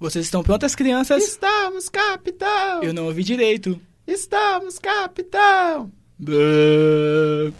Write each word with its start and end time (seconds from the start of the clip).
Vocês 0.00 0.24
estão 0.24 0.42
prontas, 0.42 0.74
crianças? 0.74 1.22
Estamos, 1.22 1.88
capitão! 1.90 2.82
Eu 2.82 2.94
não 2.94 3.04
ouvi 3.06 3.22
direito. 3.22 3.78
Estamos, 4.06 4.78
capitão! 4.78 5.92
Bã. 6.18 7.52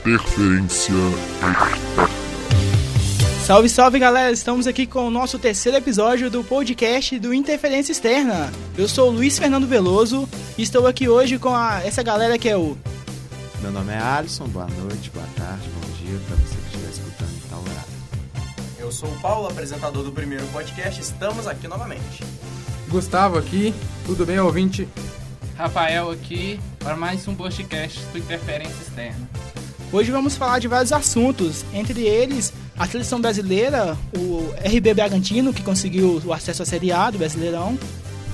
Interferência 0.00 0.94
Salve, 3.44 3.68
salve 3.68 3.98
galera! 3.98 4.32
Estamos 4.32 4.66
aqui 4.66 4.86
com 4.86 5.06
o 5.06 5.10
nosso 5.10 5.38
terceiro 5.38 5.78
episódio 5.78 6.28
do 6.30 6.42
podcast 6.42 7.18
do 7.18 7.32
Interferência 7.32 7.92
Externa. 7.92 8.50
Eu 8.76 8.88
sou 8.88 9.08
o 9.08 9.12
Luiz 9.12 9.38
Fernando 9.38 9.66
Veloso 9.68 10.28
e 10.58 10.62
estou 10.62 10.86
aqui 10.86 11.08
hoje 11.08 11.38
com 11.38 11.54
a- 11.54 11.80
essa 11.84 12.02
galera 12.02 12.36
que 12.38 12.48
é 12.48 12.56
o 12.56 12.76
Meu 13.62 13.70
nome 13.70 13.92
é 13.92 13.98
Alisson, 13.98 14.46
boa 14.48 14.66
noite, 14.66 15.10
boa 15.10 15.26
tarde, 15.36 15.68
bom 15.68 15.92
dia 16.02 16.18
pra 16.26 16.36
você 16.36 16.59
Eu 18.90 18.94
sou 18.94 19.08
o 19.08 19.20
Paulo, 19.20 19.46
apresentador 19.46 20.02
do 20.02 20.10
primeiro 20.10 20.44
podcast. 20.48 21.00
Estamos 21.00 21.46
aqui 21.46 21.68
novamente. 21.68 22.24
Gustavo 22.88 23.38
aqui, 23.38 23.72
tudo 24.04 24.26
bem, 24.26 24.40
ouvinte? 24.40 24.88
Rafael 25.56 26.10
aqui 26.10 26.58
para 26.80 26.96
mais 26.96 27.28
um 27.28 27.36
podcast 27.36 28.00
do 28.06 28.18
Interferência 28.18 28.82
Externa. 28.82 29.30
Hoje 29.92 30.10
vamos 30.10 30.36
falar 30.36 30.58
de 30.58 30.66
vários 30.66 30.92
assuntos, 30.92 31.64
entre 31.72 32.00
eles 32.00 32.52
a 32.76 32.84
seleção 32.84 33.20
brasileira, 33.20 33.96
o 34.18 34.52
RB 34.68 34.92
Bragantino, 34.92 35.54
que 35.54 35.62
conseguiu 35.62 36.20
o 36.24 36.32
acesso 36.32 36.64
à 36.64 36.66
Série 36.66 36.90
A 36.90 37.12
do 37.12 37.18
Brasileirão, 37.18 37.78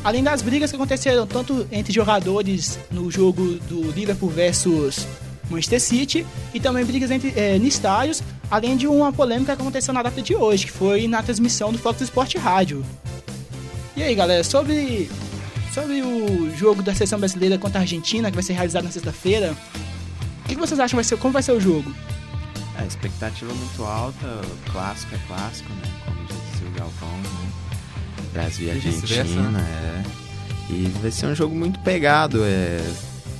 além 0.03 0.23
das 0.23 0.41
brigas 0.41 0.71
que 0.71 0.77
aconteceram 0.77 1.27
tanto 1.27 1.67
entre 1.71 1.93
jogadores 1.93 2.79
no 2.91 3.11
jogo 3.11 3.57
do 3.69 3.91
Liverpool 3.91 4.31
versus 4.31 5.07
Manchester 5.51 5.81
City 5.81 6.27
e 6.53 6.61
também 6.61 6.85
brigas 6.85 7.11
entre, 7.11 7.33
eh, 7.37 7.57
em 7.57 7.67
estádios, 7.67 8.23
além 8.51 8.77
de 8.77 8.87
uma 8.87 9.13
polêmica 9.13 9.55
que 9.55 9.63
aconteceu 9.63 9.93
na 9.95 10.03
data 10.03 10.21
de 10.21 10.35
hoje, 10.35 10.67
que 10.67 10.73
foi 10.73 11.07
na 11.07 11.23
transmissão 11.23 11.73
do 11.73 11.79
Fox 11.79 12.01
Sport 12.01 12.37
Rádio. 12.37 12.85
E 13.97 14.03
aí, 14.03 14.15
galera, 14.15 14.45
sobre, 14.45 15.11
sobre 15.73 16.03
o 16.03 16.55
jogo 16.57 16.83
da 16.83 16.93
seleção 16.95 17.19
brasileira 17.19 17.59
contra 17.59 17.81
a 17.81 17.83
Argentina, 17.83 18.31
que 18.31 18.35
vai 18.35 18.43
ser 18.43 18.53
realizado 18.53 18.85
na 18.85 18.91
sexta-feira, 18.91 19.57
o 20.45 20.49
que, 20.49 20.55
que 20.55 20.61
vocês 20.61 20.79
acham 20.79 20.97
vai 20.97 21.05
ser, 21.05 21.17
como 21.17 21.33
vai 21.33 21.43
ser 21.43 21.53
o 21.53 21.61
jogo? 21.61 21.95
A 22.79 22.85
expectativa 22.85 23.51
é 23.51 23.55
muito 23.55 23.85
alta, 23.85 24.41
clássico 24.71 25.15
é 25.15 25.19
clássico, 25.27 25.73
né? 25.73 25.91
Como 26.05 26.19
já 26.29 26.35
disse 26.51 26.65
o 26.65 26.79
Galvão, 26.79 27.19
né? 27.19 27.53
Brasil 28.33 28.69
e 28.69 28.71
Argentina, 28.71 29.61
é. 29.61 30.03
E 30.69 30.93
vai 31.01 31.11
ser 31.11 31.27
um 31.27 31.35
jogo 31.35 31.55
muito 31.55 31.79
pegado, 31.81 32.45
é. 32.45 32.79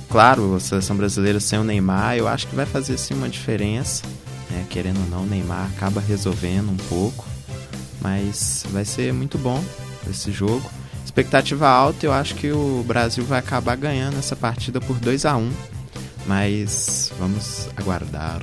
Claro, 0.09 0.55
a 0.55 0.59
seleção 0.59 0.95
brasileira 0.95 1.39
sem 1.39 1.59
o 1.59 1.63
Neymar, 1.63 2.15
eu 2.15 2.27
acho 2.27 2.47
que 2.47 2.55
vai 2.55 2.65
fazer 2.65 2.97
sim 2.97 3.13
uma 3.13 3.27
diferença. 3.27 4.03
Né? 4.49 4.65
Querendo 4.69 4.99
ou 5.01 5.07
não, 5.07 5.23
o 5.23 5.25
Neymar 5.25 5.69
acaba 5.75 5.99
resolvendo 5.99 6.69
um 6.69 6.77
pouco. 6.89 7.25
Mas 8.01 8.65
vai 8.69 8.85
ser 8.85 9.11
muito 9.11 9.37
bom 9.37 9.63
esse 10.09 10.31
jogo. 10.31 10.69
Expectativa 11.03 11.67
alta, 11.67 12.05
eu 12.05 12.13
acho 12.13 12.35
que 12.35 12.51
o 12.51 12.83
Brasil 12.87 13.23
vai 13.25 13.39
acabar 13.39 13.75
ganhando 13.75 14.17
essa 14.17 14.35
partida 14.35 14.79
por 14.79 14.99
2 14.99 15.25
a 15.25 15.35
1 15.35 15.51
Mas 16.25 17.11
vamos 17.17 17.69
aguardar. 17.75 18.41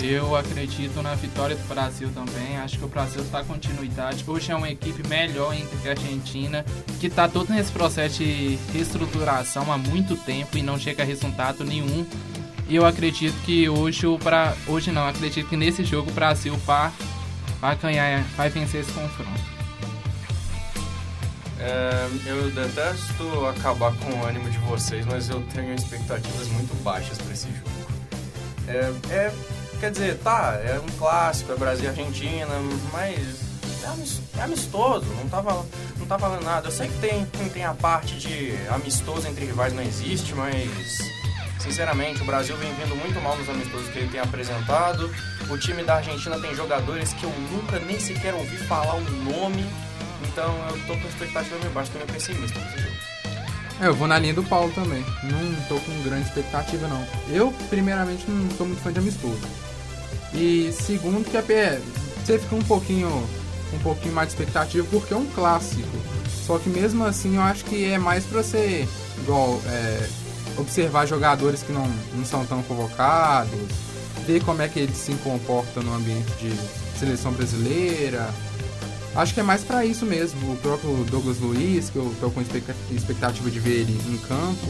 Eu 0.00 0.36
acredito 0.36 1.02
na 1.02 1.14
vitória 1.14 1.56
do 1.56 1.68
Brasil 1.68 2.10
também. 2.14 2.56
Acho 2.58 2.78
que 2.78 2.84
o 2.84 2.88
Brasil 2.88 3.22
está 3.22 3.42
continuidade. 3.42 4.24
Hoje 4.26 4.52
é 4.52 4.54
uma 4.54 4.70
equipe 4.70 5.06
melhor 5.08 5.54
que 5.82 5.88
a 5.88 5.90
Argentina, 5.90 6.64
que 7.00 7.08
está 7.08 7.28
todo 7.28 7.50
nesse 7.52 7.72
processo 7.72 8.18
de 8.18 8.58
reestruturação 8.72 9.72
há 9.72 9.76
muito 9.76 10.16
tempo 10.16 10.56
e 10.56 10.62
não 10.62 10.78
chega 10.78 11.02
a 11.02 11.06
resultado 11.06 11.64
nenhum. 11.64 12.06
E 12.68 12.76
eu 12.76 12.86
acredito 12.86 13.34
que 13.44 13.68
hoje 13.68 14.06
o 14.06 14.18
pra... 14.18 14.54
hoje 14.66 14.92
não, 14.92 15.08
acredito 15.08 15.48
que 15.48 15.56
nesse 15.56 15.84
jogo 15.84 16.10
o 16.10 16.14
Brasil 16.14 16.54
vai, 16.66 16.92
vai 17.60 17.76
ganhar, 17.76 18.22
vai 18.36 18.50
vencer 18.50 18.82
esse 18.82 18.92
confronto. 18.92 19.58
É, 21.58 22.08
eu 22.26 22.50
detesto 22.50 23.46
acabar 23.46 23.92
com 23.96 24.12
o 24.12 24.24
ânimo 24.24 24.48
de 24.48 24.58
vocês, 24.58 25.04
mas 25.06 25.28
eu 25.28 25.42
tenho 25.54 25.74
expectativas 25.74 26.46
muito 26.48 26.72
baixas 26.84 27.18
para 27.18 27.32
esse 27.32 27.48
jogo. 27.48 27.78
É, 28.68 28.92
é- 29.12 29.57
quer 29.80 29.90
dizer, 29.90 30.18
tá, 30.18 30.60
é 30.64 30.78
um 30.78 30.98
clássico, 30.98 31.52
é 31.52 31.56
Brasil 31.56 31.84
e 31.84 31.88
Argentina, 31.88 32.48
mas 32.92 33.18
é 33.84 34.40
é 34.40 34.42
amistoso, 34.42 35.06
não 35.16 35.28
tá, 35.28 35.40
val- 35.40 35.66
não 35.98 36.06
tá 36.06 36.16
valendo 36.16 36.44
nada. 36.44 36.68
Eu 36.68 36.72
sei 36.72 36.88
que 36.88 36.98
tem, 36.98 37.24
tem, 37.26 37.48
tem 37.48 37.64
a 37.64 37.72
parte 37.74 38.16
de 38.18 38.54
amistoso 38.70 39.26
entre 39.26 39.44
rivais 39.46 39.72
não 39.72 39.82
existe, 39.82 40.34
mas 40.34 40.98
sinceramente 41.58 42.20
o 42.22 42.24
Brasil 42.24 42.56
vem 42.56 42.72
vindo 42.74 42.94
muito 42.96 43.20
mal 43.20 43.36
nos 43.36 43.48
amistosos 43.48 43.88
que 43.88 43.98
ele 43.98 44.08
tem 44.08 44.20
apresentado. 44.20 45.10
O 45.50 45.56
time 45.56 45.82
da 45.82 45.96
Argentina 45.96 46.38
tem 46.38 46.54
jogadores 46.54 47.12
que 47.14 47.24
eu 47.24 47.30
nunca 47.50 47.78
nem 47.80 47.98
sequer 47.98 48.34
ouvi 48.34 48.56
falar 48.58 48.94
o 48.96 49.00
nome. 49.00 49.64
Então 50.30 50.54
eu 50.68 50.78
tô 50.86 50.94
com 51.00 51.08
expectativa 51.08 51.56
meio 51.58 51.70
baixa, 51.70 51.90
tô 51.92 51.98
meio 51.98 52.10
pessimista 52.12 52.58
nesse 52.60 52.78
jogo. 52.82 52.96
É, 53.80 53.86
eu 53.86 53.94
vou 53.94 54.06
na 54.08 54.18
linha 54.18 54.34
do 54.34 54.42
Paulo 54.44 54.70
também. 54.74 55.04
Não 55.22 55.54
tô 55.68 55.80
com 55.80 56.02
grande 56.02 56.26
expectativa, 56.28 56.86
não. 56.88 57.06
Eu, 57.30 57.52
primeiramente, 57.70 58.28
não 58.28 58.50
sou 58.56 58.66
muito 58.66 58.82
fã 58.82 58.92
de 58.92 58.98
amistoso. 58.98 59.40
E 60.34 60.72
segundo, 60.72 61.24
que 61.24 61.36
é, 61.36 61.40
é, 61.40 61.80
você 62.24 62.38
fica 62.38 62.54
um 62.54 62.62
pouquinho, 62.62 63.08
um 63.74 63.78
pouquinho 63.80 64.14
mais 64.14 64.28
de 64.28 64.34
expectativa 64.34 64.86
porque 64.90 65.12
é 65.14 65.16
um 65.16 65.26
clássico. 65.26 65.88
Só 66.46 66.58
que 66.58 66.68
mesmo 66.68 67.04
assim, 67.04 67.36
eu 67.36 67.42
acho 67.42 67.64
que 67.64 67.84
é 67.84 67.98
mais 67.98 68.24
pra 68.24 68.42
você, 68.42 68.86
igual, 69.18 69.60
é, 69.66 70.08
observar 70.56 71.06
jogadores 71.06 71.62
que 71.62 71.72
não, 71.72 71.86
não 72.14 72.24
são 72.24 72.44
tão 72.46 72.62
convocados, 72.62 73.50
ver 74.26 74.42
como 74.44 74.62
é 74.62 74.68
que 74.68 74.78
eles 74.80 74.96
se 74.96 75.12
comportam 75.24 75.82
no 75.82 75.94
ambiente 75.94 76.30
de 76.40 76.52
seleção 76.98 77.32
brasileira. 77.32 78.28
Acho 79.14 79.34
que 79.34 79.40
é 79.40 79.42
mais 79.42 79.62
pra 79.64 79.84
isso 79.84 80.04
mesmo. 80.06 80.52
O 80.52 80.56
próprio 80.56 80.92
Douglas 81.10 81.38
Luiz, 81.38 81.90
que 81.90 81.96
eu 81.96 82.14
tô 82.20 82.30
com 82.30 82.40
expecta- 82.40 82.74
expectativa 82.90 83.50
de 83.50 83.58
ver 83.58 83.80
ele 83.80 83.98
em 84.08 84.18
campo. 84.28 84.68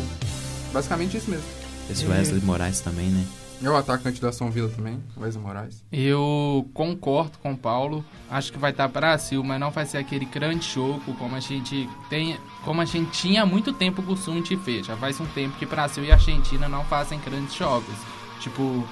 Basicamente 0.73 1.17
isso 1.17 1.29
mesmo. 1.31 1.45
Esse 1.91 2.07
Wesley 2.07 2.41
Moraes 2.43 2.81
também, 2.81 3.09
né? 3.09 3.25
É 3.61 3.69
o 3.69 3.77
atacante 3.77 4.21
da 4.21 4.31
São 4.31 4.51
Vila 4.51 4.69
também, 4.69 5.03
Wesley 5.17 5.43
Moraes. 5.43 5.83
Eu 5.91 6.69
concordo 6.73 7.39
com 7.39 7.53
o 7.53 7.57
Paulo. 7.57 8.05
Acho 8.31 8.53
que 8.53 8.59
vai 8.59 8.71
estar 8.71 8.87
Brasil, 8.87 9.43
mas 9.43 9.59
não 9.59 9.71
vai 9.71 9.85
ser 9.85 9.99
aquele 9.99 10.25
grande 10.25 10.65
jogo 10.69 11.13
como 11.15 11.35
a 11.35 11.41
gente 11.41 11.89
tem, 12.09 12.39
como 12.65 12.81
a 12.81 12.85
gente 12.85 13.11
tinha 13.11 13.43
há 13.43 13.47
muito 13.47 13.73
tempo 13.73 14.01
o 14.01 14.05
costume 14.05 14.43
de 14.43 14.55
ver. 14.55 14.85
Já 14.85 14.97
faz 14.97 15.19
um 15.19 15.27
tempo 15.27 15.57
que 15.59 15.67
Brasil 15.67 16.05
e 16.05 16.13
Argentina 16.13 16.69
não 16.69 16.85
fazem 16.85 17.19
grandes 17.19 17.55
jogos. 17.55 17.95
Tipo, 18.41 18.87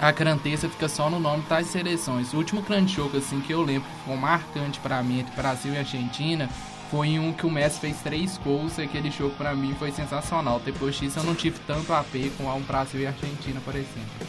a 0.00 0.10
grandeza 0.10 0.68
fica 0.68 0.88
só 0.88 1.10
no 1.10 1.20
nome 1.20 1.42
das 1.48 1.66
seleções. 1.66 2.32
O 2.32 2.38
último 2.38 2.62
grande 2.62 2.94
jogo 2.94 3.18
assim 3.18 3.40
que 3.40 3.52
eu 3.52 3.62
lembro 3.62 3.88
que 3.88 4.04
foi 4.06 4.16
marcante 4.16 4.80
para 4.80 5.02
mim 5.02 5.20
entre 5.20 5.36
Brasil 5.36 5.74
e 5.74 5.78
Argentina 5.78 6.48
foi 6.90 7.18
um 7.18 7.32
que 7.32 7.46
o 7.46 7.50
Messi 7.50 7.80
fez 7.80 7.96
três 7.98 8.38
gols 8.38 8.78
e 8.78 8.82
aquele 8.82 9.10
jogo 9.10 9.34
para 9.36 9.54
mim 9.54 9.74
foi 9.78 9.90
sensacional. 9.90 10.60
Depois 10.64 10.96
disso 10.96 11.18
eu 11.18 11.24
não 11.24 11.34
tive 11.34 11.58
tanto 11.66 11.92
AP 11.92 12.30
com 12.36 12.44
um 12.44 12.60
Brasil 12.62 13.00
e 13.00 13.06
Argentina, 13.06 13.60
por 13.64 13.74
exemplo. 13.74 14.26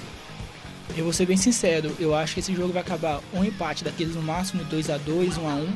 Eu 0.96 1.04
vou 1.04 1.14
ser 1.14 1.26
bem 1.26 1.38
sincero, 1.38 1.96
eu 2.00 2.16
acho 2.16 2.34
que 2.34 2.40
esse 2.40 2.56
jogo 2.56 2.74
vai 2.74 2.82
acabar 2.82 3.20
um 3.34 3.44
empate 3.44 3.84
daqueles 3.84 4.16
no 4.16 4.22
máximo 4.22 4.64
2 4.64 4.90
a 4.90 4.98
2 4.98 5.38
1 5.38 5.48
a 5.48 5.54
1 5.54 5.68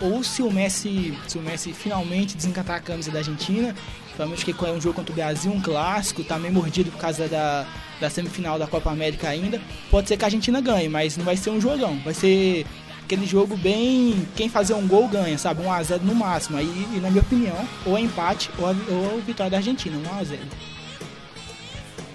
ou 0.00 0.22
se 0.22 0.42
o 0.42 0.50
Messi, 0.50 1.16
se 1.26 1.38
o 1.38 1.42
Messi 1.42 1.72
finalmente 1.72 2.36
desencantar 2.36 2.76
a 2.76 2.80
camisa 2.80 3.10
da 3.10 3.18
Argentina, 3.18 3.74
provavelmente 4.10 4.44
que 4.44 4.64
é 4.64 4.70
um 4.70 4.80
jogo 4.80 4.94
contra 4.94 5.12
o 5.12 5.14
Brasil, 5.14 5.50
um 5.50 5.60
clássico, 5.60 6.22
tá 6.22 6.38
meio 6.38 6.52
mordido 6.52 6.90
por 6.90 6.98
causa 6.98 7.26
da, 7.26 7.66
da 8.00 8.10
semifinal 8.10 8.58
da 8.58 8.66
Copa 8.66 8.90
América 8.90 9.28
ainda, 9.28 9.60
pode 9.90 10.08
ser 10.08 10.16
que 10.16 10.24
a 10.24 10.26
Argentina 10.26 10.60
ganhe, 10.60 10.88
mas 10.88 11.16
não 11.16 11.24
vai 11.24 11.36
ser 11.36 11.50
um 11.50 11.60
jogão, 11.60 11.98
vai 12.04 12.14
ser 12.14 12.64
aquele 13.08 13.24
jogo 13.24 13.56
bem, 13.56 14.28
quem 14.36 14.50
fazer 14.50 14.74
um 14.74 14.86
gol 14.86 15.08
ganha, 15.08 15.38
sabe, 15.38 15.62
1 15.62 15.72
a 15.72 15.82
0 15.82 16.04
no 16.04 16.14
máximo, 16.14 16.58
aí 16.58 16.86
e 16.94 17.00
na 17.00 17.08
minha 17.08 17.22
opinião, 17.22 17.56
ou 17.86 17.96
é 17.96 18.02
empate 18.02 18.50
ou 18.58 18.66
a, 18.66 18.74
ou 18.90 19.18
vitória 19.22 19.50
da 19.50 19.56
Argentina, 19.56 19.96
1 19.96 20.18
a 20.18 20.24
0. 20.24 20.42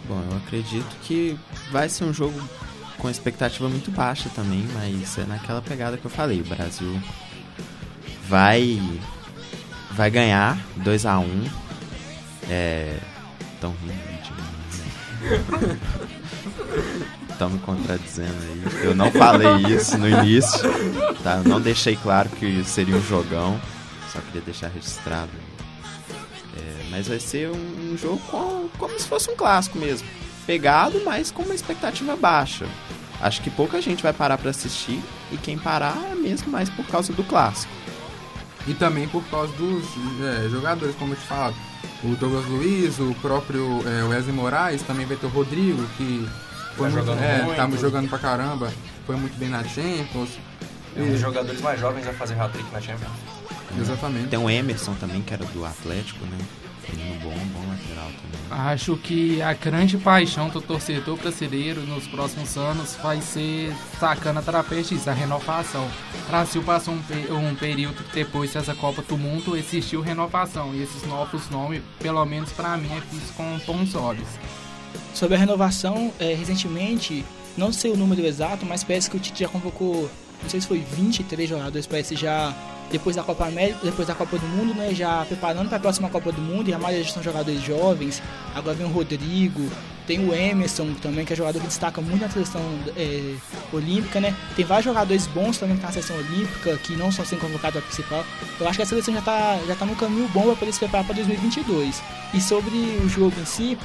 Bom, 0.07 0.23
eu 0.29 0.37
acredito 0.37 0.95
que 1.01 1.35
vai 1.71 1.89
ser 1.89 2.03
um 2.03 2.13
jogo 2.13 2.39
com 2.99 3.09
expectativa 3.09 3.67
muito 3.67 3.89
baixa 3.89 4.29
também, 4.35 4.63
mas 4.71 5.17
é 5.17 5.25
naquela 5.25 5.63
pegada 5.63 5.97
que 5.97 6.05
eu 6.05 6.11
falei. 6.11 6.41
O 6.41 6.45
Brasil 6.45 7.01
vai 8.29 8.79
vai 9.93 10.11
ganhar 10.11 10.59
2 10.77 11.05
a 11.07 11.17
1 11.17 11.45
É. 12.49 12.99
Tão 13.59 13.71
mim, 13.81 13.87
né? 13.87 14.19
Estão 17.33 17.49
me 17.49 17.59
contradizendo 17.59 18.31
aí. 18.43 18.85
Eu 18.85 18.95
não 18.95 19.11
falei 19.11 19.75
isso 19.75 19.97
no 19.97 20.07
início, 20.07 20.59
tá? 21.23 21.37
Eu 21.43 21.49
não 21.49 21.59
deixei 21.59 21.95
claro 21.95 22.29
que 22.29 22.63
seria 22.63 22.95
um 22.95 23.01
jogão. 23.03 23.59
Só 24.11 24.19
queria 24.19 24.41
deixar 24.41 24.67
registrado. 24.69 25.31
É, 26.57 26.85
mas 26.91 27.07
vai 27.07 27.19
ser 27.19 27.49
um, 27.49 27.91
um 27.93 27.97
jogo 27.97 28.19
com- 28.29 28.69
como 28.77 28.97
se 28.99 29.07
fosse 29.07 29.29
um 29.29 29.35
clássico 29.35 29.77
mesmo. 29.77 30.07
Pegado, 30.45 31.01
mas 31.03 31.31
com 31.31 31.41
uma 31.43 31.55
expectativa 31.55 32.15
baixa. 32.15 32.65
Acho 33.19 33.41
que 33.41 33.49
pouca 33.49 33.81
gente 33.81 34.03
vai 34.03 34.13
parar 34.13 34.37
pra 34.37 34.51
assistir. 34.51 35.01
E 35.31 35.37
quem 35.37 35.57
parar 35.57 35.97
é 36.11 36.15
mesmo 36.15 36.51
mais 36.51 36.69
por 36.69 36.85
causa 36.85 37.11
do 37.13 37.23
clássico. 37.23 37.73
E 38.67 38.73
também 38.73 39.07
por 39.07 39.23
causa 39.25 39.51
dos 39.53 39.83
é, 40.21 40.47
jogadores, 40.49 40.95
como 40.95 41.13
eu 41.13 41.17
te 41.17 41.25
falado. 41.25 41.55
O 42.03 42.15
Douglas 42.15 42.45
Luiz, 42.45 42.99
o 42.99 43.15
próprio 43.21 43.81
é, 43.87 44.03
Wesley 44.03 44.35
Moraes, 44.35 44.81
também 44.83 45.05
vai 45.05 45.17
ter 45.17 45.25
o 45.25 45.29
Rodrigo, 45.29 45.83
que 45.97 46.27
foi 46.75 46.89
Tá 46.89 46.93
muito, 46.95 47.05
jogando 47.05 47.23
é, 47.23 47.41
muito. 47.43 47.55
tá 47.55 47.69
jogando 47.77 48.09
pra 48.09 48.19
caramba. 48.19 48.73
foi 49.05 49.15
muito 49.15 49.37
bem 49.37 49.49
na 49.49 49.63
Champions. 49.63 50.29
É 50.95 51.01
um 51.01 51.09
dos 51.11 51.19
jogadores 51.19 51.61
mais 51.61 51.79
jovens 51.79 52.07
a 52.07 52.13
fazer 52.13 52.39
hat-trick 52.39 52.71
na 52.71 52.79
Champions. 52.81 53.11
Exatamente. 53.79 54.27
Tem 54.27 54.39
o 54.39 54.49
Emerson 54.49 54.93
também, 54.95 55.21
que 55.21 55.33
era 55.33 55.43
do 55.45 55.65
Atlético, 55.65 56.23
né? 56.25 56.37
Menino 56.91 57.19
bom, 57.21 57.29
bom 57.29 57.67
lateral 57.69 58.11
também. 58.21 58.41
Acho 58.71 58.95
que 58.97 59.41
a 59.41 59.53
grande 59.53 59.97
paixão 59.97 60.49
do 60.49 60.61
torcedor 60.61 61.17
brasileiro 61.17 61.81
nos 61.81 62.07
próximos 62.07 62.55
anos 62.57 62.95
vai 63.01 63.19
ser 63.21 63.73
sacando 63.99 64.39
através 64.39 64.89
disso, 64.89 65.09
a 65.09 65.13
renovação. 65.13 65.87
O 66.25 66.27
Brasil 66.29 66.61
passou 66.61 66.93
um, 66.93 67.49
um 67.49 67.55
período 67.55 68.03
que 68.03 68.13
depois 68.13 68.53
dessa 68.53 68.75
Copa 68.75 69.01
do 69.01 69.17
Mundo 69.17 69.55
existiu 69.57 70.01
renovação. 70.01 70.75
E 70.75 70.83
esses 70.83 71.03
novos 71.07 71.49
nomes, 71.49 71.81
pelo 71.99 72.23
menos 72.25 72.51
pra 72.51 72.77
mim, 72.77 72.91
é 72.91 72.99
visto 73.11 73.33
com 73.35 73.57
bons 73.65 73.95
olhos. 73.95 74.27
Sobre 75.13 75.35
a 75.35 75.39
renovação, 75.39 76.11
é, 76.19 76.33
recentemente, 76.33 77.25
não 77.57 77.71
sei 77.71 77.91
o 77.91 77.97
número 77.97 78.25
exato, 78.25 78.65
mas 78.65 78.83
parece 78.83 79.09
que 79.09 79.17
o 79.17 79.19
Tite 79.19 79.41
já 79.43 79.49
convocou, 79.49 80.09
não 80.41 80.49
sei 80.49 80.59
se 80.59 80.67
foi 80.67 80.79
23 80.79 81.49
jogadores, 81.49 81.85
parece 81.85 82.15
já 82.15 82.53
depois 82.91 83.15
da 83.15 83.23
Copa 83.23 83.47
América, 83.47 83.79
depois 83.83 84.07
da 84.07 84.13
Copa 84.13 84.37
do 84.37 84.45
Mundo, 84.45 84.75
né, 84.75 84.93
já 84.93 85.25
preparando 85.25 85.67
para 85.67 85.77
a 85.77 85.79
próxima 85.79 86.09
Copa 86.09 86.31
do 86.31 86.41
Mundo, 86.41 86.69
e 86.69 86.73
a 86.73 86.79
maioria 86.79 87.09
são 87.09 87.23
jogadores 87.23 87.61
jovens. 87.61 88.21
Agora 88.53 88.75
vem 88.75 88.85
o 88.85 88.89
Rodrigo, 88.89 89.67
tem 90.05 90.19
o 90.19 90.33
Emerson 90.33 90.93
também, 91.01 91.25
que 91.25 91.33
é 91.33 91.35
jogador 91.35 91.59
que 91.59 91.67
destaca 91.67 92.01
muito 92.01 92.21
na 92.21 92.29
seleção 92.29 92.61
é, 92.95 93.35
olímpica, 93.71 94.19
né? 94.19 94.35
Tem 94.55 94.63
vários 94.63 94.85
jogadores 94.85 95.25
bons 95.27 95.57
também 95.57 95.77
que 95.77 95.85
estão 95.85 96.01
na 96.01 96.03
seleção 96.03 96.17
olímpica, 96.17 96.77
que 96.77 96.95
não 96.95 97.11
são 97.11 97.25
sendo 97.25 97.41
convocados 97.41 97.79
para 97.79 97.87
principal. 97.87 98.25
Eu 98.59 98.67
acho 98.67 98.77
que 98.77 98.83
a 98.83 98.85
seleção 98.85 99.13
já 99.13 99.21
está 99.21 99.59
já 99.65 99.75
tá 99.75 99.85
no 99.85 99.95
caminho 99.95 100.27
bom 100.29 100.43
para 100.43 100.55
poder 100.55 100.73
se 100.73 100.79
preparar 100.79 101.05
para 101.05 101.15
2022. 101.15 102.01
E 102.33 102.41
sobre 102.41 102.75
o 103.03 103.09
jogo 103.09 103.33
em 103.39 103.45
si, 103.45 103.77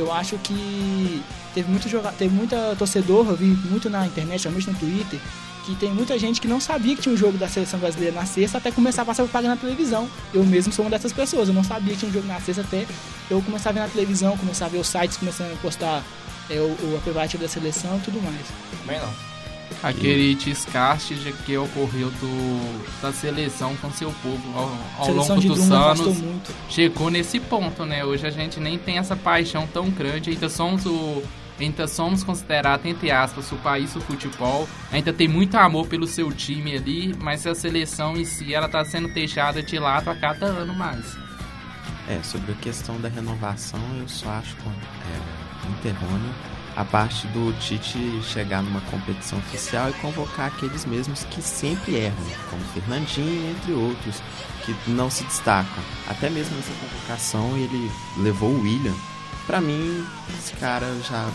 eu 0.00 0.12
acho 0.12 0.38
que 0.38 1.22
teve 1.54 1.70
muito 1.70 1.88
joga 1.88 2.12
teve 2.12 2.34
muita 2.34 2.74
torcedor, 2.76 3.28
eu 3.28 3.36
vi 3.36 3.46
muito 3.46 3.88
na 3.88 4.06
internet, 4.06 4.42
realmente 4.42 4.70
no 4.70 4.78
Twitter, 4.78 5.18
que 5.64 5.74
tem 5.74 5.90
muita 5.90 6.18
gente 6.18 6.40
que 6.40 6.46
não 6.46 6.60
sabia 6.60 6.94
que 6.94 7.02
tinha 7.02 7.14
um 7.14 7.18
jogo 7.18 7.36
da 7.36 7.48
seleção 7.48 7.80
brasileira 7.80 8.14
na 8.14 8.24
sexta 8.24 8.58
até 8.58 8.70
começar 8.70 9.02
a 9.02 9.04
passar 9.04 9.24
propaganda 9.24 9.54
na 9.54 9.60
televisão. 9.60 10.08
Eu 10.32 10.44
mesmo 10.44 10.72
sou 10.72 10.84
uma 10.84 10.90
dessas 10.90 11.12
pessoas, 11.12 11.48
eu 11.48 11.54
não 11.54 11.64
sabia 11.64 11.92
que 11.94 12.00
tinha 12.00 12.10
um 12.10 12.14
jogo 12.14 12.26
na 12.26 12.40
sexta 12.40 12.62
até 12.62 12.86
eu 13.28 13.42
começar 13.42 13.70
a 13.70 13.72
ver 13.72 13.80
na 13.80 13.88
televisão, 13.88 14.36
começar 14.36 14.66
a 14.66 14.68
ver 14.68 14.78
os 14.78 14.86
sites 14.86 15.16
começando 15.16 15.52
a 15.52 15.56
postar 15.56 16.04
é, 16.48 16.60
o, 16.60 16.92
o 16.92 16.96
aplicativo 16.96 17.42
da 17.42 17.48
seleção 17.48 17.96
e 17.96 18.00
tudo 18.00 18.22
mais. 18.22 18.46
Também 18.80 19.00
não. 19.00 19.25
Aquele 19.82 20.34
descarte 20.34 21.14
de 21.14 21.32
que 21.32 21.56
ocorreu 21.56 22.10
do, 22.10 23.00
da 23.02 23.12
seleção 23.12 23.76
com 23.76 23.90
seu 23.90 24.10
povo 24.22 24.42
ao, 24.54 25.06
ao 25.06 25.14
longo 25.14 25.40
dos 25.40 25.70
anos. 25.70 26.18
muito. 26.18 26.54
chegou 26.68 27.10
nesse 27.10 27.38
ponto, 27.38 27.84
né? 27.84 28.04
Hoje 28.04 28.26
a 28.26 28.30
gente 28.30 28.58
nem 28.58 28.78
tem 28.78 28.98
essa 28.98 29.14
paixão 29.14 29.66
tão 29.66 29.90
grande, 29.90 30.30
ainda 30.30 30.48
somos 30.48 30.86
o 30.86 31.22
ainda 31.58 31.88
somos 31.88 32.22
considerados 32.22 32.84
entre 32.84 33.10
aspas 33.10 33.50
o 33.50 33.56
país 33.56 33.94
do 33.94 34.00
futebol, 34.02 34.68
ainda 34.92 35.10
tem 35.10 35.26
muito 35.26 35.56
amor 35.56 35.86
pelo 35.86 36.06
seu 36.06 36.30
time 36.30 36.76
ali, 36.76 37.14
mas 37.18 37.46
a 37.46 37.54
seleção 37.54 38.14
em 38.16 38.26
si 38.26 38.52
ela 38.52 38.68
tá 38.68 38.84
sendo 38.84 39.08
deixada 39.08 39.62
de 39.62 39.78
lado 39.78 40.10
a 40.10 40.14
cada 40.14 40.46
ano 40.46 40.74
mais. 40.74 41.16
É, 42.08 42.22
sobre 42.22 42.52
a 42.52 42.54
questão 42.56 43.00
da 43.00 43.08
renovação, 43.08 43.80
eu 43.98 44.06
só 44.06 44.28
acho 44.30 44.54
é, 44.58 45.70
interrôneo 45.70 46.55
a 46.76 46.84
parte 46.84 47.26
do 47.28 47.58
Tite 47.58 48.22
chegar 48.22 48.62
numa 48.62 48.82
competição 48.82 49.38
oficial 49.38 49.88
e 49.88 49.94
convocar 49.94 50.48
aqueles 50.48 50.84
mesmos 50.84 51.24
que 51.24 51.40
sempre 51.40 51.96
erram, 51.96 52.16
como 52.50 52.62
Fernandinho, 52.74 53.50
entre 53.50 53.72
outros, 53.72 54.22
que 54.62 54.76
não 54.90 55.10
se 55.10 55.24
destacam. 55.24 55.82
Até 56.06 56.28
mesmo 56.28 56.54
nessa 56.54 56.72
convocação 56.74 57.56
ele 57.56 57.90
levou 58.18 58.50
o 58.50 58.62
William. 58.62 58.94
Pra 59.46 59.60
mim, 59.60 60.06
esse 60.38 60.52
cara 60.54 60.86
já 61.08 61.30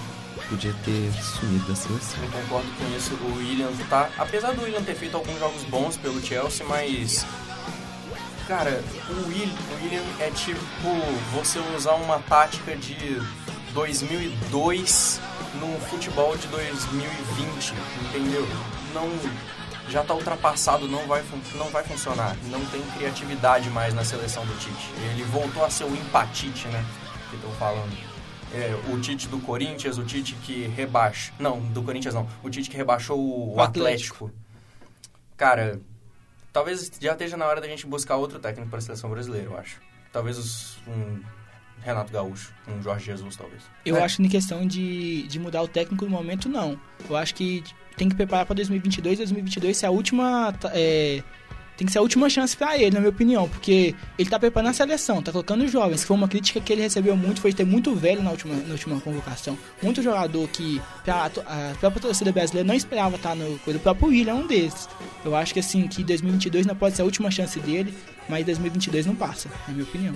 podia 0.48 0.74
ter 0.86 1.12
sumido 1.14 1.66
da 1.68 1.76
seleção. 1.76 2.24
Eu 2.24 2.30
concordo 2.30 2.68
com 2.78 2.96
isso. 2.96 3.16
O 3.16 3.38
William 3.38 3.72
tá. 3.90 4.10
Apesar 4.20 4.54
do 4.54 4.62
William 4.62 4.84
ter 4.84 4.96
feito 4.96 5.16
alguns 5.16 5.40
jogos 5.40 5.64
bons 5.64 5.98
pelo 5.98 6.22
Chelsea, 6.22 6.66
mas. 6.68 7.26
Cara, 8.48 8.84
o 9.10 9.30
William, 9.30 9.56
o 9.72 9.84
William 9.84 10.04
é 10.20 10.30
tipo 10.30 10.90
você 11.34 11.58
usar 11.76 11.94
uma 11.94 12.20
tática 12.20 12.76
de 12.76 13.22
2002 13.74 15.22
num 15.56 15.80
futebol 15.80 16.36
de 16.38 16.48
2020, 16.48 17.74
entendeu? 18.06 18.48
Não. 18.94 19.10
Já 19.90 20.04
tá 20.04 20.14
ultrapassado, 20.14 20.88
não 20.88 21.06
vai, 21.06 21.24
não 21.56 21.70
vai 21.70 21.84
funcionar. 21.84 22.38
Não 22.46 22.64
tem 22.68 22.82
criatividade 22.98 23.70
mais 23.70 23.94
na 23.94 24.06
seleção 24.06 24.46
do 24.46 24.54
Tite. 24.58 24.90
Ele 25.12 25.24
voltou 25.24 25.66
a 25.66 25.70
ser 25.70 25.84
o 25.84 25.94
empatite, 25.94 26.68
né? 26.70 26.86
Que 27.30 27.36
estão 27.36 27.52
falando. 27.54 27.92
É, 28.54 28.74
o 28.90 29.00
Tite 29.00 29.28
do 29.28 29.40
Corinthians, 29.40 29.98
o 29.98 30.06
Tite 30.06 30.36
que 30.36 30.68
rebaixa. 30.68 31.34
Não, 31.40 31.60
do 31.60 31.82
Corinthians 31.84 32.14
não. 32.14 32.28
O 32.44 32.50
Tite 32.50 32.70
que 32.70 32.78
rebaixou 32.78 33.20
o, 33.20 33.56
O 33.56 33.62
Atlético. 33.62 34.32
Cara, 35.36 35.82
talvez 36.54 36.92
já 37.00 37.14
esteja 37.14 37.36
na 37.36 37.46
hora 37.46 37.60
da 37.60 37.68
gente 37.68 37.86
buscar 37.86 38.16
outro 38.16 38.40
técnico 38.40 38.70
para 38.70 38.80
a 38.80 38.82
seleção 38.82 39.10
brasileira, 39.10 39.48
eu 39.48 39.58
acho. 39.58 39.82
Talvez 40.12 40.38
os, 40.38 40.78
um 40.88 41.22
Renato 41.84 42.12
Gaúcho, 42.14 42.52
um 42.68 42.82
Jorge 42.82 43.06
Jesus, 43.06 43.36
talvez. 43.36 43.62
Eu 43.86 43.98
É. 43.98 44.04
acho 44.04 44.18
que 44.18 44.24
em 44.24 44.30
questão 44.30 44.66
de, 44.66 45.24
de 45.24 45.40
mudar 45.40 45.62
o 45.64 45.68
técnico 45.68 46.06
no 46.06 46.12
momento, 46.12 46.48
não. 46.48 46.80
Eu 47.10 47.16
acho 47.16 47.34
que 47.36 47.64
tem 47.98 48.08
que 48.08 48.16
preparar 48.16 48.46
para 48.46 48.56
2022. 48.56 49.18
2022 49.18 49.76
ser 49.78 49.86
a 49.88 49.92
última. 49.92 50.54
tá, 50.60 50.72
é, 50.74 51.24
tem 51.78 51.86
que 51.88 51.92
ser 51.92 51.98
a 51.98 52.02
última 52.02 52.30
chance 52.30 52.56
para 52.56 52.78
ele, 52.78 52.92
na 52.92 53.00
minha 53.00 53.10
opinião. 53.10 53.50
Porque 53.50 53.96
ele 54.20 54.30
tá 54.30 54.38
preparando 54.38 54.70
a 54.70 54.74
seleção, 54.74 55.20
tá 55.24 55.32
colocando 55.32 55.68
jovens. 55.68 56.02
Que 56.02 56.08
foi 56.08 56.16
uma 56.16 56.28
crítica 56.28 56.62
que 56.62 56.72
ele 56.72 56.82
recebeu 56.84 57.18
muito, 57.18 57.42
foi 57.42 57.52
ter 57.52 57.66
muito 57.66 57.96
velho 57.96 58.22
na 58.22 58.30
última, 58.30 58.54
na 58.56 58.74
última 58.74 59.02
convocação. 59.02 59.58
Muito 59.82 60.04
jogador 60.04 60.48
que 60.50 60.80
pra, 61.04 61.28
to- 61.32 61.42
a 61.42 61.74
própria 61.80 62.02
torcida 62.04 62.32
brasileira 62.32 62.68
não 62.68 62.76
esperava 62.76 63.16
estar 63.16 63.36
no. 63.36 63.58
coisa. 63.60 63.80
O 63.80 63.82
próprio 63.82 64.10
William 64.10 64.34
é 64.34 64.36
um 64.36 64.46
desses. 64.46 64.88
Eu 65.26 65.36
acho 65.36 65.54
que 65.56 65.60
assim, 65.60 65.88
que 65.88 66.04
2022 66.04 66.68
não 66.68 66.76
pode 66.76 66.96
ser 66.96 67.02
a 67.02 67.06
última 67.06 67.32
chance 67.32 67.60
dele, 67.60 67.92
mas 68.30 68.46
2022 68.46 69.08
não 69.08 69.16
passa, 69.16 69.50
na 69.68 69.74
minha 69.74 69.84
opinião. 69.86 70.14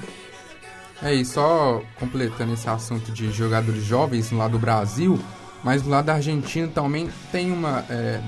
É, 1.02 1.14
e 1.14 1.26
só 1.26 1.82
completando 2.00 2.54
esse 2.54 2.70
assunto 2.70 3.12
de 3.12 3.32
jogadores 3.32 3.84
jovens 3.84 4.32
lá 4.32 4.48
do 4.48 4.58
Brasil, 4.58 5.20
mas 5.64 5.86
lado 5.86 6.06
da 6.06 6.14
Argentina 6.14 6.68
também 6.68 7.10
tem 7.32 7.52
uma 7.52 7.84
é, 7.90 8.22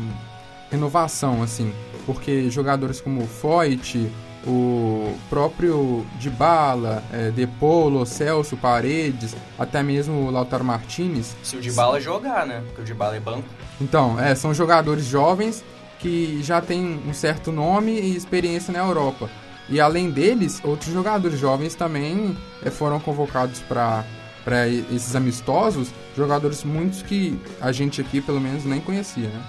renovação, 0.69 1.41
assim, 1.41 1.73
porque 2.05 2.49
jogadores 2.49 2.99
como 2.99 3.23
o 3.23 3.27
Foyt, 3.27 4.11
o 4.45 5.13
próprio 5.29 6.05
Dybala, 6.19 7.03
é, 7.11 7.31
De 7.31 7.45
Polo, 7.45 8.05
Celso, 8.05 8.55
Paredes, 8.57 9.35
até 9.57 9.83
mesmo 9.83 10.27
o 10.27 10.31
Lautaro 10.31 10.63
Martinez, 10.63 11.35
Se 11.43 11.57
o 11.57 11.61
Dybala 11.61 11.99
jogar, 11.99 12.45
né? 12.45 12.63
Porque 12.65 12.81
o 12.81 12.83
Dybala 12.83 13.15
é 13.15 13.19
banco. 13.19 13.47
então, 13.79 14.19
é, 14.19 14.33
são 14.35 14.53
jogadores 14.53 15.05
jovens 15.05 15.63
que 15.99 16.41
já 16.43 16.61
têm 16.61 17.01
um 17.07 17.13
certo 17.13 17.51
nome 17.51 17.91
e 17.91 18.15
experiência 18.15 18.71
na 18.71 18.79
Europa. 18.79 19.29
E 19.69 19.79
além 19.81 20.09
deles, 20.09 20.61
outros 20.63 20.93
jogadores 20.93 21.39
jovens 21.39 21.75
também 21.75 22.37
é, 22.63 22.69
foram 22.69 22.99
convocados 22.99 23.59
para 23.59 24.05
esses 24.67 25.15
amistosos, 25.15 25.89
jogadores 26.15 26.63
muitos 26.63 27.01
que 27.01 27.37
a 27.59 27.71
gente 27.71 27.99
aqui 27.99 28.21
pelo 28.21 28.39
menos 28.39 28.63
nem 28.63 28.79
conhecia, 28.79 29.27
né? 29.27 29.43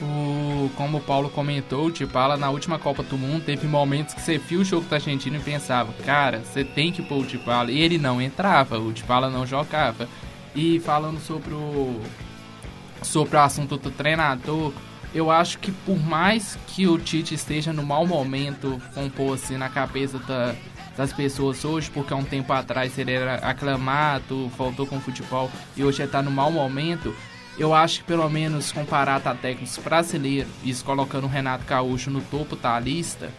O, 0.00 0.70
como 0.76 0.98
o 0.98 1.00
Paulo 1.00 1.28
comentou, 1.28 1.86
o 1.86 1.90
Dybala 1.90 2.36
na 2.36 2.50
última 2.50 2.78
Copa 2.78 3.02
do 3.02 3.18
Mundo 3.18 3.44
teve 3.44 3.66
momentos 3.66 4.14
que 4.14 4.20
você 4.20 4.38
viu 4.38 4.60
o 4.60 4.64
jogo 4.64 4.86
da 4.86 4.96
Argentina 4.96 5.36
e 5.36 5.40
pensava, 5.40 5.92
cara, 6.04 6.40
você 6.44 6.62
tem 6.62 6.92
que 6.92 7.02
pôr 7.02 7.22
o 7.22 7.26
Dybala. 7.26 7.72
E 7.72 7.80
ele 7.80 7.98
não 7.98 8.22
entrava, 8.22 8.78
o 8.78 8.92
Dybala 8.92 9.28
não 9.28 9.44
jogava. 9.44 10.08
E 10.54 10.78
falando 10.80 11.20
sobre 11.20 11.52
o 11.52 12.00
sobre 13.02 13.36
o 13.36 13.40
assunto 13.40 13.76
do 13.76 13.90
treinador, 13.90 14.72
eu 15.14 15.30
acho 15.30 15.58
que 15.58 15.72
por 15.72 15.98
mais 15.98 16.58
que 16.68 16.86
o 16.86 16.98
Tite 16.98 17.34
esteja 17.34 17.72
no 17.72 17.82
mau 17.82 18.06
momento, 18.06 18.80
vamos 18.94 19.12
pôr 19.12 19.34
assim 19.34 19.56
na 19.56 19.68
cabeça 19.68 20.18
da- 20.20 20.54
das 20.96 21.12
pessoas 21.12 21.64
hoje, 21.64 21.90
porque 21.90 22.12
há 22.12 22.16
um 22.16 22.24
tempo 22.24 22.52
atrás 22.52 22.98
ele 22.98 23.12
era 23.12 23.36
aclamado, 23.36 24.48
voltou 24.56 24.86
com 24.86 24.96
o 24.96 25.00
futebol 25.00 25.50
e 25.76 25.84
hoje 25.84 26.02
ele 26.02 26.10
tá 26.10 26.20
no 26.20 26.30
mau 26.30 26.50
momento, 26.50 27.14
eu 27.56 27.72
acho 27.74 28.00
que 28.00 28.04
pelo 28.04 28.28
menos 28.28 28.70
comparado 28.72 29.28
a 29.28 29.34
técnicos 29.34 29.78
brasileiros, 29.78 30.50
isso 30.64 30.84
colocando 30.84 31.24
o 31.24 31.28
Renato 31.28 31.64
Gaúcho 31.64 32.10
no 32.10 32.20
topo 32.20 32.56
da 32.56 32.78
lista, 32.80 33.30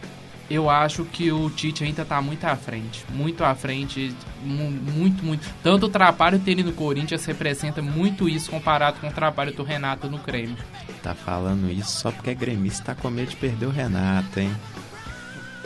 eu 0.50 0.70
acho 0.70 1.06
que 1.06 1.32
o 1.32 1.50
Tite 1.50 1.84
ainda 1.84 2.04
tá 2.04 2.22
muito 2.22 2.44
à 2.46 2.56
frente. 2.56 3.06
Muito 3.14 3.44
à 3.44 3.54
frente. 3.54 4.14
mu- 4.44 4.72
Muito, 4.72 5.24
muito. 5.24 5.48
Tanto 5.62 5.86
o 5.86 5.90
trabalho 5.90 6.40
dele 6.40 6.64
no 6.64 6.72
Corinthians 6.72 7.24
representa 7.26 7.82
muito 7.82 8.28
isso 8.28 8.50
comparado 8.50 9.00
com 9.00 9.08
o 9.08 9.12
trabalho 9.12 9.54
do 9.54 9.64
Renato 9.64 10.10
no 10.10 10.18
Grêmio. 10.18 10.58
Tá 11.04 11.14
falando 11.14 11.70
isso 11.72 12.00
só 12.02 12.12
porque 12.12 12.32
é 12.32 12.34
gremista 12.34 12.84
tá 12.84 12.96
com 12.96 13.10
medo 13.10 13.30
de 13.30 13.36
perder 13.36 13.66
o 13.68 13.70
Renato, 13.70 14.40
hein? 14.40 14.52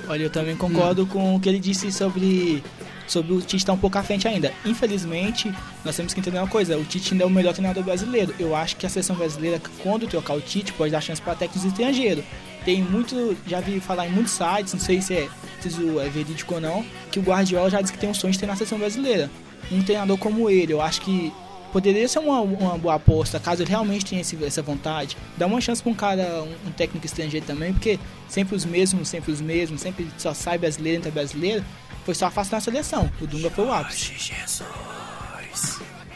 Olha, 0.07 0.23
eu 0.23 0.29
também 0.29 0.55
concordo 0.55 1.05
com 1.05 1.35
o 1.35 1.39
que 1.39 1.47
ele 1.47 1.59
disse 1.59 1.89
sobre, 1.91 2.61
sobre 3.07 3.31
o 3.33 3.39
Tite 3.39 3.55
estar 3.57 3.71
um 3.73 3.77
pouco 3.77 3.97
à 3.97 4.03
frente 4.03 4.27
ainda. 4.27 4.51
Infelizmente, 4.65 5.53
nós 5.85 5.95
temos 5.95 6.13
que 6.13 6.19
entender 6.19 6.39
uma 6.39 6.47
coisa: 6.47 6.77
o 6.77 6.83
Tite 6.83 7.13
ainda 7.13 7.23
é 7.23 7.27
o 7.27 7.29
melhor 7.29 7.53
treinador 7.53 7.83
brasileiro. 7.83 8.35
Eu 8.37 8.53
acho 8.55 8.75
que 8.75 8.85
a 8.85 8.89
seleção 8.89 9.15
brasileira, 9.15 9.61
quando 9.81 10.05
trocar 10.07 10.33
o 10.33 10.41
Tite, 10.41 10.73
pode 10.73 10.91
dar 10.91 10.99
chance 10.99 11.21
para 11.21 11.35
técnicos 11.35 11.63
estrangeiros. 11.65 12.25
Tem 12.65 12.82
muito, 12.82 13.36
já 13.46 13.60
vi 13.60 13.79
falar 13.79 14.08
em 14.08 14.12
muitos 14.12 14.34
sites, 14.34 14.74
não 14.74 14.79
sei 14.79 15.01
se 15.01 15.13
é, 15.13 15.29
se 15.60 15.70
é 15.70 16.10
verídico 16.10 16.55
ou 16.55 16.62
não, 16.62 16.86
que 17.12 17.20
o 17.20 17.22
Guardiola 17.22 17.70
já 17.70 17.82
disse 17.82 17.93
que 17.93 18.00
tem 18.00 18.10
um 18.10 18.13
sonho 18.13 18.32
de 18.32 18.39
treinar 18.39 18.55
a 18.55 18.58
seleção 18.58 18.79
brasileira. 18.79 19.29
Um 19.72 19.82
treinador 19.82 20.17
como 20.17 20.50
ele, 20.50 20.74
eu 20.74 20.82
acho 20.82 21.01
que 21.01 21.32
poderia 21.74 22.08
ser 22.08 22.20
uma, 22.20 22.39
uma 22.41 22.77
boa 22.77 22.96
aposta, 22.96 23.39
caso 23.39 23.63
ele 23.63 23.70
realmente 23.70 24.05
tenha 24.05 24.22
esse, 24.22 24.41
essa 24.46 24.62
vontade. 24.62 25.17
Dá 25.36 25.48
uma 25.48 25.60
chance 25.60 25.82
para 25.82 25.91
um 25.91 25.96
cara, 25.96 26.43
um, 26.43 26.70
um, 26.70 26.72
técnico 26.72 27.05
estrangeiro 27.05 27.46
também, 27.46 27.74
porque 27.74 28.00
sempre 28.29 28.55
os 28.55 28.63
mesmos, 28.63 29.10
sempre 29.10 29.32
os 29.32 29.41
mesmos, 29.41 29.82
sempre 29.82 30.08
só 30.17 30.34
sai 30.34 30.58
brasileiro, 30.58 31.00
entra 31.00 31.12
brasileiro. 31.12 31.65
Foi 32.05 32.13
só 32.13 32.27
afastar 32.27 32.58
a 32.58 32.62
seleção. 32.62 33.10
O 33.20 33.25
Dunga 33.25 33.50
foi 33.50 33.65
o 33.65 33.72
ápice. 33.72 34.13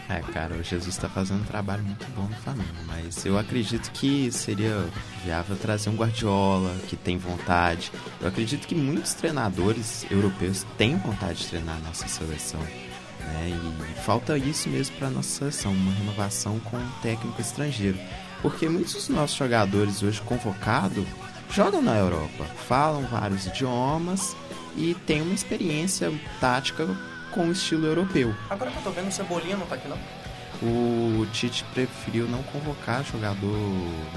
É, 0.10 0.22
cara, 0.32 0.56
o 0.56 0.64
Jesus 0.64 0.96
está 0.96 1.10
fazendo 1.10 1.42
um 1.42 1.46
trabalho 1.46 1.84
muito 1.84 2.06
bom 2.16 2.24
no 2.24 2.36
Flamengo, 2.38 2.70
mas 2.86 3.26
eu 3.26 3.38
acredito 3.38 3.92
que 3.92 4.32
seria 4.32 4.86
viável 5.24 5.58
trazer 5.58 5.90
um 5.90 5.96
Guardiola 5.98 6.74
que 6.88 6.96
tem 6.96 7.18
vontade. 7.18 7.92
Eu 8.22 8.30
acredito 8.30 8.66
que 8.66 8.74
muitos 8.74 9.14
treinadores 9.14 10.06
europeus 10.10 10.66
têm 10.78 10.96
vontade 10.98 11.40
de 11.40 11.48
treinar 11.48 11.76
a 11.76 11.88
nossa 11.88 12.08
seleção. 12.08 12.62
Né? 12.62 13.52
E 13.52 14.00
falta 14.02 14.38
isso 14.38 14.70
mesmo 14.70 14.96
para 14.96 15.10
nossa 15.10 15.40
seleção, 15.40 15.74
uma 15.74 15.92
renovação 15.92 16.58
com 16.62 16.78
um 16.78 16.90
técnico 17.02 17.42
estrangeiro. 17.42 18.00
Porque 18.42 18.70
muitos 18.70 18.94
dos 18.94 19.10
nossos 19.10 19.36
jogadores 19.36 20.04
hoje 20.04 20.22
convocados 20.22 21.06
jogam 21.52 21.82
na 21.82 21.98
Europa, 21.98 22.46
falam 22.68 23.02
vários 23.08 23.46
idiomas 23.46 24.36
e 24.78 24.94
têm 25.06 25.22
uma 25.22 25.34
experiência 25.34 26.14
tática 26.40 26.88
com 27.38 27.48
o 27.50 27.51
estilo 27.51 27.86
europeu. 27.86 28.34
Agora 28.50 28.72
que 28.72 28.77
eu 28.77 28.82
tô 28.84 28.89
vendo, 28.89 29.10
o 29.10 29.12
Cebolinha 29.12 29.56
não 29.56 29.67
tá 29.67 29.75
aqui 29.75 29.88
não? 29.88 29.98
O 30.60 31.24
Tite 31.32 31.63
preferiu 31.72 32.27
não 32.27 32.41
convocar 32.44 33.03
jogador 33.06 33.56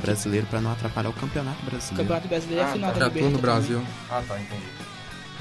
brasileiro 0.00 0.46
para 0.46 0.58
não 0.58 0.72
atrapalhar 0.72 1.10
o 1.10 1.12
Campeonato 1.12 1.62
Brasileiro. 1.66 1.94
O 1.94 1.96
Campeonato 1.98 2.28
Brasileiro 2.28 2.62
é 2.62 2.64
Ah, 2.64 2.68
a 2.68 2.72
final 2.72 2.92
tá. 2.92 2.98
da 2.98 3.04
Já 3.04 3.10
tô 3.10 3.18
no 3.20 3.26
Libertadores. 3.26 3.66
Brasil. 3.68 3.86
Ah, 4.10 4.22
tá, 4.26 4.40
entendi. 4.40 4.62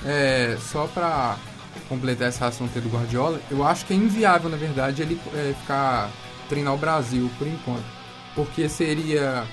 É, 0.06 0.58
só 0.60 0.88
pra 0.88 1.38
completar 1.88 2.28
essa 2.28 2.48
assunto 2.48 2.72
aí 2.76 2.82
do 2.82 2.90
Guardiola, 2.90 3.40
eu 3.50 3.66
acho 3.66 3.86
que 3.86 3.94
é 3.94 3.96
inviável, 3.96 4.50
na 4.50 4.58
verdade, 4.58 5.02
ele 5.02 5.18
é, 5.34 5.54
ficar 5.62 6.10
treinar 6.50 6.74
o 6.74 6.78
Brasil 6.78 7.32
por 7.38 7.48
enquanto. 7.48 7.86
Porque 8.36 8.68
seria 8.68 9.46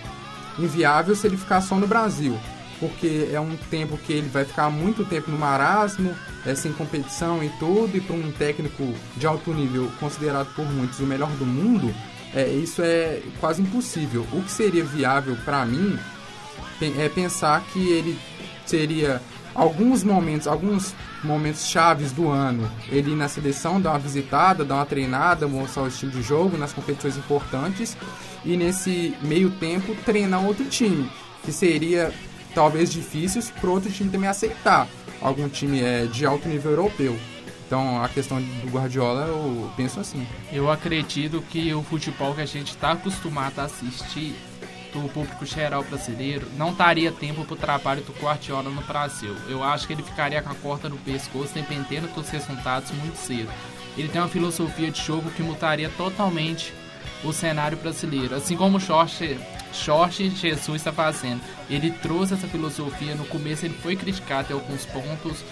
inviável 0.59 1.15
se 1.15 1.29
ele 1.29 1.37
ficar 1.37 1.61
só 1.61 1.77
no 1.77 1.87
Brasil. 1.87 2.37
Porque 2.81 3.31
é 3.33 3.39
um 3.41 3.57
tempo 3.71 3.97
que 3.97 4.13
ele 4.13 4.29
vai 4.29 4.45
ficar 4.45 4.69
muito 4.69 5.05
tempo 5.05 5.31
no 5.31 5.39
marasmo, 5.39 6.13
sem 6.55 6.73
competição 6.73 7.43
e 7.43 7.49
tudo, 7.59 7.97
e 7.97 8.01
para 8.01 8.15
um 8.15 8.31
técnico 8.33 8.85
de 9.17 9.27
alto 9.27 9.53
nível, 9.53 9.91
considerado 9.99 10.55
por 10.55 10.65
muitos 10.65 11.01
o 11.01 11.05
melhor 11.05 11.31
do 11.31 11.47
mundo, 11.47 11.95
é, 12.35 12.49
isso 12.49 12.83
é 12.83 13.23
quase 13.41 13.63
impossível. 13.63 14.27
O 14.33 14.43
que 14.43 14.51
seria 14.51 14.85
viável 14.85 15.37
para 15.45 15.65
mim 15.65 15.99
é 16.99 17.09
pensar 17.09 17.63
que 17.73 17.89
ele 17.89 18.19
seria 18.67 19.21
alguns 19.55 20.05
momentos, 20.05 20.47
alguns 20.47 20.95
momentos 21.25 21.67
chaves 21.67 22.13
do 22.13 22.29
ano, 22.29 22.71
ele 22.89 23.13
ir 23.13 23.17
na 23.17 23.29
seleção 23.29 23.81
dar 23.81 23.91
uma 23.91 23.99
visitada, 23.99 24.65
dar 24.65 24.77
uma 24.77 24.87
treinada, 24.87 25.49
mostrar 25.49 25.85
o 25.85 25.89
estilo 25.89 26.13
de 26.13 26.23
jogo 26.23 26.59
nas 26.59 26.73
competições 26.73 27.17
importantes 27.17 27.97
e 28.45 28.57
nesse 28.57 29.15
meio 29.23 29.51
tempo 29.51 29.97
treinar 30.05 30.45
outro 30.45 30.67
time, 30.67 31.11
que 31.43 31.51
seria 31.51 32.13
talvez 32.55 32.93
difícil 32.93 33.43
para 33.61 33.71
outro 33.71 33.91
time 33.91 34.11
também 34.11 34.29
aceitar, 34.29 34.89
algum 35.21 35.49
time 35.49 35.83
é, 35.83 36.07
de 36.07 36.25
alto 36.27 36.49
nível 36.49 36.73
europeu. 36.73 37.19
Então 37.67 38.03
a 38.03 38.09
questão 38.09 38.41
do 38.41 38.69
Guardiola 38.69 39.27
eu 39.27 39.71
penso 39.77 39.99
assim. 39.99 40.27
Eu 40.53 40.71
acredito 40.71 41.43
que 41.51 41.75
o 41.75 41.83
futebol 41.83 42.35
que 42.35 42.41
a 42.41 42.47
gente 42.47 42.69
está 42.69 42.93
acostumado 42.93 43.59
a 43.59 43.65
assistir 43.65 44.37
do 44.93 45.09
público 45.09 45.45
geral 45.45 45.83
brasileiro 45.83 46.47
não 46.57 46.73
daria 46.73 47.13
tempo 47.13 47.45
para 47.45 47.55
o 47.55 47.57
trabalho 47.57 48.03
do 48.03 48.13
Guardiola 48.13 48.71
no 48.71 48.81
Brasil. 48.83 49.35
Eu 49.49 49.63
acho 49.63 49.87
que 49.87 49.93
ele 49.93 50.03
ficaria 50.03 50.41
com 50.41 50.51
a 50.51 50.55
corda 50.55 50.89
no 50.89 50.97
pescoço, 50.99 51.53
dependendo 51.53 52.07
dos 52.09 52.29
resultados, 52.31 52.91
muito 52.93 53.17
cedo. 53.17 53.51
Ele 53.97 54.09
tem 54.09 54.21
uma 54.21 54.29
filosofia 54.29 54.91
de 54.91 55.03
jogo 55.03 55.31
que 55.31 55.43
mudaria 55.43 55.91
totalmente 55.97 56.73
o 57.25 57.33
cenário 57.33 57.77
brasileiro, 57.79 58.35
assim 58.35 58.57
como 58.57 58.77
o 58.77 58.81
Jorge, 58.81 59.39
Jorge 59.85 60.31
Jesus 60.31 60.77
está 60.81 60.93
fazendo. 60.93 61.41
Ele 61.69 61.91
trouxe 61.91 62.35
essa 62.35 62.47
filosofia, 62.47 63.15
no 63.15 63.25
começo 63.27 63.65
ele 63.65 63.75
foi 63.75 63.97
criticado 63.97 64.53
em 64.53 64.55
alguns 64.55 64.85
pontos, 64.87 65.45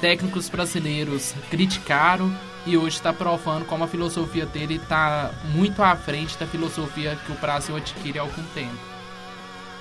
técnicos 0.00 0.48
brasileiros 0.48 1.34
criticaram 1.50 2.32
e 2.66 2.76
hoje 2.76 2.96
está 2.96 3.12
provando 3.12 3.64
como 3.66 3.84
a 3.84 3.88
filosofia 3.88 4.46
dele 4.46 4.76
está 4.76 5.30
muito 5.54 5.82
à 5.82 5.94
frente 5.96 6.36
da 6.38 6.46
filosofia 6.46 7.18
que 7.26 7.32
o 7.32 7.34
Brasil 7.36 7.76
adquire 7.76 8.18
há 8.18 8.22
algum 8.22 8.42
tempo. 8.54 8.92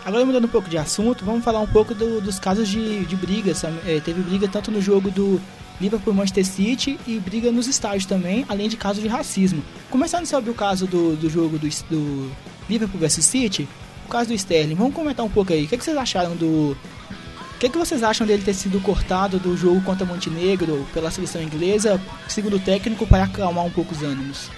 Agora 0.03 0.25
mudando 0.25 0.45
um 0.45 0.49
pouco 0.49 0.67
de 0.69 0.77
assunto, 0.79 1.23
vamos 1.23 1.43
falar 1.43 1.59
um 1.59 1.67
pouco 1.67 1.93
do- 1.93 2.19
dos 2.21 2.39
casos 2.39 2.67
de, 2.67 3.05
de 3.05 3.15
briga. 3.15 3.53
sabe? 3.53 3.77
É, 3.85 3.99
teve 3.99 4.21
briga 4.23 4.47
tanto 4.47 4.71
no 4.71 4.81
jogo 4.81 5.11
do 5.11 5.39
Liverpool 5.79 6.13
Manchester 6.13 6.45
City 6.45 6.99
e 7.05 7.19
briga 7.19 7.51
nos 7.51 7.67
estádios 7.67 8.05
também, 8.05 8.43
além 8.49 8.67
de 8.67 8.77
casos 8.77 9.01
de 9.01 9.07
racismo. 9.07 9.63
Começando 9.91 10.25
sobre 10.25 10.49
o 10.49 10.53
caso 10.55 10.87
do, 10.87 11.15
do 11.15 11.29
jogo 11.29 11.59
do, 11.59 11.67
do 11.89 12.31
Liverpool 12.67 12.99
vs 12.99 13.23
City, 13.25 13.67
caso 14.11 14.29
do 14.29 14.35
Sterling, 14.35 14.75
vamos 14.75 14.93
comentar 14.93 15.25
um 15.25 15.29
pouco 15.29 15.53
aí. 15.53 15.65
O 15.65 15.67
que, 15.67 15.77
que 15.77 15.83
vocês 15.83 15.97
acharam 15.97 16.35
do. 16.35 16.71
O 16.75 17.57
que, 17.59 17.69
que 17.69 17.77
vocês 17.77 18.03
acham 18.03 18.25
dele 18.25 18.43
ter 18.43 18.55
sido 18.55 18.81
cortado 18.81 19.39
do 19.39 19.55
jogo 19.55 19.81
contra 19.81 20.05
Montenegro 20.05 20.85
pela 20.93 21.11
seleção 21.11 21.41
inglesa, 21.41 22.01
segundo 22.27 22.57
o 22.57 22.59
técnico, 22.59 23.05
para 23.05 23.23
acalmar 23.23 23.65
um 23.65 23.69
pouco 23.69 23.93
os 23.93 24.01
ânimos? 24.01 24.49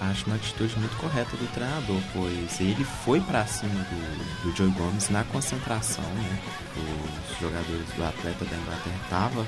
Acho 0.00 0.26
uma 0.26 0.36
atitude 0.36 0.78
muito 0.78 0.96
correta 0.96 1.36
do 1.36 1.46
treinador, 1.52 2.00
pois 2.12 2.60
ele 2.60 2.84
foi 3.04 3.20
pra 3.20 3.46
cima 3.46 3.72
do, 3.72 4.42
do 4.42 4.56
Joe 4.56 4.70
Gomes 4.70 5.10
na 5.10 5.24
concentração, 5.24 6.04
né? 6.04 6.38
Os 6.76 7.40
jogadores 7.40 7.86
do 7.96 8.04
atleta 8.04 8.44
da 8.44 8.56
Inglaterra 8.56 8.96
estavam 9.04 9.46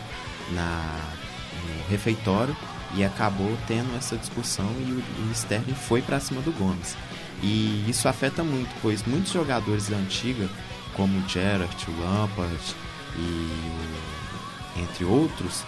no 0.50 1.90
refeitório 1.90 2.56
e 2.94 3.04
acabou 3.04 3.56
tendo 3.66 3.94
essa 3.96 4.16
discussão 4.16 4.70
e 4.80 4.92
o, 4.92 5.28
o 5.28 5.32
Sterling 5.32 5.74
foi 5.74 6.00
pra 6.00 6.20
cima 6.20 6.40
do 6.40 6.52
Gomes. 6.52 6.96
E 7.42 7.84
isso 7.88 8.08
afeta 8.08 8.42
muito, 8.42 8.70
pois 8.82 9.04
muitos 9.04 9.32
jogadores 9.32 9.88
da 9.88 9.96
antiga, 9.96 10.48
como 10.94 11.18
o 11.18 11.28
Gerrard, 11.28 11.76
o 11.88 12.00
Lampard 12.00 12.74
e 13.16 14.80
entre 14.80 15.04
outros, 15.04 15.64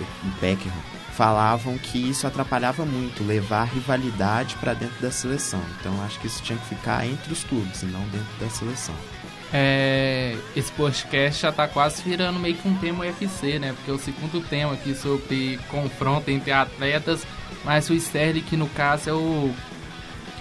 o 0.00 0.40
Beckham, 0.40 0.72
falavam 1.12 1.76
que 1.76 1.98
isso 1.98 2.26
atrapalhava 2.26 2.84
muito, 2.84 3.24
levar 3.24 3.64
rivalidade 3.64 4.56
para 4.56 4.74
dentro 4.74 5.00
da 5.00 5.10
seleção. 5.10 5.62
Então 5.78 6.02
acho 6.02 6.18
que 6.20 6.26
isso 6.26 6.42
tinha 6.42 6.58
que 6.58 6.66
ficar 6.66 7.06
entre 7.06 7.32
os 7.32 7.44
clubes 7.44 7.82
e 7.82 7.86
não 7.86 8.00
dentro 8.08 8.38
da 8.38 8.48
seleção. 8.48 8.94
É, 9.52 10.36
esse 10.54 10.70
podcast 10.72 11.42
já 11.42 11.50
tá 11.50 11.66
quase 11.66 12.02
virando 12.02 12.38
meio 12.38 12.54
que 12.54 12.68
um 12.68 12.76
tema 12.76 13.04
UFC, 13.04 13.58
né? 13.58 13.72
Porque 13.72 13.90
o 13.90 13.98
segundo 13.98 14.40
tema 14.40 14.74
aqui 14.74 14.94
sobre 14.94 15.58
confronto 15.68 16.30
entre 16.30 16.52
atletas, 16.52 17.26
mas 17.64 17.90
o 17.90 17.94
Sterling 17.94 18.42
que 18.42 18.56
no 18.56 18.68
caso 18.68 19.10
é 19.10 19.12
o 19.12 19.52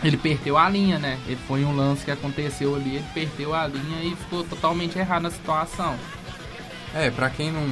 ele 0.03 0.17
perdeu 0.17 0.57
a 0.57 0.69
linha, 0.69 0.97
né? 0.99 1.19
Ele 1.27 1.39
foi 1.47 1.63
um 1.65 1.75
lance 1.75 2.05
que 2.05 2.11
aconteceu 2.11 2.75
ali, 2.75 2.95
ele 2.95 3.05
perdeu 3.13 3.53
a 3.53 3.67
linha 3.67 4.03
e 4.03 4.15
ficou 4.15 4.43
totalmente 4.43 4.97
errado 4.97 5.23
na 5.23 5.31
situação. 5.31 5.95
É, 6.93 7.09
pra 7.11 7.29
quem 7.29 7.51
não, 7.51 7.67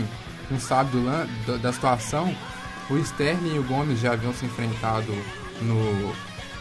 não 0.51 0.60
sabe 0.60 0.91
do, 0.91 1.01
do- 1.46 1.57
da 1.60 1.72
situação, 1.74 2.34
o 2.89 2.98
Sterling 2.98 3.55
e 3.55 3.60
o 3.60 3.63
Gomes 3.63 4.00
já 4.00 4.13
haviam 4.13 4.34
se 4.34 4.46
enfrentado 4.46 5.12
no, 5.62 6.13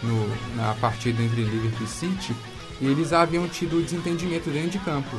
no- 0.03 0.37
na 0.57 0.75
partida 0.81 1.23
entre 1.23 1.43
Liverpool 1.43 1.85
e 1.85 1.89
City 1.89 2.35
e 2.81 2.87
eles 2.87 3.13
haviam 3.13 3.47
tido 3.49 3.83
desentendimento 3.83 4.51
dentro 4.51 4.71
de 4.71 4.79
campo. 4.81 5.17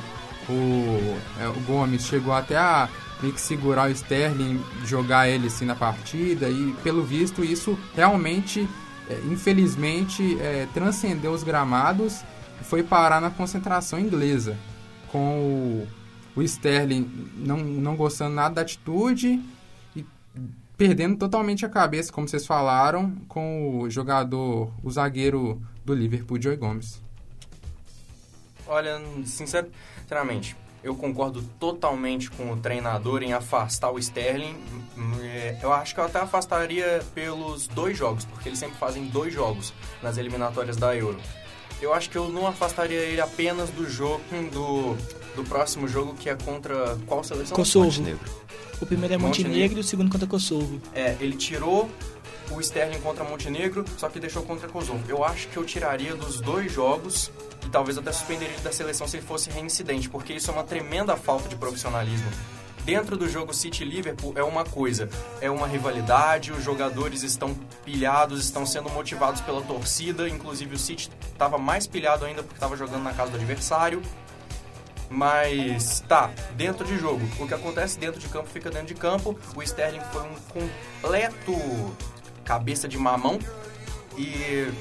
O, 0.49 1.17
é, 1.41 1.47
o 1.49 1.59
Gomes 1.61 2.05
chegou 2.05 2.33
até 2.33 2.57
a 2.57 2.87
meio 3.21 3.33
que 3.33 3.41
segurar 3.41 3.89
o 3.89 3.91
Sterling, 3.91 4.63
jogar 4.85 5.27
ele 5.27 5.47
assim 5.47 5.65
na 5.65 5.75
partida 5.75 6.47
e 6.49 6.73
pelo 6.83 7.03
visto 7.03 7.43
isso 7.43 7.77
realmente, 7.95 8.67
é, 9.09 9.19
infelizmente, 9.31 10.37
é, 10.41 10.67
transcendeu 10.73 11.31
os 11.31 11.43
gramados 11.43 12.21
e 12.61 12.63
foi 12.63 12.83
parar 12.83 13.19
na 13.21 13.29
concentração 13.29 13.99
inglesa 13.99 14.57
com 15.11 15.39
o 15.39 15.87
o 16.35 16.43
Sterling 16.43 17.09
não, 17.35 17.57
não 17.57 17.95
gostando 17.95 18.35
nada 18.35 18.53
da 18.53 18.61
atitude 18.61 19.41
e 19.95 20.05
perdendo 20.77 21.17
totalmente 21.17 21.65
a 21.65 21.69
cabeça, 21.69 22.13
como 22.13 22.27
vocês 22.27 22.45
falaram, 22.45 23.15
com 23.27 23.79
o 23.79 23.89
jogador, 23.89 24.71
o 24.83 24.91
zagueiro 24.91 25.59
do 25.83 25.95
Liverpool, 25.95 26.39
Joey 26.39 26.55
Gomes. 26.55 27.01
Olha, 28.67 29.01
sincer- 29.25 29.67
sinceramente, 30.01 30.55
eu 30.83 30.95
concordo 30.95 31.41
totalmente 31.59 32.29
com 32.29 32.51
o 32.51 32.57
treinador 32.57 33.23
em 33.23 33.33
afastar 33.33 33.91
o 33.91 33.99
Sterling. 33.99 34.55
Hum, 34.97 35.11
é, 35.21 35.57
Eu 35.61 35.73
acho 35.73 35.93
que 35.93 35.99
eu 35.99 36.05
até 36.05 36.19
afastaria 36.19 37.03
pelos 37.13 37.67
dois 37.67 37.97
jogos, 37.97 38.25
porque 38.25 38.49
eles 38.49 38.59
sempre 38.59 38.77
fazem 38.77 39.05
dois 39.05 39.33
jogos 39.33 39.73
nas 40.01 40.17
eliminatórias 40.17 40.77
da 40.77 40.95
Euro. 40.95 41.19
Eu 41.81 41.93
acho 41.93 42.09
que 42.09 42.17
eu 42.17 42.29
não 42.29 42.47
afastaria 42.47 42.99
ele 42.99 43.21
apenas 43.21 43.69
do 43.69 43.87
jogo 43.87 44.23
do, 44.51 44.95
do 45.35 45.43
próximo 45.43 45.87
jogo 45.87 46.15
que 46.15 46.29
é 46.29 46.35
contra 46.35 46.97
qual 47.05 47.23
seleção? 47.23 47.55
Kosovo. 47.55 47.85
Montenegro. 47.85 48.31
O 48.81 48.85
primeiro 48.85 49.13
é 49.13 49.17
Montenegro. 49.17 49.49
Montenegro 49.49 49.77
e 49.77 49.81
o 49.81 49.83
segundo 49.83 50.11
contra 50.11 50.27
Kosovo. 50.27 50.81
É, 50.93 51.15
ele 51.19 51.35
tirou 51.35 51.89
o 52.51 52.61
Sterling 52.61 52.99
contra 52.99 53.23
Montenegro, 53.23 53.85
só 53.97 54.09
que 54.09 54.19
deixou 54.19 54.43
contra 54.43 54.67
Kosovo. 54.67 55.03
Eu 55.07 55.23
acho 55.23 55.47
que 55.49 55.57
eu 55.57 55.65
tiraria 55.65 56.15
dos 56.15 56.39
dois 56.39 56.71
jogos 56.71 57.31
e 57.65 57.69
talvez 57.69 57.97
até 57.97 58.11
suspenderia 58.11 58.57
da 58.59 58.71
seleção 58.71 59.07
se 59.07 59.17
ele 59.17 59.25
fosse 59.25 59.49
reincidente, 59.49 60.09
porque 60.09 60.33
isso 60.33 60.49
é 60.49 60.53
uma 60.53 60.63
tremenda 60.63 61.15
falta 61.15 61.49
de 61.49 61.55
profissionalismo 61.55 62.29
dentro 62.87 63.17
do 63.17 63.27
jogo 63.27 63.53
City 63.53 63.83
Liverpool 63.83 64.31
é 64.37 64.41
uma 64.41 64.63
coisa, 64.63 65.09
é 65.41 65.51
uma 65.51 65.67
rivalidade, 65.67 66.53
os 66.53 66.63
jogadores 66.63 67.21
estão 67.21 67.53
pilhados, 67.83 68.45
estão 68.45 68.65
sendo 68.65 68.89
motivados 68.89 69.41
pela 69.41 69.61
torcida, 69.61 70.29
inclusive 70.29 70.73
o 70.73 70.79
City 70.79 71.11
estava 71.33 71.57
mais 71.57 71.85
pilhado 71.85 72.23
ainda 72.23 72.41
porque 72.41 72.55
estava 72.55 72.77
jogando 72.77 73.03
na 73.03 73.11
casa 73.11 73.31
do 73.31 73.35
adversário. 73.35 74.01
Mas 75.09 75.99
tá, 76.07 76.31
dentro 76.55 76.85
de 76.85 76.97
jogo, 76.97 77.21
o 77.39 77.45
que 77.45 77.53
acontece 77.53 77.99
dentro 77.99 78.21
de 78.21 78.27
campo 78.29 78.47
fica 78.47 78.69
dentro 78.69 78.87
de 78.87 78.95
campo. 78.95 79.37
O 79.53 79.61
Sterling 79.61 80.01
foi 80.13 80.21
um 80.21 80.35
completo 80.53 81.53
cabeça 82.47 82.87
de 82.87 82.97
mamão 82.97 83.37
e 84.17 84.71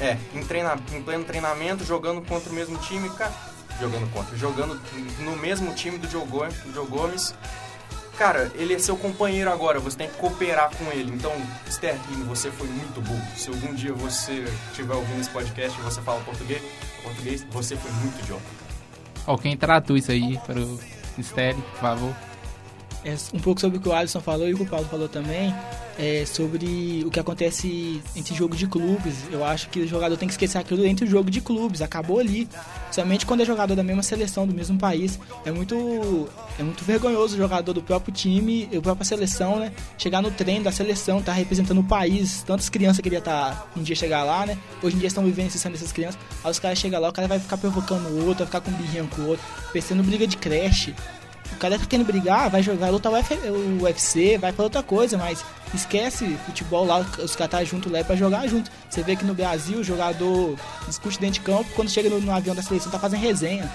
é, 0.00 0.18
em, 0.34 0.42
treina, 0.42 0.76
em 0.92 1.00
pleno 1.00 1.24
treinamento, 1.24 1.84
jogando 1.84 2.20
contra 2.26 2.50
o 2.50 2.52
mesmo 2.52 2.76
time, 2.78 3.08
cara, 3.10 3.32
jogando 3.80 4.12
contra, 4.12 4.36
jogando 4.36 4.80
no 5.20 5.36
mesmo 5.36 5.72
time 5.74 5.96
do 5.96 6.10
Joe 6.10 6.26
Gomes, 6.26 6.56
do 6.64 6.84
Gomes. 6.86 7.34
Cara, 8.18 8.50
ele 8.54 8.74
é 8.74 8.78
seu 8.78 8.96
companheiro 8.96 9.50
agora, 9.50 9.80
você 9.80 9.96
tem 9.96 10.08
que 10.08 10.16
cooperar 10.18 10.70
com 10.76 10.84
ele. 10.92 11.12
Então, 11.12 11.32
Sterling, 11.66 12.22
você 12.28 12.50
foi 12.50 12.68
muito 12.68 13.00
burro. 13.00 13.22
Se 13.36 13.48
algum 13.48 13.74
dia 13.74 13.92
você 13.92 14.44
estiver 14.70 14.94
ouvindo 14.94 15.20
esse 15.20 15.30
podcast 15.30 15.76
e 15.78 15.82
você 15.82 16.00
fala 16.00 16.20
português, 16.20 16.62
português, 17.02 17.44
você 17.50 17.76
foi 17.76 17.90
muito 17.90 18.20
idiota. 18.20 18.42
Ó, 19.26 19.36
tratou 19.58 19.96
isso 19.96 20.12
aí 20.12 20.38
para 20.46 20.60
o 20.60 20.78
Sterling, 21.18 21.60
por 21.60 21.80
favor. 21.80 22.14
É 23.04 23.14
um 23.34 23.38
pouco 23.38 23.60
sobre 23.60 23.78
o 23.78 23.80
que 23.80 23.88
o 23.88 23.92
Alisson 23.92 24.20
falou 24.20 24.48
e 24.48 24.54
o 24.54 24.56
que 24.56 24.62
o 24.62 24.66
Paulo 24.66 24.86
falou 24.86 25.08
também 25.08 25.54
é, 25.98 26.24
sobre 26.26 27.02
o 27.06 27.10
que 27.10 27.20
acontece 27.20 28.02
entre 28.16 28.34
jogo 28.34 28.56
de 28.56 28.66
clubes. 28.66 29.16
Eu 29.30 29.44
acho 29.44 29.68
que 29.68 29.80
o 29.80 29.86
jogador 29.86 30.16
tem 30.16 30.26
que 30.26 30.34
esquecer 30.34 30.58
aquilo 30.58 30.84
entre 30.84 31.04
o 31.04 31.08
jogo 31.08 31.30
de 31.30 31.40
clubes. 31.40 31.82
Acabou 31.82 32.18
ali. 32.18 32.48
Somente 32.90 33.26
quando 33.26 33.42
é 33.42 33.44
jogador 33.44 33.74
da 33.74 33.82
mesma 33.82 34.02
seleção, 34.02 34.46
do 34.46 34.54
mesmo 34.54 34.78
país. 34.78 35.18
É 35.44 35.50
muito, 35.50 36.28
é 36.58 36.62
muito 36.62 36.84
vergonhoso 36.84 37.34
o 37.34 37.38
jogador 37.38 37.72
do 37.72 37.82
próprio 37.82 38.12
time, 38.12 38.68
a 38.76 38.80
própria 38.80 39.04
seleção, 39.04 39.58
né? 39.58 39.72
Chegar 39.98 40.22
no 40.22 40.30
treino 40.30 40.64
da 40.64 40.72
seleção, 40.72 41.22
tá 41.22 41.32
representando 41.32 41.80
o 41.80 41.84
país. 41.84 42.42
Tantas 42.42 42.68
crianças 42.68 43.00
queriam 43.00 43.20
estar 43.20 43.54
tá, 43.54 43.66
um 43.76 43.82
dia 43.82 43.96
chegar 43.96 44.24
lá, 44.24 44.46
né? 44.46 44.58
Hoje 44.82 44.96
em 44.96 44.98
dia 44.98 45.08
estão 45.08 45.24
vivendo 45.24 45.48
esse 45.48 45.68
dessas 45.68 45.92
crianças. 45.92 46.18
Aí 46.42 46.50
os 46.50 46.58
caras 46.58 46.78
chegam 46.78 47.00
lá, 47.00 47.08
o 47.08 47.12
cara 47.12 47.28
vai 47.28 47.38
ficar 47.38 47.56
provocando 47.56 48.06
o 48.08 48.26
outro, 48.26 48.44
vai 48.44 48.46
ficar 48.46 48.60
com 48.60 48.70
birrinho 48.72 49.08
com 49.08 49.22
o 49.22 49.28
outro, 49.28 49.44
pensando 49.72 50.02
briga 50.02 50.26
de 50.26 50.36
creche. 50.36 50.94
O 51.54 51.58
cara 51.58 51.78
tá 51.78 51.86
querendo 51.86 52.06
brigar, 52.06 52.50
vai 52.50 52.62
jogar, 52.62 52.90
lutar 52.90 53.12
o 53.12 53.82
UFC, 53.82 54.36
vai 54.38 54.52
pra 54.52 54.64
outra 54.64 54.82
coisa, 54.82 55.16
mas 55.16 55.44
esquece 55.72 56.36
futebol 56.46 56.84
lá, 56.84 56.98
os 57.18 57.36
caras 57.36 57.50
tá 57.50 57.64
junto 57.64 57.90
lá 57.90 58.00
é 58.00 58.04
pra 58.04 58.16
jogar 58.16 58.46
junto. 58.48 58.70
Você 58.90 59.02
vê 59.02 59.16
que 59.16 59.24
no 59.24 59.34
Brasil 59.34 59.78
o 59.78 59.84
jogador 59.84 60.56
discute 60.86 61.18
dentro 61.18 61.34
de 61.34 61.40
campo, 61.40 61.70
quando 61.74 61.90
chega 61.90 62.10
no, 62.10 62.20
no 62.20 62.32
avião 62.32 62.54
da 62.54 62.62
seleção 62.62 62.90
tá 62.90 62.98
fazendo 62.98 63.20
resenha. 63.20 63.70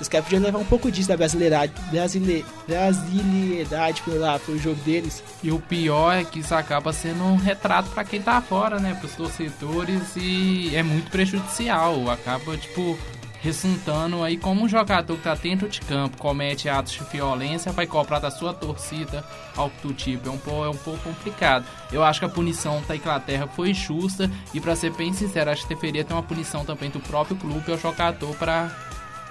Os 0.00 0.08
caras 0.08 0.26
podiam 0.26 0.42
levar 0.42 0.58
um 0.58 0.64
pouco 0.64 0.90
disso 0.90 1.08
da 1.08 1.16
brasileirade, 1.16 1.72
brasile, 1.90 2.44
brasileiridade 2.66 4.02
pro, 4.02 4.18
lá, 4.18 4.38
pro 4.38 4.58
jogo 4.58 4.80
deles. 4.82 5.22
E 5.42 5.52
o 5.52 5.60
pior 5.60 6.12
é 6.12 6.24
que 6.24 6.40
isso 6.40 6.54
acaba 6.54 6.92
sendo 6.92 7.22
um 7.22 7.36
retrato 7.36 7.90
para 7.90 8.04
quem 8.04 8.20
tá 8.20 8.40
fora, 8.40 8.80
né? 8.80 8.96
Pros 8.98 9.14
torcedores 9.14 10.02
e 10.16 10.74
é 10.74 10.82
muito 10.82 11.10
prejudicial. 11.10 12.10
Acaba, 12.10 12.56
tipo, 12.56 12.98
ressuntando 13.44 14.24
aí 14.24 14.38
como 14.38 14.64
um 14.64 14.68
jogador 14.68 15.18
que 15.18 15.22
tá 15.22 15.34
dentro 15.34 15.68
de 15.68 15.78
campo 15.82 16.16
comete 16.16 16.66
atos 16.66 16.94
de 16.94 17.04
violência 17.04 17.70
vai 17.72 17.86
cobrar 17.86 18.18
da 18.18 18.30
sua 18.30 18.54
torcida 18.54 19.22
algo 19.54 19.74
do 19.82 19.92
tipo. 19.92 20.26
É 20.26 20.32
um, 20.32 20.38
pouco, 20.38 20.64
é 20.64 20.70
um 20.70 20.76
pouco 20.76 21.02
complicado. 21.02 21.66
Eu 21.92 22.02
acho 22.02 22.20
que 22.20 22.24
a 22.24 22.28
punição 22.28 22.82
da 22.88 22.96
Inglaterra 22.96 23.46
foi 23.46 23.74
justa 23.74 24.30
e 24.54 24.60
para 24.62 24.74
ser 24.74 24.92
bem 24.92 25.12
sincero, 25.12 25.50
acho 25.50 25.68
que 25.68 25.74
deveria 25.74 26.02
ter 26.02 26.14
uma 26.14 26.22
punição 26.22 26.64
também 26.64 26.88
do 26.88 27.00
próprio 27.00 27.36
clube 27.36 27.70
ao 27.70 27.76
jogador 27.76 28.34
para 28.36 28.74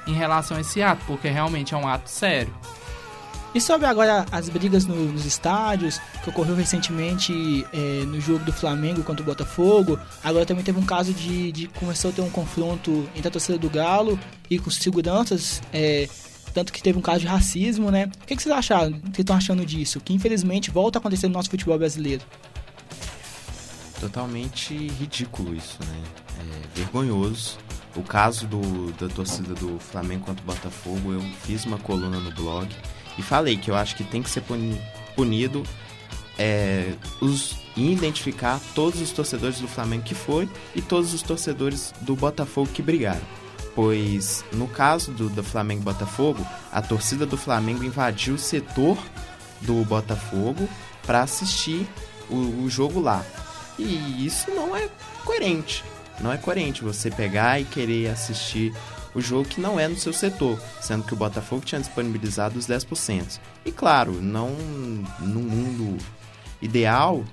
em 0.05 0.13
relação 0.13 0.57
a 0.57 0.61
esse 0.61 0.79
ato, 0.83 1.03
porque 1.07 1.27
realmente 1.29 1.73
é 1.73 1.77
um 1.77 1.87
ato 1.87 2.07
sério. 2.07 2.53
E 3.53 3.61
sobre 3.61 3.85
agora 3.85 4.25
as 4.31 4.49
brigas 4.49 4.85
no, 4.85 4.95
nos 4.95 5.25
estádios, 5.25 5.99
que 6.23 6.29
ocorreu 6.29 6.55
recentemente 6.55 7.65
é, 7.71 8.03
no 8.05 8.19
jogo 8.19 8.43
do 8.43 8.51
Flamengo 8.51 9.03
contra 9.03 9.21
o 9.21 9.25
Botafogo. 9.25 9.99
Agora 10.23 10.43
também 10.43 10.63
teve 10.63 10.79
um 10.79 10.85
caso 10.85 11.13
de, 11.13 11.51
de 11.51 11.67
começou 11.67 12.09
a 12.09 12.13
ter 12.13 12.21
um 12.21 12.31
confronto 12.31 13.07
entre 13.15 13.27
a 13.27 13.31
torcida 13.31 13.57
do 13.57 13.69
Galo 13.69 14.19
e 14.49 14.57
com 14.57 14.71
seguranças. 14.71 15.61
É, 15.71 16.09
tanto 16.51 16.73
que 16.73 16.81
teve 16.81 16.97
um 16.97 17.01
caso 17.01 17.19
de 17.19 17.27
racismo, 17.27 17.91
né? 17.91 18.09
O 18.23 18.25
que, 18.25 18.35
que 18.35 18.41
vocês 18.41 18.55
acharam? 18.55 18.97
O 19.05 19.11
que 19.11 19.21
estão 19.21 19.35
achando 19.35 19.63
disso? 19.63 19.99
Que 19.99 20.13
infelizmente 20.13 20.71
volta 20.71 20.97
a 20.97 20.99
acontecer 20.99 21.27
no 21.27 21.33
nosso 21.33 21.49
futebol 21.49 21.77
brasileiro. 21.77 22.23
Totalmente 23.99 24.75
ridículo 24.99 25.55
isso, 25.55 25.77
né? 25.85 26.03
É 26.39 26.77
vergonhoso. 26.79 27.57
O 27.95 28.01
caso 28.01 28.47
do, 28.47 28.91
da 28.93 29.07
torcida 29.07 29.53
do 29.53 29.79
Flamengo 29.79 30.25
contra 30.25 30.43
o 30.43 30.45
Botafogo, 30.45 31.13
eu 31.13 31.21
fiz 31.43 31.65
uma 31.65 31.77
coluna 31.77 32.19
no 32.19 32.31
blog 32.31 32.67
e 33.17 33.21
falei 33.21 33.57
que 33.57 33.69
eu 33.69 33.75
acho 33.75 33.95
que 33.95 34.03
tem 34.03 34.21
que 34.21 34.29
ser 34.29 34.43
punido 35.15 35.63
é, 36.37 36.93
os, 37.21 37.55
identificar 37.75 38.59
todos 38.73 39.01
os 39.01 39.11
torcedores 39.11 39.59
do 39.59 39.67
Flamengo 39.67 40.03
que 40.03 40.15
foi 40.15 40.49
e 40.75 40.81
todos 40.81 41.13
os 41.13 41.21
torcedores 41.21 41.93
do 42.01 42.15
Botafogo 42.15 42.69
que 42.73 42.81
brigaram. 42.81 43.21
Pois 43.75 44.45
no 44.51 44.67
caso 44.67 45.11
do, 45.11 45.29
do 45.29 45.43
Flamengo 45.43 45.81
Botafogo, 45.81 46.45
a 46.71 46.81
torcida 46.81 47.25
do 47.25 47.37
Flamengo 47.37 47.83
invadiu 47.83 48.35
o 48.35 48.39
setor 48.39 48.97
do 49.61 49.83
Botafogo 49.85 50.69
para 51.05 51.21
assistir 51.21 51.87
o, 52.29 52.63
o 52.63 52.69
jogo 52.69 52.99
lá. 52.99 53.25
E 53.77 54.25
isso 54.25 54.51
não 54.51 54.75
é 54.75 54.87
coerente. 55.25 55.83
Não 56.19 56.31
é 56.31 56.37
coerente 56.37 56.83
você 56.83 57.09
pegar 57.09 57.59
e 57.59 57.65
querer 57.65 58.09
assistir 58.09 58.71
o 59.13 59.21
jogo 59.21 59.47
que 59.47 59.61
não 59.61 59.79
é 59.79 59.87
no 59.87 59.97
seu 59.97 60.13
setor, 60.13 60.59
sendo 60.81 61.03
que 61.03 61.13
o 61.13 61.17
Botafogo 61.17 61.65
tinha 61.65 61.81
disponibilizado 61.81 62.57
os 62.57 62.67
10%. 62.67 63.39
E 63.65 63.71
claro, 63.71 64.21
não 64.21 64.51
no 65.19 65.41
mundo 65.41 65.97
ideal, 66.61 67.23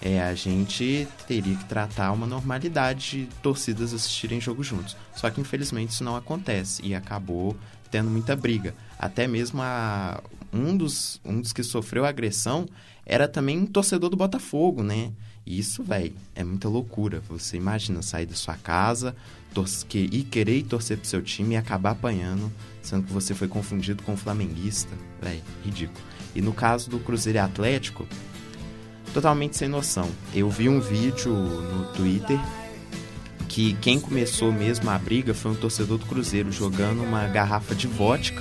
é, 0.00 0.20
a 0.22 0.34
gente 0.34 1.06
teria 1.26 1.56
que 1.56 1.64
tratar 1.66 2.12
uma 2.12 2.26
normalidade 2.26 3.26
de 3.26 3.26
torcidas 3.42 3.92
assistirem 3.92 4.40
jogo 4.40 4.62
juntos. 4.62 4.96
Só 5.14 5.28
que 5.30 5.40
infelizmente 5.40 5.90
isso 5.90 6.04
não 6.04 6.16
acontece 6.16 6.82
e 6.84 6.94
acabou 6.94 7.56
tendo 7.90 8.10
muita 8.10 8.34
briga. 8.34 8.74
Até 8.98 9.26
mesmo 9.26 9.60
a, 9.60 10.22
um, 10.52 10.76
dos, 10.76 11.20
um 11.24 11.40
dos 11.40 11.52
que 11.52 11.62
sofreu 11.62 12.04
agressão 12.06 12.66
era 13.04 13.28
também 13.28 13.58
um 13.58 13.66
torcedor 13.66 14.08
do 14.08 14.16
Botafogo, 14.16 14.82
né? 14.82 15.12
Isso, 15.46 15.82
velho, 15.82 16.14
é 16.34 16.44
muita 16.44 16.68
loucura. 16.68 17.20
Você 17.28 17.56
imagina 17.56 18.02
sair 18.02 18.26
da 18.26 18.34
sua 18.34 18.56
casa 18.56 19.16
que, 19.88 19.98
e 19.98 20.22
querer 20.22 20.62
torcer 20.64 20.96
pro 20.96 21.08
seu 21.08 21.22
time 21.22 21.54
e 21.54 21.56
acabar 21.56 21.90
apanhando, 21.90 22.52
sendo 22.82 23.04
que 23.04 23.12
você 23.12 23.34
foi 23.34 23.48
confundido 23.48 24.02
com 24.02 24.12
um 24.12 24.16
flamenguista. 24.16 24.94
Velho, 25.20 25.42
ridículo. 25.64 26.00
E 26.34 26.40
no 26.40 26.52
caso 26.52 26.88
do 26.88 26.98
Cruzeiro 27.00 27.38
e 27.38 27.40
Atlético, 27.40 28.06
totalmente 29.12 29.56
sem 29.56 29.68
noção. 29.68 30.08
Eu 30.32 30.48
vi 30.48 30.68
um 30.68 30.80
vídeo 30.80 31.32
no 31.32 31.92
Twitter 31.92 32.38
que 33.48 33.74
quem 33.74 33.98
começou 33.98 34.52
mesmo 34.52 34.88
a 34.90 34.98
briga 34.98 35.34
foi 35.34 35.50
um 35.50 35.56
torcedor 35.56 35.98
do 35.98 36.06
Cruzeiro 36.06 36.52
jogando 36.52 37.02
uma 37.02 37.26
garrafa 37.26 37.74
de 37.74 37.88
vodka 37.88 38.40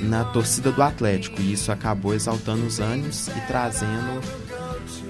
na 0.00 0.24
torcida 0.24 0.70
do 0.70 0.82
Atlético. 0.82 1.40
E 1.40 1.52
isso 1.52 1.72
acabou 1.72 2.14
exaltando 2.14 2.64
os 2.64 2.78
ânimos 2.78 3.26
e 3.28 3.40
trazendo 3.48 4.20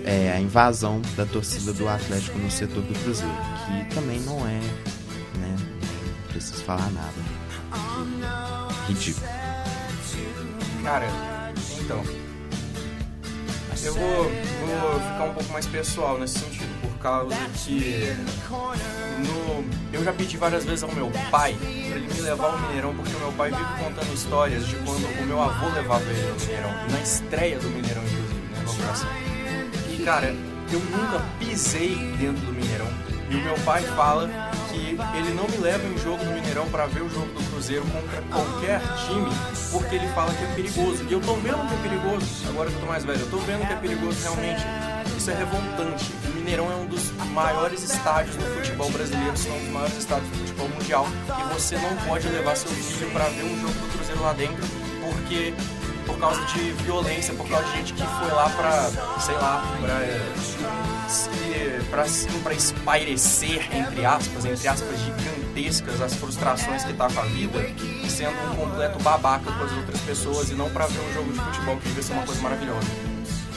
é, 0.04 0.32
a 0.32 0.40
invasão 0.40 1.00
da 1.16 1.24
torcida 1.26 1.72
do 1.72 1.88
Atlético 1.88 2.38
no 2.38 2.50
setor 2.50 2.82
do 2.82 3.02
Cruzeiro, 3.02 3.34
que 3.66 3.94
também 3.94 4.20
não 4.20 4.46
é, 4.46 4.60
né, 5.38 5.56
não 5.56 6.28
preciso 6.28 6.62
falar 6.64 6.90
nada. 6.90 7.14
Ridículo. 8.88 9.26
Cara, 10.82 11.06
então, 11.78 12.02
eu 13.84 13.94
vou, 13.94 14.24
vou 14.24 15.00
ficar 15.00 15.24
um 15.24 15.34
pouco 15.34 15.52
mais 15.52 15.66
pessoal 15.66 16.18
nesse 16.18 16.38
sentido, 16.38 16.80
por 16.80 16.98
causa 16.98 17.34
que 17.54 18.16
no, 19.18 19.64
eu 19.92 20.04
já 20.04 20.12
pedi 20.12 20.36
várias 20.36 20.64
vezes 20.64 20.82
ao 20.82 20.92
meu 20.92 21.10
pai 21.30 21.54
para 21.54 21.68
ele 21.68 22.14
me 22.14 22.20
levar 22.20 22.46
ao 22.46 22.58
Mineirão, 22.58 22.94
porque 22.94 23.14
o 23.14 23.18
meu 23.20 23.32
pai 23.32 23.50
vive 23.50 23.84
contando 23.84 24.14
histórias 24.14 24.66
de 24.66 24.76
quando 24.76 25.04
o 25.22 25.26
meu 25.26 25.40
avô 25.40 25.68
levava 25.68 26.02
ele 26.04 26.30
ao 26.30 26.38
Mineirão, 26.38 26.70
na 26.90 27.00
estreia 27.00 27.58
do 27.58 27.68
Mineirão, 27.68 28.02
inclusive, 28.02 28.34
né, 28.34 28.62
vamos 28.64 28.84
assim 28.88 29.19
cara, 30.04 30.34
eu 30.72 30.80
nunca 30.80 31.22
pisei 31.38 31.96
dentro 32.18 32.46
do 32.46 32.52
Mineirão. 32.52 32.88
E 33.28 33.36
o 33.36 33.40
meu 33.42 33.54
pai 33.60 33.82
fala 33.82 34.28
que 34.70 34.98
ele 35.16 35.34
não 35.34 35.46
me 35.48 35.56
leva 35.58 35.86
em 35.86 35.96
jogo 35.98 36.24
do 36.24 36.30
Mineirão 36.32 36.68
para 36.68 36.86
ver 36.86 37.02
o 37.02 37.08
jogo 37.08 37.26
do 37.26 37.50
Cruzeiro 37.50 37.84
contra 37.86 38.20
qualquer 38.22 38.80
time, 39.06 39.30
porque 39.70 39.94
ele 39.96 40.08
fala 40.08 40.32
que 40.34 40.42
é 40.42 40.54
perigoso. 40.54 41.04
E 41.08 41.12
eu 41.12 41.20
tô 41.20 41.34
vendo 41.34 41.68
que 41.68 41.74
é 41.74 41.88
perigoso, 41.88 42.26
agora 42.48 42.70
que 42.70 42.76
eu 42.76 42.80
tô 42.80 42.86
mais 42.86 43.04
velho, 43.04 43.20
eu 43.20 43.30
tô 43.30 43.36
vendo 43.38 43.66
que 43.66 43.72
é 43.72 43.76
perigoso 43.76 44.20
realmente. 44.22 44.62
Isso 45.16 45.30
é 45.30 45.34
revoltante. 45.34 46.12
O 46.24 46.34
Mineirão 46.34 46.72
é 46.72 46.74
um 46.74 46.86
dos 46.86 47.12
maiores 47.32 47.82
estádios 47.82 48.34
do 48.34 48.42
futebol 48.56 48.90
brasileiro, 48.90 49.36
são 49.36 49.56
dos 49.58 49.68
maiores 49.68 49.98
estádios 49.98 50.30
do 50.30 50.38
futebol 50.38 50.68
mundial. 50.68 51.06
E 51.28 51.54
você 51.54 51.76
não 51.76 51.96
pode 52.08 52.28
levar 52.28 52.56
seu 52.56 52.70
filho 52.70 53.10
para 53.12 53.24
ver 53.26 53.44
um 53.44 53.60
jogo 53.60 53.74
do 53.74 53.92
Cruzeiro 53.92 54.22
lá 54.22 54.32
dentro, 54.32 54.64
porque 55.02 55.54
por 56.10 56.18
causa 56.18 56.44
de 56.46 56.72
violência, 56.82 57.32
por 57.34 57.48
causa 57.48 57.64
de 57.66 57.76
gente 57.76 57.94
que 57.94 58.02
foi 58.02 58.32
lá 58.32 58.50
pra, 58.50 58.90
sei 59.20 59.34
lá, 59.36 59.62
pra, 59.80 60.00
pra, 61.90 62.04
pra 62.42 62.52
espairecer, 62.52 63.68
entre 63.74 64.04
aspas, 64.04 64.44
entre 64.44 64.68
aspas, 64.68 64.98
gigantescas 64.98 65.40
gigantescas, 65.60 66.00
as 66.00 66.14
frustrações 66.14 66.84
que 66.84 66.92
tá 66.92 67.08
com 67.08 67.20
a 67.20 67.24
vida, 67.24 67.58
sendo 68.08 68.32
um 68.52 68.56
completo 68.56 68.98
babaca 69.02 69.50
com 69.50 69.64
as 69.64 69.72
outras 69.72 70.00
pessoas 70.00 70.50
e 70.50 70.54
não 70.54 70.70
pra 70.70 70.86
ver 70.86 71.00
um 71.00 71.12
jogo 71.12 71.32
de 71.32 71.40
futebol 71.40 71.76
que 71.76 71.88
devia 71.88 72.02
ser 72.02 72.12
uma 72.12 72.24
coisa 72.24 72.40
maravilhosa. 72.40 73.09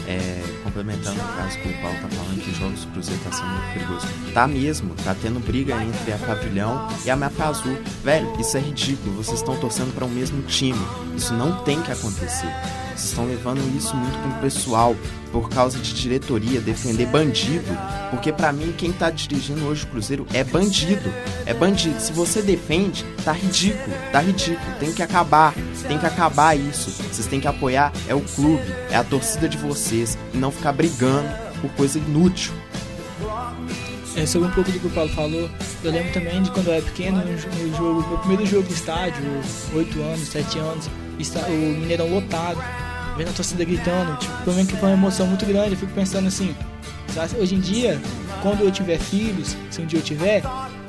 É, 0.05 0.43
complementando 0.63 1.17
o 1.17 1.37
caso 1.37 1.57
que 1.59 1.69
o 1.69 1.81
Paulo 1.81 1.97
tá 2.01 2.09
falando, 2.09 2.43
que 2.43 2.51
os 2.51 2.57
jogos 2.57 2.83
do 2.83 2.91
Cruzeiro 2.91 3.21
tá 3.23 3.31
sendo 3.31 3.47
muito 3.47 3.73
perigoso. 3.73 4.07
Tá 4.33 4.47
mesmo, 4.47 4.95
tá 4.95 5.15
tendo 5.19 5.39
briga 5.39 5.81
entre 5.81 6.11
a 6.11 6.17
Pavilhão 6.17 6.87
e 7.05 7.09
a 7.09 7.15
Mapa 7.15 7.45
Azul. 7.45 7.77
Velho, 8.03 8.33
isso 8.39 8.57
é 8.57 8.59
ridículo, 8.59 9.15
vocês 9.15 9.39
estão 9.39 9.57
torcendo 9.57 9.93
para 9.93 10.03
o 10.03 10.07
um 10.07 10.11
mesmo 10.11 10.41
time. 10.43 10.85
Isso 11.15 11.33
não 11.33 11.63
tem 11.63 11.81
que 11.81 11.91
acontecer. 11.91 12.53
Estão 12.95 13.25
levando 13.25 13.59
isso 13.75 13.95
muito 13.95 14.17
com 14.19 14.29
o 14.29 14.41
pessoal 14.41 14.95
por 15.31 15.49
causa 15.49 15.79
de 15.79 15.93
diretoria 15.93 16.61
defender 16.61 17.07
bandido, 17.07 17.65
porque 18.11 18.31
para 18.31 18.53
mim 18.53 18.71
quem 18.77 18.91
tá 18.91 19.09
dirigindo 19.09 19.65
hoje 19.65 19.83
o 19.83 19.87
Cruzeiro 19.87 20.27
é 20.31 20.43
bandido. 20.43 21.11
É 21.45 21.53
bandido. 21.53 21.99
Se 21.99 22.13
você 22.13 22.41
defende, 22.41 23.03
tá 23.25 23.31
ridículo, 23.31 23.95
tá 24.11 24.21
ridículo. 24.21 24.75
Tem 24.79 24.93
que 24.93 25.01
acabar, 25.01 25.53
tem 25.87 25.97
que 25.97 26.05
acabar 26.05 26.55
isso. 26.55 26.91
Vocês 26.91 27.25
têm 27.25 27.39
que 27.39 27.47
apoiar 27.47 27.91
é 28.07 28.13
o 28.13 28.21
clube, 28.21 28.63
é 28.91 28.95
a 28.95 29.03
torcida 29.03 29.49
de 29.49 29.57
vocês 29.57 30.17
e 30.33 30.37
não 30.37 30.51
ficar 30.51 30.71
brigando 30.71 31.29
por 31.59 31.71
coisa 31.71 31.97
inútil. 31.97 32.53
É, 34.15 34.27
sobre 34.27 34.47
um 34.47 34.51
pouco 34.51 34.71
do 34.71 34.79
que 34.79 34.85
o 34.85 34.89
Paulo 34.91 35.09
falou, 35.09 35.49
eu 35.83 35.91
lembro 35.91 36.13
também 36.13 36.43
de 36.43 36.51
quando 36.51 36.67
eu 36.67 36.73
era 36.73 36.83
pequeno, 36.83 37.17
no 37.25 37.75
jogo, 37.75 38.07
meu 38.07 38.17
primeiro 38.19 38.45
jogo 38.45 38.67
de 38.67 38.73
estádio, 38.73 39.23
8 39.73 40.01
anos, 40.01 40.27
7 40.27 40.59
anos, 40.59 40.89
o 41.47 41.51
Mineirão 41.51 42.09
lotado, 42.09 42.61
vendo 43.17 43.29
a 43.29 43.33
torcida 43.33 43.63
gritando, 43.63 44.17
tipo, 44.17 44.35
pra 44.43 44.53
mim 44.53 44.65
que 44.65 44.75
foi 44.75 44.89
uma 44.89 44.97
emoção 44.97 45.27
muito 45.27 45.45
grande, 45.45 45.71
eu 45.71 45.77
fico 45.77 45.91
pensando 45.93 46.27
assim, 46.27 46.55
sabe? 47.13 47.35
hoje 47.37 47.55
em 47.55 47.59
dia, 47.59 47.99
quando 48.41 48.61
eu 48.61 48.71
tiver 48.71 48.99
filhos, 48.99 49.55
se 49.69 49.81
um 49.81 49.85
dia 49.85 49.99
eu 49.99 50.03
tiver, 50.03 50.41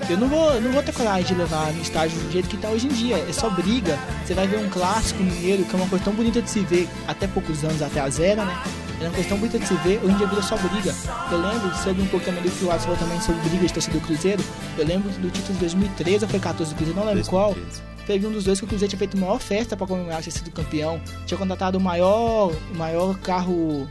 eu 0.08 0.18
não 0.18 0.28
vou, 0.28 0.60
não 0.60 0.72
vou 0.72 0.82
ter 0.82 0.92
coragem 0.92 1.24
de 1.24 1.34
levar 1.34 1.72
no 1.72 1.80
estádio 1.80 2.18
do 2.20 2.32
jeito 2.32 2.48
que 2.48 2.56
tá 2.56 2.68
hoje 2.68 2.86
em 2.86 2.90
dia, 2.90 3.16
é 3.16 3.32
só 3.32 3.48
briga, 3.50 3.98
você 4.24 4.34
vai 4.34 4.46
ver 4.46 4.58
um 4.58 4.68
clássico 4.68 5.22
mineiro, 5.22 5.64
que 5.64 5.74
é 5.74 5.78
uma 5.78 5.88
coisa 5.88 6.04
tão 6.04 6.14
bonita 6.14 6.42
de 6.42 6.50
se 6.50 6.60
ver, 6.60 6.88
até 7.06 7.26
poucos 7.26 7.64
anos, 7.64 7.80
até 7.82 8.00
a 8.00 8.08
zero, 8.08 8.44
né? 8.44 8.62
É 9.00 9.08
uma 9.08 9.14
questão 9.14 9.36
bonita 9.36 9.58
de 9.58 9.66
se 9.66 9.74
ver, 9.74 10.00
hoje 10.02 10.14
em 10.14 10.16
dia 10.16 10.26
vira 10.26 10.42
só 10.42 10.56
briga. 10.56 10.94
Eu 11.30 11.38
lembro, 11.38 11.74
sobre 11.76 12.02
um 12.02 12.06
pouco 12.06 12.24
também 12.24 12.42
do 12.42 12.50
que 12.50 12.64
o 12.64 12.68
Watson 12.68 12.84
falou 12.84 12.98
também 12.98 13.20
sobre 13.20 13.48
briga 13.48 13.66
de 13.66 13.72
torcida 13.72 13.98
do 13.98 14.06
Cruzeiro, 14.06 14.42
eu 14.78 14.86
lembro 14.86 15.10
do 15.10 15.30
título 15.30 15.54
de 15.54 15.60
2013 15.60 16.24
ou 16.24 16.30
foi 16.30 16.40
14 16.40 16.72
do 16.72 16.76
Cruzeiro, 16.76 16.98
não 16.98 17.06
lembro 17.06 17.22
2013. 17.22 17.30
qual 17.30 17.93
teve 18.06 18.26
um 18.26 18.32
dos 18.32 18.44
dois 18.44 18.58
que 18.58 18.64
o 18.64 18.68
Cruzeiro 18.68 18.90
tinha 18.90 18.98
feito 18.98 19.16
a 19.16 19.20
maior 19.20 19.38
festa 19.38 19.76
para 19.76 19.86
comemorar 19.86 20.22
ter 20.22 20.30
sido 20.30 20.50
campeão. 20.50 21.00
Tinha 21.26 21.38
contratado 21.38 21.78
o 21.78 21.80
maior, 21.80 22.52
o 22.72 22.76
maior 22.76 23.18
carro. 23.18 23.88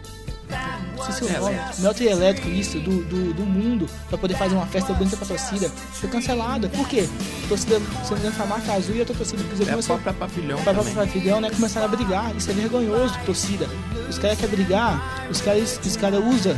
Não 0.95 1.03
sei 1.05 1.13
se 1.27 1.33
é 1.33 1.39
o 1.39 1.43
nome, 1.43 1.57
o 1.57 1.81
maior 1.81 1.93
trio 1.93 2.09
elétrico 2.09 2.49
isso, 2.49 2.79
do, 2.79 3.03
do, 3.05 3.33
do 3.33 3.43
mundo, 3.43 3.87
para 4.07 4.17
poder 4.17 4.35
fazer 4.35 4.55
uma 4.55 4.67
festa 4.67 4.93
bonita 4.93 5.17
pra 5.17 5.25
torcida. 5.25 5.69
Foi 5.69 6.09
cancelada. 6.09 6.69
Por 6.69 6.87
quê? 6.87 7.09
A 7.45 7.47
torcida, 7.47 7.79
se 7.79 8.11
não 8.11 8.11
me 8.11 8.19
engano, 8.19 8.35
foi 8.35 8.45
a 8.45 8.47
marca 8.47 8.73
azul 8.73 8.95
e 8.95 8.97
a 8.97 9.01
outra 9.01 9.15
torcida 9.15 9.41
do 9.41 9.47
Cruzeiro 9.47 9.69
é 9.69 9.73
começou. 9.73 9.97
Pra 9.99 10.13
pavilhão. 10.13 10.61
Pra 10.61 10.73
própria 10.73 10.93
pavilhão, 10.93 11.41
né? 11.41 11.49
Começaram 11.49 11.87
a 11.87 11.89
brigar. 11.89 12.35
Isso 12.35 12.51
é 12.51 12.53
vergonhoso, 12.53 13.15
torcida. 13.25 13.67
Os 14.07 14.19
caras 14.19 14.37
querem 14.37 14.55
brigar, 14.55 15.27
os 15.31 15.41
caras 15.41 15.79
os 15.83 15.97
cara 15.97 16.19
usam 16.19 16.55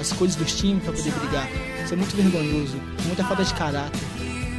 as 0.00 0.12
coisas 0.12 0.36
dos 0.36 0.52
times 0.56 0.82
para 0.82 0.92
poder 0.92 1.12
brigar. 1.12 1.48
Isso 1.84 1.94
é 1.94 1.96
muito 1.96 2.16
vergonhoso. 2.16 2.76
Muita 3.06 3.24
falta 3.24 3.44
de 3.44 3.54
caráter 3.54 4.00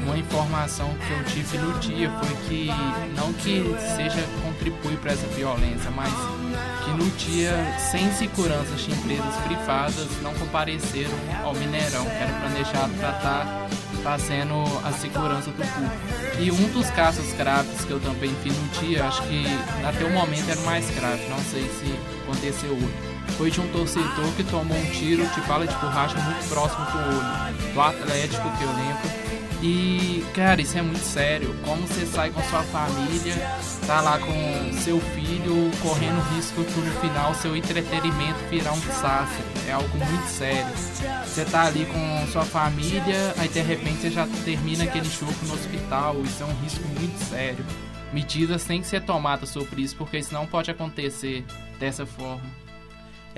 uma 0.03 0.17
informação 0.17 0.89
que 0.95 1.11
eu 1.11 1.23
tive 1.25 1.57
no 1.57 1.77
dia 1.79 2.11
foi 2.11 2.35
que 2.47 2.67
não 3.15 3.31
que 3.33 3.63
seja 3.95 4.23
contribui 4.43 4.97
para 4.97 5.11
essa 5.11 5.27
violência, 5.27 5.89
mas 5.91 6.11
que 6.83 6.91
no 6.91 7.09
dia 7.11 7.53
sem 7.79 8.11
segurança 8.13 8.75
de 8.75 8.91
empresas 8.91 9.35
privadas 9.45 10.07
não 10.21 10.33
compareceram 10.35 11.17
ao 11.43 11.53
Mineirão, 11.53 12.05
que 12.05 12.11
era 12.11 12.39
planejado 12.39 12.93
para 12.95 13.11
estar 13.11 13.67
tá 14.03 14.19
sendo 14.19 14.63
a 14.85 14.91
segurança 14.91 15.51
do 15.51 15.57
público. 15.57 16.39
E 16.39 16.51
um 16.51 16.69
dos 16.71 16.89
casos 16.91 17.33
graves 17.33 17.83
que 17.85 17.91
eu 17.91 17.99
também 17.99 18.33
vi 18.43 18.51
no 18.51 18.67
dia, 18.79 19.05
acho 19.05 19.21
que 19.23 19.45
até 19.85 20.05
o 20.05 20.11
momento 20.11 20.49
era 20.49 20.61
mais 20.61 20.89
grave, 20.91 21.27
não 21.29 21.39
sei 21.39 21.63
se 21.63 21.93
aconteceu 22.23 22.71
outro. 22.71 23.09
Foi 23.37 23.51
de 23.51 23.61
um 23.61 23.67
torcedor 23.69 24.31
que 24.35 24.43
tomou 24.43 24.77
um 24.77 24.85
tiro 24.91 25.25
de 25.27 25.41
bala 25.41 25.67
de 25.67 25.75
borracha 25.75 26.17
muito 26.17 26.49
próximo 26.49 26.83
do 26.85 26.97
olho, 26.97 27.73
do 27.73 27.81
Atlético 27.81 28.57
que 28.57 28.63
eu 28.63 28.69
lembro 28.69 29.18
e, 29.61 30.23
cara, 30.33 30.61
isso 30.61 30.77
é 30.77 30.81
muito 30.81 31.03
sério. 31.03 31.53
Como 31.65 31.85
você 31.85 32.05
sai 32.05 32.29
com 32.29 32.41
sua 32.43 32.63
família, 32.63 33.35
tá 33.85 33.99
lá 33.99 34.17
com 34.17 34.73
seu 34.79 34.99
filho, 34.99 35.69
correndo 35.81 36.19
risco 36.35 36.63
que 36.63 36.79
no 36.79 36.91
final 37.01 37.35
seu 37.35 37.57
entretenimento 37.57 38.39
virar 38.49 38.71
um 38.71 38.79
desastre. 38.79 39.43
É 39.67 39.73
algo 39.73 39.97
muito 39.97 40.27
sério. 40.27 40.71
Você 41.25 41.43
tá 41.43 41.65
ali 41.65 41.85
com 41.85 42.27
sua 42.31 42.45
família, 42.45 43.33
aí 43.37 43.49
de 43.49 43.61
repente 43.61 44.01
você 44.01 44.11
já 44.11 44.25
termina 44.45 44.85
aquele 44.85 45.09
jogo 45.09 45.35
no 45.43 45.53
hospital. 45.53 46.21
Isso 46.23 46.41
é 46.41 46.45
um 46.45 46.55
risco 46.63 46.87
muito 46.99 47.17
sério. 47.25 47.65
Medidas 48.13 48.63
têm 48.63 48.81
que 48.81 48.87
ser 48.87 49.01
tomadas 49.01 49.49
sobre 49.49 49.81
isso, 49.81 49.95
porque 49.95 50.17
isso 50.17 50.33
não 50.33 50.47
pode 50.47 50.71
acontecer 50.71 51.45
dessa 51.79 52.05
forma. 52.05 52.68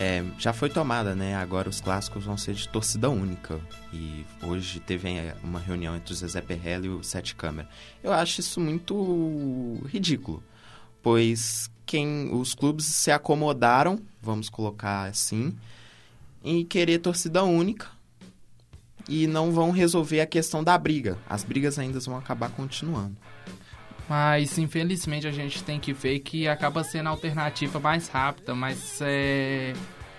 É, 0.03 0.23
já 0.39 0.51
foi 0.51 0.67
tomada, 0.67 1.13
né? 1.13 1.35
Agora 1.35 1.69
os 1.69 1.79
clássicos 1.79 2.23
vão 2.23 2.35
ser 2.35 2.55
de 2.55 2.67
torcida 2.67 3.07
única. 3.07 3.61
E 3.93 4.25
hoje 4.41 4.79
teve 4.79 5.07
é, 5.07 5.35
uma 5.43 5.59
reunião 5.59 5.95
entre 5.95 6.11
o 6.11 6.15
Zezé 6.15 6.41
Perrella 6.41 6.87
e 6.87 6.89
o 6.89 7.03
Sete 7.03 7.35
Câmara. 7.35 7.69
Eu 8.03 8.11
acho 8.11 8.39
isso 8.39 8.59
muito 8.59 9.79
ridículo, 9.85 10.43
pois 11.03 11.69
quem 11.85 12.33
os 12.33 12.55
clubes 12.55 12.87
se 12.87 13.11
acomodaram, 13.11 13.99
vamos 14.19 14.49
colocar 14.49 15.07
assim, 15.07 15.55
em 16.43 16.65
querer 16.65 16.97
torcida 16.97 17.43
única 17.43 17.85
e 19.07 19.27
não 19.27 19.51
vão 19.51 19.69
resolver 19.69 20.21
a 20.21 20.25
questão 20.25 20.63
da 20.63 20.75
briga. 20.79 21.15
As 21.29 21.43
brigas 21.43 21.77
ainda 21.77 21.99
vão 21.99 22.17
acabar 22.17 22.49
continuando. 22.49 23.15
Mas 24.11 24.57
infelizmente 24.57 25.25
a 25.25 25.31
gente 25.31 25.63
tem 25.63 25.79
que 25.79 25.93
ver 25.93 26.19
que 26.19 26.45
acaba 26.45 26.83
sendo 26.83 27.07
a 27.07 27.11
alternativa 27.11 27.79
mais 27.79 28.09
rápida, 28.09 28.53
mais, 28.53 28.99
é, 28.99 29.71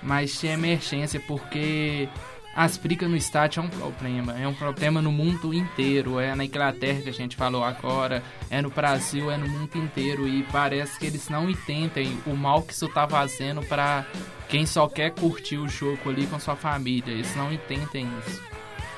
de 0.03 0.47
emergência, 0.47 1.21
porque 1.21 2.09
as 2.57 2.79
brigas 2.79 3.11
no 3.11 3.19
estádio 3.19 3.61
é 3.61 3.67
um 3.67 3.69
problema, 3.69 4.41
é 4.41 4.49
um 4.49 4.55
problema 4.55 5.03
no 5.03 5.13
mundo 5.13 5.53
inteiro. 5.53 6.19
É 6.19 6.35
na 6.35 6.43
Inglaterra 6.43 7.03
que 7.03 7.11
a 7.11 7.13
gente 7.13 7.37
falou 7.37 7.63
agora, 7.63 8.23
é 8.49 8.63
no 8.63 8.71
Brasil, 8.71 9.31
é 9.31 9.37
no 9.37 9.47
mundo 9.47 9.77
inteiro. 9.77 10.27
E 10.27 10.43
parece 10.45 10.99
que 10.99 11.05
eles 11.05 11.29
não 11.29 11.51
entendem 11.51 12.19
o 12.25 12.35
mal 12.35 12.63
que 12.63 12.73
isso 12.73 12.89
tá 12.89 13.07
fazendo 13.07 13.61
para 13.61 14.07
quem 14.49 14.65
só 14.65 14.89
quer 14.89 15.11
curtir 15.11 15.59
o 15.59 15.69
jogo 15.69 16.09
ali 16.09 16.27
com 16.27 16.41
sua 16.41 16.57
família. 16.57 17.13
Eles 17.13 17.37
não 17.37 17.53
entendem 17.53 18.09
isso. 18.27 18.41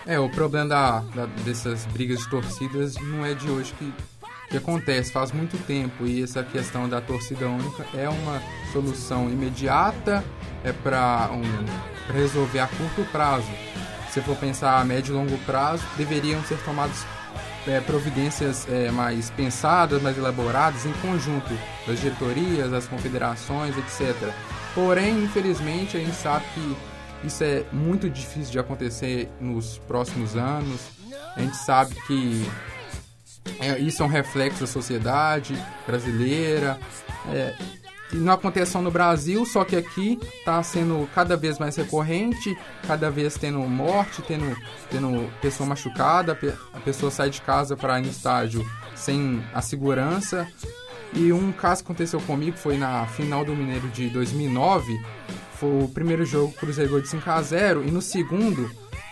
É, 0.07 0.21
o 0.21 0.29
problema 0.29 0.69
da, 0.69 1.01
da 1.01 1.27
dessas 1.27 1.85
brigas 1.87 2.21
de 2.21 2.31
torcidas 2.31 2.95
não 2.97 3.25
é 3.25 3.35
de 3.35 3.51
hoje 3.51 3.75
que 3.77 3.93
que 4.55 4.59
acontece 4.59 5.11
faz 5.11 5.33
muito 5.33 5.59
tempo 5.67 6.07
e 6.07 6.23
essa 6.23 6.45
questão 6.45 6.89
da 6.89 7.01
torcida 7.01 7.49
única 7.49 7.85
é 7.93 8.09
uma 8.09 8.41
solução 8.73 9.29
imediata, 9.29 10.25
é 10.63 10.73
para 10.73 11.29
um, 11.33 11.43
resolver 12.13 12.61
a 12.61 12.69
curto 12.69 13.05
prazo. 13.11 13.51
Se 14.11 14.21
for 14.21 14.37
pensar 14.37 14.79
a 14.79 14.85
médio 14.85 15.13
e 15.13 15.17
longo 15.17 15.37
prazo, 15.39 15.83
deveriam 15.97 16.41
ser 16.45 16.57
tomadas 16.59 17.05
é, 17.67 17.81
providências 17.81 18.65
é, 18.69 18.93
mais 18.93 19.29
pensadas, 19.29 20.01
mais 20.01 20.17
elaboradas 20.17 20.87
em 20.87 20.93
conjunto 20.95 21.53
das 21.85 21.99
diretorias, 21.99 22.71
das 22.71 22.87
confederações, 22.87 23.77
etc. 23.77 24.33
Porém, 24.73 25.25
infelizmente, 25.25 25.97
a 25.97 26.01
gente 26.01 26.15
sabe 26.15 26.45
que 26.55 26.77
isso 27.27 27.43
é 27.43 27.65
muito 27.73 28.09
difícil 28.09 28.53
de 28.53 28.59
acontecer 28.61 29.29
nos 29.41 29.79
próximos 29.79 30.37
anos. 30.37 30.81
A 31.35 31.41
gente 31.41 31.57
sabe 31.57 31.97
que 32.07 32.47
é, 33.61 33.79
isso 33.79 34.03
é 34.03 34.07
um 34.07 34.09
reflexo 34.09 34.61
da 34.61 34.67
sociedade 34.67 35.55
brasileira. 35.87 36.79
É, 37.29 37.55
e 38.13 38.17
não 38.17 38.33
acontece 38.33 38.73
só 38.73 38.81
no 38.81 38.91
Brasil, 38.91 39.45
só 39.45 39.65
que 39.65 39.75
aqui 39.75 40.19
está 40.39 40.63
sendo 40.63 41.09
cada 41.15 41.37
vez 41.37 41.59
mais 41.59 41.75
recorrente, 41.75 42.57
cada 42.87 43.11
vez 43.11 43.35
tendo 43.37 43.59
morte, 43.61 44.23
tendo, 44.23 44.57
tendo 44.91 45.29
pessoa 45.41 45.69
machucada, 45.69 46.39
a 46.73 46.81
pessoa 46.81 47.11
sai 47.11 47.31
de 47.31 47.41
casa 47.41 47.77
para 47.77 47.99
ir 47.99 48.03
no 48.03 48.11
estádio 48.11 48.65
sem 48.95 49.43
a 49.53 49.61
segurança. 49.61 50.47
E 51.13 51.33
um 51.33 51.53
caso 51.53 51.83
que 51.83 51.91
aconteceu 51.91 52.21
comigo 52.21 52.57
foi 52.57 52.77
na 52.77 53.07
final 53.07 53.45
do 53.45 53.55
Mineiro 53.55 53.89
de 53.89 54.09
2009. 54.11 55.01
Foi 55.55 55.85
o 55.85 55.89
primeiro 55.89 56.25
jogo 56.25 56.53
Cruzeiro 56.53 56.91
gol 56.91 57.01
de 57.01 57.09
5 57.09 57.31
a 57.31 57.43
0 57.43 57.85
e 57.85 57.91
no 57.91 58.03
segundo 58.03 58.71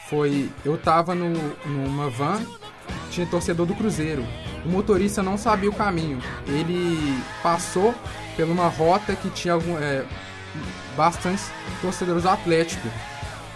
foi 0.09 0.51
eu 0.65 0.77
tava 0.77 1.15
no, 1.15 1.33
numa 1.65 2.11
van 2.11 2.45
tinha 3.13 3.27
torcedor 3.27 3.67
do 3.67 3.75
Cruzeiro. 3.75 4.27
O 4.65 4.69
motorista 4.69 5.23
não 5.23 5.37
sabia 5.37 5.71
o 5.71 5.75
caminho. 5.75 6.19
Ele 6.47 7.23
passou 7.43 7.95
por 8.35 8.45
uma 8.47 8.69
rota 8.69 9.15
que 9.15 9.29
tinha 9.31 9.55
algum, 9.55 9.79
é, 9.79 10.05
bastantes 10.97 11.51
torcedores 11.81 12.23
do 12.23 12.29
Atlético. 12.29 12.89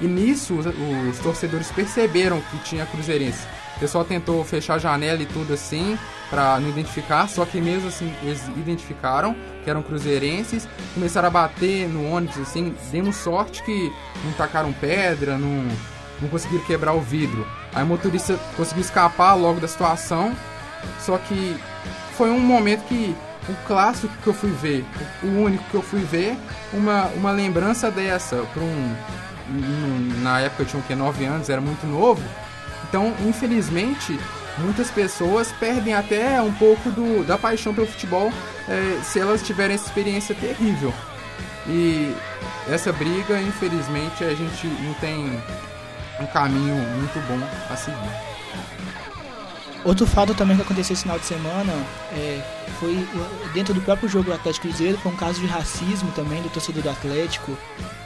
E 0.00 0.06
nisso 0.06 0.54
os, 0.54 0.66
os, 0.66 1.18
torcedores 1.20 1.70
perceberam 1.72 2.40
que 2.40 2.58
tinha 2.58 2.84
cruzeirense. 2.86 3.46
O 3.76 3.80
pessoal 3.80 4.04
tentou 4.04 4.42
fechar 4.44 4.74
a 4.74 4.78
janela 4.78 5.22
e 5.22 5.26
tudo 5.26 5.52
assim 5.54 5.98
para 6.30 6.58
não 6.60 6.68
identificar, 6.68 7.28
só 7.28 7.44
que 7.44 7.60
mesmo 7.60 7.88
assim 7.88 8.12
eles 8.22 8.46
identificaram 8.48 9.36
que 9.62 9.70
eram 9.70 9.82
cruzeirenses, 9.82 10.66
começaram 10.94 11.28
a 11.28 11.30
bater 11.30 11.88
no 11.88 12.10
ônibus 12.10 12.38
assim, 12.38 12.74
demos 12.90 13.16
sorte 13.16 13.62
que 13.62 13.92
não 14.24 14.32
tacaram 14.32 14.72
pedra, 14.72 15.38
não 15.38 15.66
não 16.20 16.28
conseguiram 16.28 16.64
quebrar 16.64 16.92
o 16.92 17.00
vidro. 17.00 17.46
Aí 17.76 17.82
o 17.82 17.86
motorista 17.86 18.40
conseguiu 18.56 18.80
escapar 18.80 19.34
logo 19.34 19.60
da 19.60 19.68
situação, 19.68 20.34
só 20.98 21.18
que 21.18 21.54
foi 22.16 22.30
um 22.30 22.40
momento 22.40 22.84
que 22.84 23.14
o 23.46 23.54
clássico 23.66 24.16
que 24.22 24.26
eu 24.26 24.32
fui 24.32 24.50
ver, 24.50 24.82
o 25.22 25.26
único 25.26 25.62
que 25.64 25.74
eu 25.74 25.82
fui 25.82 26.00
ver, 26.00 26.38
uma, 26.72 27.04
uma 27.08 27.30
lembrança 27.30 27.90
dessa 27.90 28.36
para 28.54 28.62
um, 28.62 28.96
um, 29.50 30.22
na 30.22 30.40
época 30.40 30.62
eu 30.62 30.66
tinha 30.66 30.80
o 30.80 30.82
que 30.84 30.94
9 30.94 31.26
anos, 31.26 31.50
era 31.50 31.60
muito 31.60 31.86
novo. 31.86 32.22
Então, 32.88 33.12
infelizmente, 33.26 34.18
muitas 34.56 34.90
pessoas 34.90 35.52
perdem 35.52 35.92
até 35.92 36.40
um 36.40 36.54
pouco 36.54 36.88
do, 36.90 37.26
da 37.26 37.36
paixão 37.36 37.74
pelo 37.74 37.86
futebol 37.86 38.32
é, 38.66 39.00
se 39.02 39.20
elas 39.20 39.42
tiverem 39.42 39.74
essa 39.74 39.84
experiência 39.84 40.34
terrível. 40.34 40.94
E 41.68 42.16
essa 42.70 42.90
briga, 42.90 43.38
infelizmente, 43.38 44.24
a 44.24 44.34
gente 44.34 44.66
não 44.66 44.94
tem 44.94 45.38
um 46.20 46.26
caminho 46.26 46.74
muito 46.74 47.18
bom 47.26 47.38
a 47.70 47.76
seguir. 47.76 48.36
Outro 49.86 50.04
fato 50.04 50.34
também 50.34 50.56
que 50.56 50.62
aconteceu 50.62 50.94
esse 50.94 51.02
final 51.02 51.16
de 51.16 51.26
semana 51.26 51.72
é, 52.12 52.42
foi 52.80 53.06
dentro 53.54 53.72
do 53.72 53.80
próprio 53.80 54.08
jogo 54.08 54.24
do 54.24 54.32
Atlético 54.32 54.66
Cruzeiro, 54.66 54.98
foi 54.98 55.12
um 55.12 55.16
caso 55.16 55.40
de 55.40 55.46
racismo 55.46 56.10
também 56.10 56.42
do 56.42 56.48
torcedor 56.48 56.82
do 56.82 56.90
Atlético, 56.90 57.56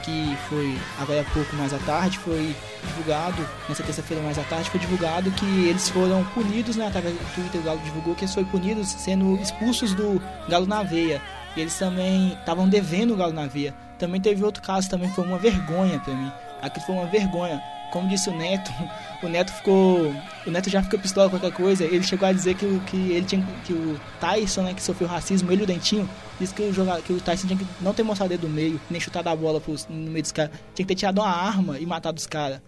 que 0.03 0.37
foi 0.47 0.77
agora 0.99 1.21
há 1.21 1.33
pouco 1.33 1.55
mais 1.55 1.73
à 1.73 1.79
tarde, 1.79 2.19
foi 2.19 2.55
divulgado, 2.85 3.43
nessa 3.67 3.81
terça-feira 3.81 4.21
mais 4.21 4.37
à 4.37 4.43
tarde, 4.43 4.69
foi 4.69 4.79
divulgado 4.79 5.31
que 5.31 5.65
eles 5.65 5.89
foram 5.89 6.23
punidos, 6.25 6.75
né, 6.75 6.85
através 6.85 7.15
do 7.15 7.33
Twitter 7.33 7.59
o 7.59 7.63
Galo 7.63 7.79
divulgou 7.79 8.13
que 8.13 8.25
eles 8.25 8.33
foram 8.35 8.47
punidos 8.49 8.87
sendo 8.87 9.35
expulsos 9.41 9.95
do 9.95 10.21
Galo 10.47 10.67
na 10.67 10.83
veia. 10.83 11.19
E 11.57 11.61
eles 11.61 11.77
também 11.79 12.33
estavam 12.33 12.69
devendo 12.69 13.15
o 13.15 13.17
Galo 13.17 13.33
na 13.33 13.47
veia. 13.47 13.73
Também 13.97 14.21
teve 14.21 14.43
outro 14.43 14.61
caso 14.61 14.87
também 14.87 15.09
foi 15.09 15.25
uma 15.25 15.39
vergonha 15.39 15.99
para 15.99 16.13
mim. 16.13 16.31
Aqui 16.61 16.79
foi 16.85 16.93
uma 16.93 17.07
vergonha 17.07 17.61
como 17.91 18.09
disse 18.09 18.29
o 18.29 18.35
Neto, 18.35 18.71
o 19.21 19.27
Neto 19.27 19.51
ficou. 19.53 20.13
O 20.45 20.51
Neto 20.51 20.69
já 20.69 20.81
fica 20.81 20.97
pistola 20.97 21.29
com 21.29 21.37
qualquer 21.37 21.55
coisa. 21.55 21.83
Ele 21.83 22.03
chegou 22.03 22.27
a 22.27 22.33
dizer 22.33 22.55
que, 22.55 22.79
que 22.87 23.11
ele 23.11 23.25
tinha. 23.25 23.45
que 23.63 23.73
o 23.73 23.99
Tyson, 24.19 24.63
né, 24.63 24.73
que 24.73 24.81
sofreu 24.81 25.07
racismo, 25.07 25.51
ele 25.51 25.61
e 25.61 25.63
o 25.63 25.67
Dentinho, 25.67 26.09
disse 26.39 26.53
que 26.53 26.63
o, 26.63 26.73
jogador, 26.73 27.03
que 27.03 27.13
o 27.13 27.21
Tyson 27.21 27.47
tinha 27.47 27.59
que 27.59 27.67
não 27.79 27.93
ter 27.93 28.03
mostrado 28.03 28.29
dedo 28.29 28.41
do 28.41 28.49
meio, 28.49 28.81
nem 28.89 28.99
chutado 28.99 29.29
a 29.29 29.35
bola 29.35 29.61
pros, 29.61 29.87
no 29.87 30.09
meio 30.09 30.23
dos 30.23 30.31
caras. 30.31 30.51
Tinha 30.73 30.85
que 30.85 30.95
ter 30.95 30.95
tirado 30.95 31.19
uma 31.19 31.29
arma 31.29 31.77
e 31.79 31.85
matado 31.85 32.17
os 32.17 32.25
caras. 32.25 32.61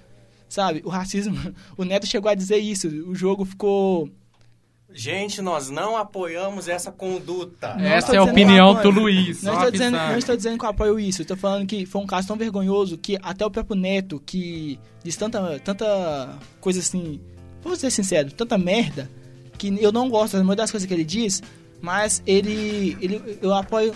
Sabe? 0.47 0.81
O 0.85 0.89
racismo. 0.89 1.35
O 1.75 1.83
Neto 1.83 2.05
chegou 2.05 2.29
a 2.29 2.35
dizer 2.35 2.57
isso. 2.57 2.87
O 2.87 3.15
jogo 3.15 3.45
ficou 3.45 4.09
Gente, 4.93 5.41
nós 5.41 5.69
não 5.69 5.97
apoiamos 5.97 6.67
essa 6.67 6.91
conduta. 6.91 7.73
Não 7.75 7.83
essa 7.83 8.13
é 8.13 8.17
a 8.17 8.23
opinião 8.23 8.79
do 8.81 8.89
Luiz. 8.91 9.41
Não 9.41 9.53
estou, 9.53 9.71
dizendo, 9.71 9.97
não 9.97 10.17
estou 10.17 10.35
dizendo 10.35 10.59
que 10.59 10.65
eu 10.65 10.69
apoio 10.69 10.99
isso. 10.99 11.23
Estou 11.23 11.35
falando 11.35 11.65
que 11.65 11.85
foi 11.85 12.01
um 12.01 12.05
caso 12.05 12.27
tão 12.27 12.37
vergonhoso 12.37 12.97
que 12.97 13.17
até 13.21 13.45
o 13.45 13.49
próprio 13.49 13.75
Neto, 13.75 14.21
que 14.23 14.79
diz 15.03 15.15
tanta, 15.15 15.59
tanta 15.59 16.37
coisa 16.61 16.79
assim, 16.79 17.19
vou 17.63 17.75
ser 17.75 17.89
sincero, 17.89 18.31
tanta 18.31 18.57
merda, 18.57 19.09
que 19.57 19.75
eu 19.81 19.91
não 19.91 20.09
gosto 20.09 20.41
da 20.41 20.55
das 20.55 20.69
coisas 20.69 20.87
que 20.87 20.93
ele 20.93 21.03
diz, 21.03 21.41
mas 21.81 22.21
ele, 22.27 22.95
ele 23.01 23.39
eu 23.41 23.53
apoio 23.53 23.93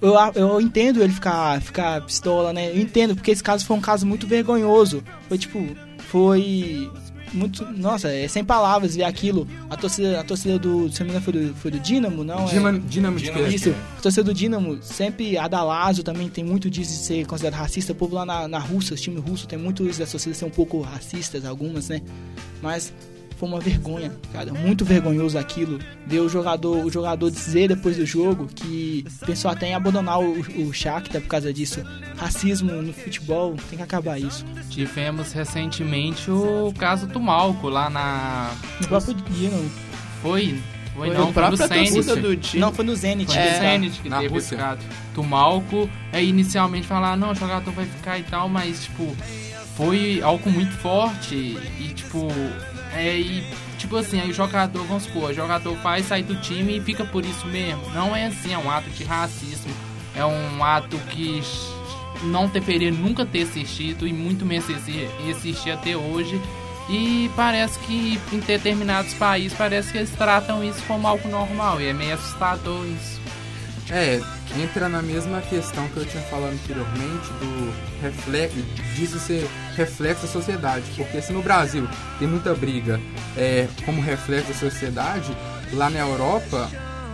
eu, 0.00 0.14
eu 0.34 0.60
entendo 0.60 1.02
ele 1.02 1.12
ficar, 1.12 1.60
ficar 1.62 2.00
pistola, 2.02 2.52
né? 2.52 2.70
Eu 2.70 2.80
entendo, 2.80 3.14
porque 3.14 3.30
esse 3.30 3.42
caso 3.42 3.64
foi 3.64 3.76
um 3.76 3.80
caso 3.80 4.06
muito 4.06 4.26
vergonhoso. 4.26 5.02
Foi 5.28 5.38
tipo, 5.38 5.64
foi 5.98 6.90
muito. 7.32 7.64
Nossa, 7.72 8.08
é 8.08 8.26
sem 8.28 8.44
palavras 8.44 8.96
ver 8.96 9.04
aquilo. 9.04 9.46
A 9.68 9.76
torcida, 9.76 10.20
a 10.20 10.24
torcida 10.24 10.58
do. 10.58 10.90
Se 10.90 11.00
não 11.00 11.06
me 11.06 11.10
engano, 11.16 11.24
foi 11.24 11.32
do, 11.32 11.54
foi 11.54 11.70
do 11.70 11.80
Dinamo, 11.80 12.24
não? 12.24 12.44
Dinamo, 12.46 12.78
é, 12.78 12.80
Dinamo 12.80 13.18
de 13.18 13.54
Isso. 13.54 13.74
A 13.98 14.00
torcida 14.00 14.24
do 14.24 14.34
Dinamo, 14.34 14.78
sempre. 14.82 15.36
A 15.38 15.48
Dalazo 15.48 16.02
também 16.02 16.28
tem 16.28 16.44
muito 16.44 16.70
disso 16.70 16.92
de 16.92 16.98
ser 16.98 17.26
considerado 17.26 17.58
racista. 17.60 17.92
O 17.92 17.96
povo 17.96 18.14
lá 18.14 18.24
na, 18.24 18.48
na 18.48 18.58
Rússia, 18.58 18.94
o 18.94 18.96
time 18.96 19.20
russo, 19.20 19.46
tem 19.46 19.58
muito 19.58 19.86
isso 19.86 19.98
da 19.98 20.06
torcida 20.06 20.34
ser 20.34 20.44
um 20.44 20.50
pouco 20.50 20.80
racistas, 20.80 21.44
algumas, 21.44 21.88
né? 21.88 22.00
Mas 22.62 22.92
foi 23.36 23.48
uma 23.48 23.60
vergonha, 23.60 24.12
cara, 24.32 24.52
muito 24.52 24.84
vergonhoso 24.84 25.38
aquilo. 25.38 25.78
Ver 26.06 26.20
o 26.20 26.28
jogador, 26.28 26.84
o 26.84 26.90
jogador 26.90 27.30
dizer 27.30 27.68
depois 27.68 27.96
do 27.96 28.06
jogo 28.06 28.46
que 28.46 29.04
pensou 29.26 29.50
até 29.50 29.68
em 29.68 29.74
abandonar 29.74 30.18
o, 30.20 30.40
o 30.40 30.72
Shakhtar 30.72 31.20
por 31.20 31.28
causa 31.28 31.52
disso. 31.52 31.82
Racismo 32.16 32.72
no 32.72 32.92
futebol, 32.92 33.54
tem 33.68 33.76
que 33.76 33.82
acabar 33.84 34.18
isso. 34.18 34.44
Tivemos 34.70 35.32
recentemente 35.32 36.30
o 36.30 36.72
caso 36.78 37.06
do 37.06 37.20
Malco 37.20 37.68
lá 37.68 37.90
na 37.90 38.52
no 38.80 38.88
próprio 38.88 39.14
Dinamo. 39.14 39.70
Foi, 40.22 40.58
foi, 40.94 41.08
foi 41.08 41.18
não, 41.18 41.32
foi 41.32 41.50
no 41.50 41.56
Zenit. 41.56 42.20
Do 42.20 42.36
time. 42.36 42.60
Não, 42.60 42.72
foi 42.72 42.84
no 42.84 42.96
Zenit. 42.96 43.32
Foi 43.32 43.42
no 43.42 43.48
é, 43.48 43.60
Zenit 43.60 44.00
que 44.00 44.08
teve 44.08 44.28
Rússia. 44.28 44.54
esse 44.54 44.56
caso. 44.56 44.80
Tumalco, 45.14 45.88
é, 46.12 46.24
inicialmente 46.24 46.86
falar, 46.86 47.16
não, 47.16 47.32
o 47.32 47.34
jogador 47.34 47.70
vai 47.72 47.84
ficar 47.84 48.18
e 48.18 48.22
tal, 48.22 48.48
mas, 48.48 48.84
tipo, 48.84 49.14
foi 49.76 50.22
algo 50.22 50.50
muito 50.50 50.72
forte 50.78 51.34
e, 51.34 51.92
tipo, 51.94 52.28
é, 52.96 53.18
e, 53.18 53.44
tipo 53.78 53.96
assim, 53.96 54.20
aí 54.20 54.30
o 54.30 54.34
jogador, 54.34 54.84
vamos 54.84 55.04
supor, 55.04 55.30
o 55.30 55.34
jogador 55.34 55.76
faz 55.78 56.06
sair 56.06 56.22
do 56.22 56.36
time 56.36 56.78
e 56.78 56.80
fica 56.80 57.04
por 57.04 57.24
isso 57.24 57.46
mesmo. 57.46 57.82
Não 57.90 58.14
é 58.14 58.26
assim, 58.26 58.52
é 58.52 58.58
um 58.58 58.70
ato 58.70 58.88
de 58.90 59.04
racismo. 59.04 59.72
É 60.14 60.24
um 60.24 60.64
ato 60.64 60.96
que 61.10 61.42
não 62.22 62.46
deveria 62.48 62.90
nunca 62.90 63.26
ter 63.26 63.40
existido 63.40 64.06
e 64.06 64.12
muito 64.12 64.46
menos 64.46 64.66
existir 65.28 65.70
até 65.70 65.96
hoje. 65.96 66.40
E 66.88 67.30
parece 67.34 67.78
que 67.80 68.18
em 68.32 68.38
determinados 68.38 69.12
países 69.14 69.56
parece 69.56 69.92
que 69.92 69.98
eles 69.98 70.10
tratam 70.10 70.62
isso 70.64 70.82
como 70.86 71.06
algo 71.06 71.28
normal 71.28 71.80
e 71.80 71.86
é 71.88 71.92
meio 71.92 72.14
assustador 72.14 72.86
isso. 72.86 73.25
É, 73.90 74.20
entra 74.60 74.88
na 74.88 75.00
mesma 75.00 75.40
questão 75.40 75.86
que 75.88 75.98
eu 75.98 76.04
tinha 76.04 76.22
falado 76.24 76.52
anteriormente 76.52 77.28
do 77.38 78.02
reflexo, 78.02 78.56
disso 78.94 79.18
ser 79.18 79.48
reflexo 79.76 80.22
da 80.26 80.32
sociedade. 80.32 80.84
Porque 80.96 81.22
se 81.22 81.32
no 81.32 81.42
Brasil 81.42 81.88
tem 82.18 82.26
muita 82.26 82.52
briga 82.54 83.00
é, 83.36 83.68
como 83.84 84.00
reflexo 84.00 84.48
da 84.48 84.54
sociedade, 84.54 85.36
lá 85.72 85.88
na 85.88 86.00
Europa 86.00 86.68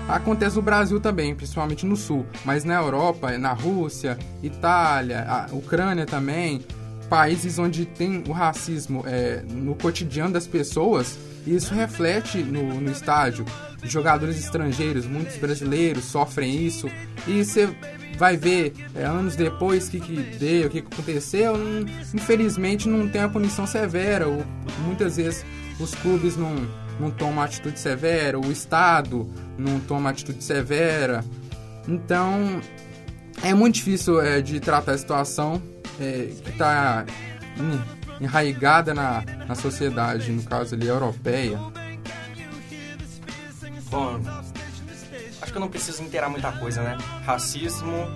acontece 0.09 0.57
no 0.57 0.63
Brasil 0.63 0.99
também, 0.99 1.35
principalmente 1.35 1.85
no 1.85 1.97
sul. 1.97 2.27
Mas 2.45 2.65
na 2.65 2.75
Europa, 2.75 3.37
na 3.37 3.53
Rússia, 3.53 4.19
Itália, 4.43 5.47
Ucrânia 5.53 6.07
também, 6.07 6.65
países 7.09 7.59
onde 7.59 7.85
tem 7.85 8.25
o 8.27 8.33
racismo 8.33 9.05
é, 9.07 9.43
no 9.51 9.75
cotidiano 9.75 10.33
das 10.33 10.47
pessoas, 10.47 11.19
isso 11.47 11.75
reflete 11.75 12.39
no, 12.39 12.81
no 12.81 12.91
estádio 12.91 13.45
jogadores 13.83 14.38
estrangeiros, 14.38 15.07
muitos 15.07 15.37
brasileiros 15.37 16.05
sofrem 16.05 16.64
isso. 16.64 16.88
E 17.27 17.45
você 17.45 17.68
vai 18.16 18.37
ver 18.37 18.73
é, 18.95 19.05
anos 19.05 19.37
depois 19.37 19.88
o 19.88 19.90
que, 19.90 20.01
que 20.01 20.16
deu, 20.38 20.66
o 20.66 20.71
que, 20.71 20.83
que 20.83 20.95
aconteceu. 20.95 21.57
Não, 21.57 21.87
infelizmente 22.14 22.88
não 22.88 23.09
tem 23.09 23.23
a 23.23 23.29
punição 23.29 23.66
severa. 23.66 24.29
Ou, 24.29 24.45
muitas 24.85 25.16
vezes 25.16 25.45
os 25.81 25.95
clubes 25.95 26.37
não, 26.37 26.55
não 27.01 27.11
tomam 27.11 27.42
atitude 27.42 27.79
severa, 27.79 28.38
o 28.38 28.51
Estado 28.51 29.29
não 29.59 29.81
toma 29.81 30.11
atitude 30.11 30.42
severa. 30.42 31.25
Então 31.88 32.61
é 33.42 33.53
muito 33.55 33.77
difícil 33.77 34.21
é, 34.21 34.40
de 34.40 34.61
tratar 34.61 34.92
a 34.92 34.99
situação 34.99 35.61
é, 36.01 36.29
que 36.42 36.51
está 36.51 37.05
enraigada 38.21 38.95
na, 38.95 39.25
na 39.49 39.55
sociedade, 39.55 40.31
no 40.31 40.42
caso 40.42 40.75
ali 40.75 40.87
europeia. 40.87 41.59
Bom, 43.92 44.18
acho 45.42 45.52
que 45.52 45.59
eu 45.59 45.61
não 45.61 45.68
preciso 45.68 46.02
inteirar 46.02 46.31
muita 46.31 46.50
coisa, 46.50 46.81
né? 46.81 46.96
Racismo. 47.26 48.09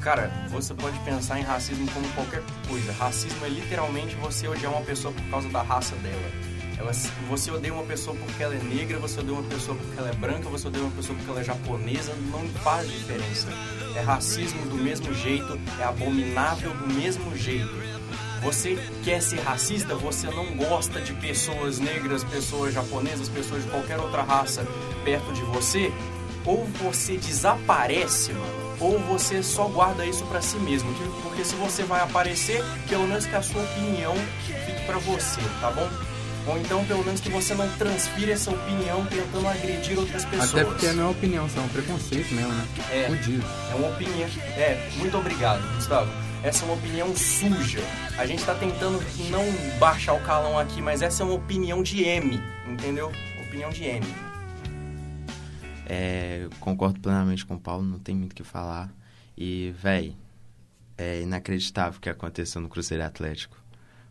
Cara, 0.00 0.30
você 0.48 0.72
pode 0.72 0.96
pensar 1.00 1.40
em 1.40 1.42
racismo 1.42 1.90
como 1.90 2.08
qualquer 2.10 2.40
coisa. 2.68 2.92
Racismo 2.92 3.44
é 3.44 3.48
literalmente 3.48 4.14
você 4.14 4.46
odiar 4.46 4.72
uma 4.72 4.82
pessoa 4.82 5.12
por 5.12 5.24
causa 5.24 5.48
da 5.48 5.60
raça 5.60 5.96
dela. 5.96 6.30
Ela, 6.78 6.92
você 7.28 7.50
odeia 7.50 7.74
uma 7.74 7.82
pessoa 7.82 8.16
porque 8.16 8.40
ela 8.40 8.54
é 8.54 8.62
negra, 8.62 9.00
você 9.00 9.18
odeia 9.18 9.36
uma 9.36 9.48
pessoa 9.48 9.76
porque 9.76 9.98
ela 9.98 10.08
é 10.08 10.14
branca, 10.14 10.48
você 10.48 10.68
odeia 10.68 10.84
uma 10.84 10.94
pessoa 10.94 11.16
porque 11.16 11.30
ela 11.32 11.40
é 11.40 11.44
japonesa, 11.44 12.14
não 12.30 12.48
faz 12.62 12.88
diferença. 12.88 13.48
É 13.96 14.00
racismo 14.00 14.66
do 14.66 14.76
mesmo 14.76 15.12
jeito, 15.12 15.58
é 15.80 15.82
abominável 15.82 16.72
do 16.74 16.94
mesmo 16.94 17.36
jeito. 17.36 17.97
Você 18.42 18.78
quer 19.04 19.20
ser 19.20 19.40
racista, 19.40 19.94
você 19.94 20.26
não 20.28 20.56
gosta 20.56 21.00
de 21.00 21.12
pessoas 21.14 21.78
negras, 21.78 22.24
pessoas 22.24 22.72
japonesas, 22.72 23.28
pessoas 23.28 23.64
de 23.64 23.70
qualquer 23.70 23.98
outra 23.98 24.22
raça 24.22 24.66
perto 25.04 25.32
de 25.32 25.42
você, 25.42 25.92
ou 26.44 26.64
você 26.82 27.16
desaparece, 27.16 28.32
mano, 28.32 28.76
ou 28.80 28.98
você 29.00 29.42
só 29.42 29.64
guarda 29.64 30.06
isso 30.06 30.24
para 30.26 30.40
si 30.40 30.56
mesmo. 30.58 30.88
Porque 31.22 31.44
se 31.44 31.54
você 31.56 31.82
vai 31.82 32.00
aparecer, 32.00 32.62
pelo 32.88 33.06
menos 33.06 33.26
que 33.26 33.34
a 33.34 33.42
sua 33.42 33.62
opinião 33.62 34.14
fique 34.46 34.86
para 34.86 34.98
você, 34.98 35.40
tá 35.60 35.70
bom? 35.70 35.88
Ou 36.48 36.58
então, 36.58 36.82
pelo 36.86 37.04
menos 37.04 37.20
que 37.20 37.28
você 37.28 37.54
não 37.54 37.68
transfira 37.76 38.32
essa 38.32 38.50
opinião 38.50 39.04
tentando 39.04 39.46
agredir 39.46 39.98
outras 39.98 40.24
pessoas. 40.24 40.54
Até 40.54 40.64
porque 40.64 40.90
não 40.92 41.08
é 41.08 41.10
opinião, 41.10 41.46
são 41.48 41.62
é 41.62 41.66
um 41.66 41.68
preconceito 41.68 42.34
mesmo, 42.34 42.52
né? 42.52 42.68
É. 42.90 43.06
Fudido. 43.08 43.44
É 43.70 43.74
uma 43.74 43.88
opinião. 43.88 44.28
É, 44.56 44.90
muito 44.96 45.18
obrigado, 45.18 45.62
Gustavo. 45.74 46.10
Essa 46.42 46.64
é 46.64 46.66
uma 46.66 46.74
opinião 46.74 47.14
suja. 47.14 47.80
A 48.16 48.24
gente 48.24 48.42
tá 48.44 48.54
tentando 48.54 48.98
não 49.30 49.44
baixar 49.78 50.14
o 50.14 50.20
calão 50.20 50.58
aqui, 50.58 50.80
mas 50.80 51.02
essa 51.02 51.22
é 51.22 51.26
uma 51.26 51.34
opinião 51.34 51.82
de 51.82 52.02
M, 52.02 52.40
entendeu? 52.66 53.12
Opinião 53.46 53.68
de 53.68 53.84
M. 53.84 54.06
É, 55.84 56.48
concordo 56.60 56.98
plenamente 57.00 57.44
com 57.44 57.56
o 57.56 57.60
Paulo, 57.60 57.84
não 57.84 57.98
tem 57.98 58.14
muito 58.14 58.32
o 58.32 58.34
que 58.34 58.44
falar. 58.44 58.90
E, 59.36 59.74
véi, 59.78 60.16
é 60.96 61.20
inacreditável 61.20 61.98
o 61.98 62.00
que 62.00 62.08
aconteceu 62.08 62.60
no 62.60 62.68
Cruzeiro 62.68 63.04
Atlético. 63.04 63.56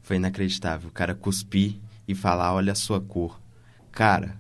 Foi 0.04 0.18
inacreditável. 0.18 0.90
O 0.90 0.92
cara 0.92 1.16
cuspir 1.16 1.80
e 2.08 2.16
falar, 2.16 2.54
olha 2.54 2.72
a 2.72 2.76
sua 2.76 3.02
cor. 3.02 3.40
Cara, 3.92 4.40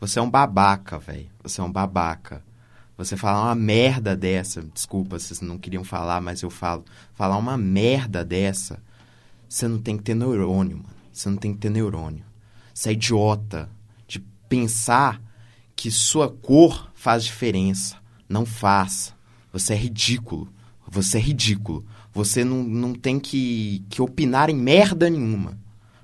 você 0.00 0.18
é 0.18 0.22
um 0.22 0.30
babaca, 0.30 0.98
velho. 0.98 1.28
Você 1.42 1.60
é 1.60 1.64
um 1.64 1.72
babaca. 1.72 2.42
Você 2.96 3.16
falar 3.16 3.44
uma 3.44 3.54
merda 3.54 4.16
dessa, 4.16 4.60
desculpa, 4.60 5.18
vocês 5.18 5.40
não 5.40 5.56
queriam 5.56 5.84
falar, 5.84 6.20
mas 6.20 6.42
eu 6.42 6.50
falo. 6.50 6.84
Falar 7.14 7.36
uma 7.36 7.56
merda 7.56 8.24
dessa, 8.24 8.82
você 9.48 9.68
não 9.68 9.78
tem 9.78 9.96
que 9.96 10.02
ter 10.02 10.14
neurônio, 10.14 10.78
mano. 10.78 10.98
Você 11.12 11.28
não 11.28 11.36
tem 11.36 11.52
que 11.52 11.60
ter 11.60 11.70
neurônio. 11.70 12.24
Você 12.74 12.90
é 12.90 12.92
idiota 12.92 13.68
de 14.06 14.18
pensar 14.48 15.20
que 15.74 15.90
sua 15.90 16.28
cor 16.28 16.90
faz 16.94 17.24
diferença. 17.24 17.96
Não 18.28 18.44
faz. 18.44 19.14
Você 19.52 19.74
é 19.74 19.76
ridículo. 19.76 20.52
Você 20.88 21.18
é 21.18 21.20
ridículo. 21.20 21.84
Você 22.12 22.44
não, 22.44 22.62
não 22.62 22.94
tem 22.94 23.18
que, 23.18 23.84
que 23.88 24.02
opinar 24.02 24.50
em 24.50 24.56
merda 24.56 25.08
nenhuma. 25.08 25.56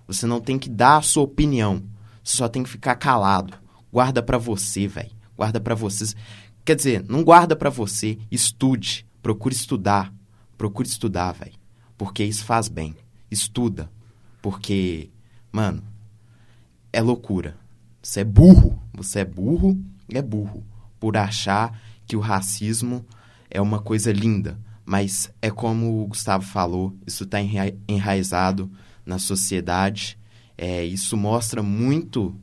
Você 0.06 0.26
não 0.26 0.40
tem 0.40 0.58
que 0.58 0.68
dar 0.68 0.98
a 0.98 1.02
sua 1.02 1.22
opinião. 1.22 1.82
Você 2.22 2.36
só 2.36 2.48
tem 2.48 2.62
que 2.62 2.68
ficar 2.68 2.96
calado. 2.96 3.56
Guarda 3.92 4.22
pra 4.22 4.38
você, 4.38 4.86
velho. 4.86 5.10
Guarda 5.36 5.60
pra 5.60 5.74
vocês. 5.74 6.14
Quer 6.64 6.76
dizer, 6.76 7.04
não 7.08 7.22
guarda 7.22 7.54
pra 7.56 7.70
você. 7.70 8.18
Estude. 8.30 9.06
Procure 9.22 9.54
estudar. 9.54 10.12
Procure 10.56 10.88
estudar, 10.88 11.32
velho. 11.32 11.54
Porque 11.96 12.24
isso 12.24 12.44
faz 12.44 12.68
bem. 12.68 12.94
Estuda. 13.30 13.90
Porque, 14.42 15.10
mano, 15.50 15.82
é 16.92 17.00
loucura. 17.00 17.56
Você 18.02 18.20
é 18.20 18.24
burro. 18.24 18.78
Você 18.94 19.20
é 19.20 19.24
burro 19.24 19.78
é 20.12 20.22
burro. 20.22 20.64
Por 20.98 21.16
achar 21.16 21.78
que 22.06 22.16
o 22.16 22.20
racismo 22.20 23.04
é 23.50 23.60
uma 23.60 23.80
coisa 23.80 24.12
linda. 24.12 24.58
Mas 24.84 25.30
é 25.40 25.50
como 25.50 26.02
o 26.02 26.06
Gustavo 26.08 26.44
falou, 26.44 26.94
isso 27.06 27.24
está 27.24 27.38
enraizado 27.88 28.70
na 29.04 29.18
sociedade. 29.18 30.18
É, 30.56 30.84
isso 30.84 31.16
mostra 31.16 31.62
muito 31.62 32.38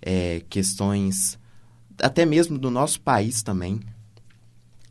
é, 0.00 0.42
questões, 0.48 1.38
até 2.00 2.24
mesmo 2.24 2.58
do 2.58 2.70
nosso 2.70 3.00
país 3.00 3.42
também. 3.42 3.80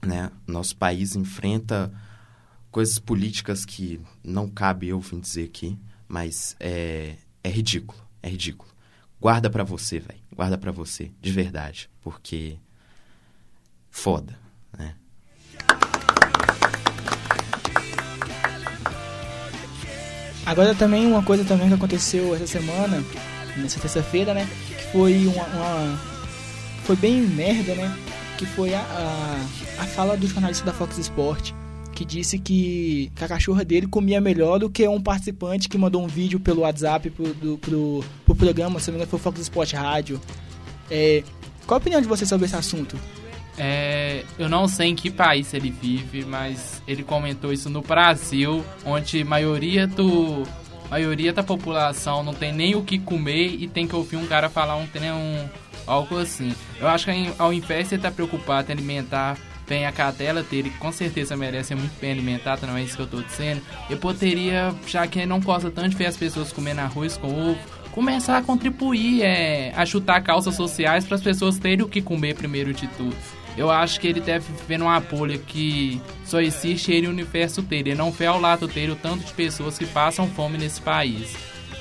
Né? 0.02 0.32
Nosso 0.46 0.76
país 0.76 1.16
enfrenta 1.16 1.92
coisas 2.70 3.00
políticas 3.00 3.66
que 3.66 4.02
não 4.24 4.50
cabe 4.50 4.90
eu 4.90 5.00
vir 5.00 5.20
dizer 5.20 5.46
aqui, 5.46 5.78
mas 6.08 6.56
é, 6.60 7.16
é 7.44 7.50
ridículo, 7.50 8.00
é 8.22 8.30
ridículo. 8.30 8.70
Guarda 9.20 9.50
para 9.50 9.64
você, 9.64 10.00
velho. 10.00 10.20
Guarda 10.36 10.58
para 10.58 10.72
você, 10.72 11.12
de 11.22 11.32
verdade, 11.32 11.90
porque 12.02 12.60
foda, 13.90 14.38
né? 14.78 14.96
Agora 20.46 20.76
também 20.76 21.08
uma 21.08 21.24
coisa 21.24 21.44
também 21.44 21.68
que 21.68 21.74
aconteceu 21.74 22.36
essa 22.36 22.46
semana, 22.46 23.04
nessa 23.58 23.80
terça-feira, 23.80 24.34
né? 24.34 24.48
Que 24.78 24.92
foi 24.92 25.26
uma, 25.28 25.44
uma, 25.44 26.00
Foi 26.84 26.96
bem 26.96 27.22
merda, 27.22 27.74
né? 27.74 27.98
Que 28.38 28.46
foi 28.46 28.74
a, 28.74 28.80
a, 28.80 29.84
a, 29.84 29.86
fala 29.88 30.16
do 30.16 30.28
jornalista 30.28 30.64
da 30.64 30.74
Fox 30.74 30.98
Sport, 31.00 31.52
que 31.94 32.06
disse 32.06 32.38
que, 32.38 33.12
que 33.16 33.24
a 33.24 33.28
cachorra 33.28 33.66
dele 33.66 33.88
comia 33.88 34.22
melhor 34.22 34.60
do 34.60 34.70
que 34.70 34.88
um 34.88 35.02
participante 35.02 35.68
que 35.68 35.78
mandou 35.78 36.04
um 36.04 36.08
vídeo 36.08 36.40
pelo 36.40 36.62
WhatsApp 36.62 37.10
pro, 37.10 37.34
do, 37.34 37.58
pro, 37.58 38.04
pro 38.26 38.36
programa, 38.36 38.80
se 38.80 38.92
não 38.92 38.94
me 38.94 39.04
engano 39.04 39.10
foi 39.10 39.20
o 39.20 39.24
Fox 39.24 39.40
Sport 39.40 39.74
Rádio. 39.74 40.22
É, 40.92 41.24
qual 41.66 41.78
a 41.78 41.80
opinião 41.80 42.02
de 42.02 42.08
você 42.08 42.26
sobre 42.26 42.46
esse 42.46 42.56
assunto? 42.56 43.00
É, 43.58 44.24
eu 44.38 44.50
não 44.50 44.68
sei 44.68 44.90
em 44.90 44.96
que 44.96 45.10
país 45.10 45.54
ele 45.54 45.70
vive, 45.70 46.26
mas 46.26 46.82
ele 46.88 47.04
comentou 47.04 47.54
isso 47.54 47.70
no 47.70 47.82
Brasil, 47.82 48.64
onde 48.86 49.22
a 49.22 49.26
maioria 49.26 49.88
do 49.88 50.44
maioria 50.90 51.34
da 51.34 51.42
população 51.42 52.24
não 52.24 52.34
tem 52.34 52.54
nem 52.54 52.76
o 52.76 52.84
que 52.84 53.00
comer 53.00 53.56
e 53.60 53.68
tem 53.68 53.88
que 53.88 53.96
ouvir 53.96 54.18
um 54.18 54.28
cara 54.28 54.50
falar 54.50 54.76
um, 54.76 54.84
um 54.84 55.50
algo 55.88 56.18
assim. 56.18 56.54
Eu 56.80 56.88
acho 56.88 57.06
que 57.06 57.34
ao 57.40 57.52
invés 57.52 57.90
de 57.90 57.96
estar 57.96 58.10
tá 58.10 58.16
preocupado 58.16 58.70
em 58.70 58.74
alimentar 58.74 59.38
bem 59.68 59.86
a 59.86 59.92
cadela 59.92 60.44
dele, 60.44 60.70
que 60.70 60.78
com 60.78 60.92
certeza 60.92 61.36
merece 61.36 61.70
ser 61.70 61.76
muito 61.76 62.00
bem 62.00 62.12
alimentada, 62.12 62.68
não 62.68 62.78
é 62.78 62.84
isso 62.84 62.96
que 62.96 63.02
eu 63.02 63.06
estou 63.06 63.24
dizendo, 63.24 63.62
eu 63.90 63.98
poderia, 63.98 64.74
já 64.86 65.08
que 65.08 65.20
ele 65.20 65.26
não 65.26 65.40
gosta 65.40 65.72
tanto 65.72 65.90
de 65.90 65.96
ver 65.96 66.06
as 66.06 66.18
pessoas 66.18 66.52
comendo 66.52 66.82
arroz 66.82 67.18
com 67.18 67.52
ovo, 67.52 67.60
começar 67.92 68.38
a 68.38 68.42
contribuir, 68.44 69.24
é, 69.24 69.74
a 69.76 69.86
chutar 69.86 70.22
causas 70.22 70.56
sociais 70.56 71.06
para 71.06 71.16
as 71.16 71.24
pessoas 71.24 71.58
terem 71.58 71.84
o 71.84 71.90
que 71.90 72.02
comer 72.02 72.36
primeiro 72.36 72.74
de 72.74 72.88
tudo. 72.90 73.16
Eu 73.58 73.72
acho 73.72 74.00
que 74.00 74.08
ele 74.08 74.20
deve 74.20 74.46
viver 74.52 74.78
numa 74.78 75.00
bolha 75.00 75.38
que 75.38 76.02
só 76.26 76.42
existe 76.42 76.92
ele 76.92 77.08
no 77.08 77.14
universo 77.14 77.62
dele. 77.62 77.92
Ele 77.92 77.98
não 77.98 78.12
vê 78.12 78.26
ao 78.26 78.40
lado 78.40 78.68
dele 78.68 78.92
o 78.92 78.96
tanto 78.96 79.26
de 79.26 79.34
pessoas 79.34 79.78
que 79.78 79.86
passam 79.86 80.28
fome 80.28 80.58
nesse 80.58 80.82
país. 80.82 81.36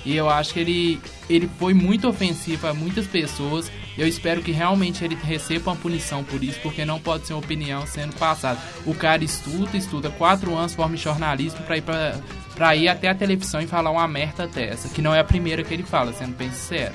E 0.04 0.14
eu 0.14 0.28
acho 0.28 0.52
que 0.52 0.60
ele, 0.60 1.00
ele 1.28 1.50
foi 1.58 1.72
muito 1.72 2.06
ofensivo 2.06 2.66
a 2.66 2.74
muitas 2.74 3.06
pessoas. 3.06 3.72
Eu 3.96 4.06
espero 4.06 4.42
que 4.42 4.52
realmente 4.52 5.04
ele 5.04 5.14
receba 5.14 5.70
uma 5.70 5.76
punição 5.76 6.22
por 6.22 6.44
isso, 6.44 6.60
porque 6.60 6.84
não 6.84 7.00
pode 7.00 7.26
ser 7.26 7.32
uma 7.32 7.40
opinião 7.40 7.86
sendo 7.86 8.14
passada. 8.16 8.58
O 8.84 8.94
cara 8.94 9.24
estuda, 9.24 9.76
estuda 9.76 10.10
quatro 10.10 10.54
anos, 10.54 10.74
forma 10.74 10.96
jornalismo 10.96 11.60
para 11.62 11.78
ir 11.78 11.82
pra, 11.82 12.18
pra 12.54 12.76
ir 12.76 12.88
até 12.88 13.08
a 13.08 13.14
televisão 13.14 13.60
e 13.60 13.66
falar 13.66 13.90
uma 13.90 14.06
merda 14.06 14.46
dessa, 14.46 14.88
que 14.88 15.00
não 15.00 15.14
é 15.14 15.20
a 15.20 15.24
primeira 15.24 15.62
que 15.62 15.72
ele 15.72 15.84
fala, 15.84 16.12
sendo 16.12 16.36
bem 16.36 16.50
sincero. 16.50 16.94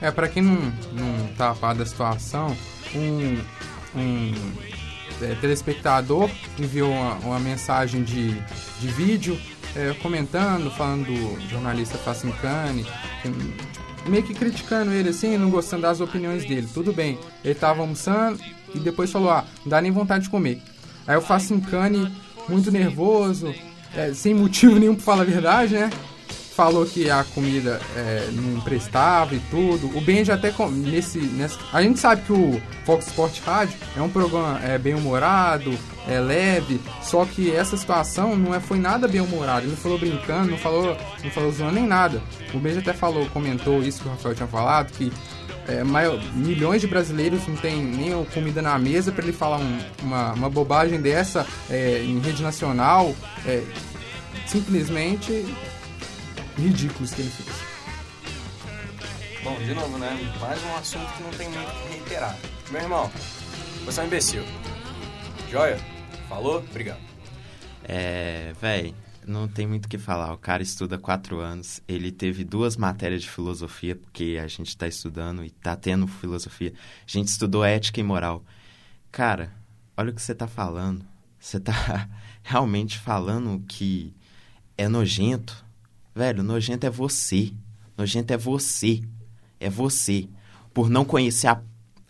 É, 0.00 0.10
para 0.12 0.28
quem 0.28 0.42
não, 0.42 0.72
não 0.92 1.26
tá 1.36 1.50
a 1.50 1.54
par 1.54 1.74
da 1.74 1.84
situação, 1.84 2.56
um, 2.94 3.36
um 3.98 4.32
é, 5.22 5.34
telespectador 5.40 6.30
enviou 6.58 6.90
uma, 6.90 7.14
uma, 7.16 7.40
mensagem 7.40 8.02
de, 8.02 8.32
de 8.80 8.88
vídeo 8.88 9.38
é, 9.74 9.94
comentando, 10.00 10.70
falando 10.70 11.06
do 11.06 11.40
jornalista 11.48 11.98
Facincani, 11.98 12.86
meio 14.06 14.22
que 14.22 14.34
criticando 14.34 14.92
ele 14.92 15.10
assim, 15.10 15.36
não 15.36 15.50
gostando 15.50 15.82
das 15.82 16.00
opiniões 16.00 16.44
dele. 16.44 16.68
Tudo 16.72 16.92
bem, 16.92 17.18
ele 17.44 17.52
estava 17.52 17.80
almoçando 17.80 18.40
e 18.74 18.78
depois 18.78 19.10
falou: 19.10 19.30
Ah, 19.30 19.44
não 19.62 19.70
dá 19.70 19.80
nem 19.80 19.90
vontade 19.90 20.24
de 20.24 20.30
comer. 20.30 20.62
Aí 21.06 21.16
o 21.16 21.20
Facincani, 21.20 22.12
muito 22.48 22.70
nervoso, 22.70 23.54
é, 23.94 24.12
sem 24.12 24.34
motivo 24.34 24.78
nenhum 24.78 24.94
para 24.94 25.04
falar 25.04 25.22
a 25.22 25.26
verdade, 25.26 25.74
né? 25.74 25.90
Falou 26.58 26.84
que 26.84 27.08
a 27.08 27.22
comida 27.22 27.80
é, 27.94 28.30
não 28.32 28.60
prestava 28.62 29.32
e 29.32 29.38
tudo. 29.48 29.96
O 29.96 30.00
Benji 30.00 30.32
até 30.32 30.52
nesse, 30.72 31.20
nesse. 31.20 31.56
A 31.72 31.80
gente 31.80 32.00
sabe 32.00 32.22
que 32.22 32.32
o 32.32 32.60
Fox 32.84 33.06
Sport 33.06 33.38
Rádio 33.46 33.78
é 33.96 34.02
um 34.02 34.08
programa 34.08 34.58
é, 34.64 34.76
bem 34.76 34.92
humorado, 34.92 35.72
é 36.08 36.18
leve, 36.18 36.80
só 37.00 37.24
que 37.24 37.54
essa 37.54 37.76
situação 37.76 38.34
não 38.34 38.52
é, 38.52 38.58
foi 38.58 38.76
nada 38.76 39.06
bem 39.06 39.20
humorado. 39.20 39.60
Ele 39.60 39.70
não 39.70 39.76
falou 39.76 40.00
brincando, 40.00 40.50
não 40.50 40.58
falou, 40.58 40.96
não 41.22 41.30
falou 41.30 41.52
zoando 41.52 41.74
nem 41.74 41.86
nada. 41.86 42.20
O 42.52 42.58
Benji 42.58 42.80
até 42.80 42.92
falou, 42.92 43.24
comentou 43.26 43.80
isso 43.80 44.02
que 44.02 44.08
o 44.08 44.10
Rafael 44.10 44.34
tinha 44.34 44.48
falado, 44.48 44.90
que 44.90 45.12
é, 45.68 45.84
maior, 45.84 46.20
milhões 46.34 46.80
de 46.80 46.88
brasileiros 46.88 47.46
não 47.46 47.54
tem 47.54 47.80
nem 47.80 48.24
comida 48.34 48.60
na 48.60 48.76
mesa 48.80 49.12
para 49.12 49.22
ele 49.22 49.32
falar 49.32 49.58
um, 49.58 49.78
uma, 50.02 50.32
uma 50.32 50.50
bobagem 50.50 51.00
dessa 51.00 51.46
é, 51.70 52.02
em 52.02 52.18
rede 52.18 52.42
nacional. 52.42 53.14
É, 53.46 53.62
simplesmente 54.44 55.44
ridículos 56.58 57.14
que 57.14 57.22
ele 57.22 57.30
fez. 57.30 57.78
Bom, 59.44 59.56
de 59.58 59.72
novo, 59.74 59.96
né? 59.98 60.10
Mais 60.40 60.62
um 60.64 60.76
assunto 60.76 61.12
que 61.16 61.22
não 61.22 61.30
tem 61.30 61.48
muito 61.48 61.70
que 61.70 61.88
reiterar. 61.94 62.36
Meu 62.70 62.82
irmão, 62.82 63.10
você 63.84 64.00
é 64.00 64.02
um 64.02 64.06
imbecil. 64.06 64.42
Joia? 65.50 65.78
Falou? 66.28 66.58
Obrigado. 66.58 67.00
É, 67.84 68.52
véi, 68.60 68.94
não 69.26 69.46
tem 69.46 69.66
muito 69.66 69.86
o 69.86 69.88
que 69.88 69.96
falar. 69.96 70.32
O 70.32 70.38
cara 70.38 70.62
estuda 70.62 70.98
quatro 70.98 71.38
anos. 71.38 71.80
Ele 71.86 72.10
teve 72.10 72.44
duas 72.44 72.76
matérias 72.76 73.22
de 73.22 73.30
filosofia, 73.30 73.94
porque 73.94 74.38
a 74.42 74.48
gente 74.48 74.68
está 74.68 74.86
estudando 74.86 75.44
e 75.44 75.46
está 75.46 75.76
tendo 75.76 76.06
filosofia. 76.06 76.74
A 77.06 77.10
gente 77.10 77.28
estudou 77.28 77.64
ética 77.64 78.00
e 78.00 78.02
moral. 78.02 78.44
Cara, 79.12 79.54
olha 79.96 80.10
o 80.10 80.14
que 80.14 80.20
você 80.20 80.32
está 80.32 80.48
falando. 80.48 81.06
Você 81.38 81.58
está 81.58 82.08
realmente 82.42 82.98
falando 82.98 83.64
que 83.66 84.14
é 84.76 84.88
nojento 84.88 85.64
Velho, 86.18 86.42
nojento 86.42 86.84
é 86.84 86.90
você. 86.90 87.52
Nojento 87.96 88.32
é 88.32 88.36
você. 88.36 89.00
É 89.60 89.70
você. 89.70 90.28
Por 90.74 90.90
não 90.90 91.04
conhecer 91.04 91.46
a, 91.46 91.62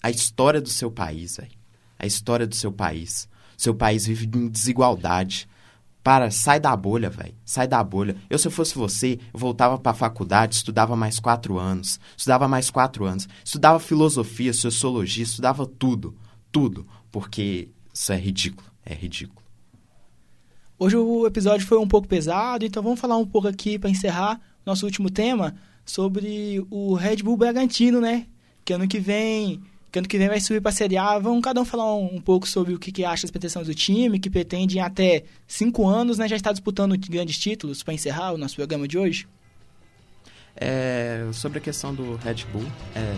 a 0.03 0.09
história 0.09 0.63
do 0.63 0.71
seu 0.71 0.91
país, 0.91 1.37
velho. 1.37 1.53
A 1.99 2.07
história 2.07 2.47
do 2.47 2.57
seu 2.57 2.73
país. 2.73 3.29
Seu 3.55 3.75
país 3.75 4.07
vive 4.07 4.27
em 4.35 4.49
desigualdade. 4.49 5.47
Para, 6.03 6.31
sai 6.31 6.59
da 6.59 6.75
bolha, 6.75 7.11
velho. 7.11 7.35
Sai 7.45 7.69
da 7.69 7.85
bolha. 7.85 8.17
Eu, 8.31 8.39
se 8.39 8.49
eu 8.49 8.51
fosse 8.51 8.75
você, 8.75 9.21
eu 9.31 9.39
voltava 9.39 9.77
pra 9.77 9.93
faculdade, 9.93 10.55
estudava 10.55 10.97
mais 10.97 11.21
quatro 11.21 11.59
anos. 11.59 12.01
Estudava 12.17 12.49
mais 12.49 12.71
quatro 12.71 13.05
anos. 13.05 13.29
Estudava 13.45 13.79
filosofia, 13.79 14.55
sociologia, 14.55 15.25
estudava 15.25 15.67
tudo. 15.67 16.17
Tudo. 16.51 16.87
Porque 17.13 17.69
isso 17.93 18.11
é 18.11 18.17
ridículo. 18.17 18.67
É 18.87 18.95
ridículo. 18.95 19.48
Hoje 20.81 20.97
o 20.97 21.27
episódio 21.27 21.67
foi 21.67 21.77
um 21.77 21.89
pouco 21.89 22.07
pesado, 22.07 22.65
então 22.65 22.81
vamos 22.81 23.01
falar 23.01 23.17
um 23.17 23.27
pouco 23.27 23.49
aqui 23.49 23.77
para 23.81 23.91
encerrar 23.91 24.41
nosso 24.65 24.87
último 24.87 25.11
tema 25.11 25.57
sobre 25.85 26.65
o 26.71 26.95
Red 26.95 27.17
Bull 27.17 27.37
Bragantino, 27.37 28.01
né? 28.01 28.27
Que 28.65 28.75
ano 28.75 28.87
que 28.87 29.01
vem, 29.01 29.61
que 29.91 29.99
ano 29.99 30.07
que 30.07 30.17
vem 30.17 30.29
vai 30.29 30.41
subir 30.41 30.61
para 30.61 30.71
a 30.71 30.73
Série 30.73 30.97
A. 30.97 31.19
Vamos 31.19 31.43
cada 31.43 31.61
um 31.61 31.65
falar 31.65 31.97
um, 31.97 32.15
um 32.15 32.21
pouco 32.21 32.47
sobre 32.47 32.75
o 32.75 32.79
que, 32.79 32.93
que 32.93 33.05
acha 33.05 33.23
das 33.23 33.31
pretensões 33.33 33.67
do 33.67 33.75
time, 33.75 34.21
que 34.21 34.31
pretende 34.31 34.79
em 34.79 34.81
até 34.81 35.25
cinco 35.49 35.85
anos, 35.89 36.17
né? 36.17 36.29
Já 36.29 36.37
está 36.37 36.53
disputando 36.53 36.97
grandes 36.97 37.39
títulos 37.39 37.83
para 37.83 37.95
encerrar 37.95 38.33
o 38.33 38.39
nosso 38.39 38.55
programa 38.55 38.87
de 38.87 38.97
hoje. 38.97 39.27
É, 40.55 41.27
sobre 41.33 41.59
a 41.59 41.61
questão 41.61 41.93
do 41.93 42.15
Red 42.19 42.45
Bull, 42.53 42.67
é 42.95 43.17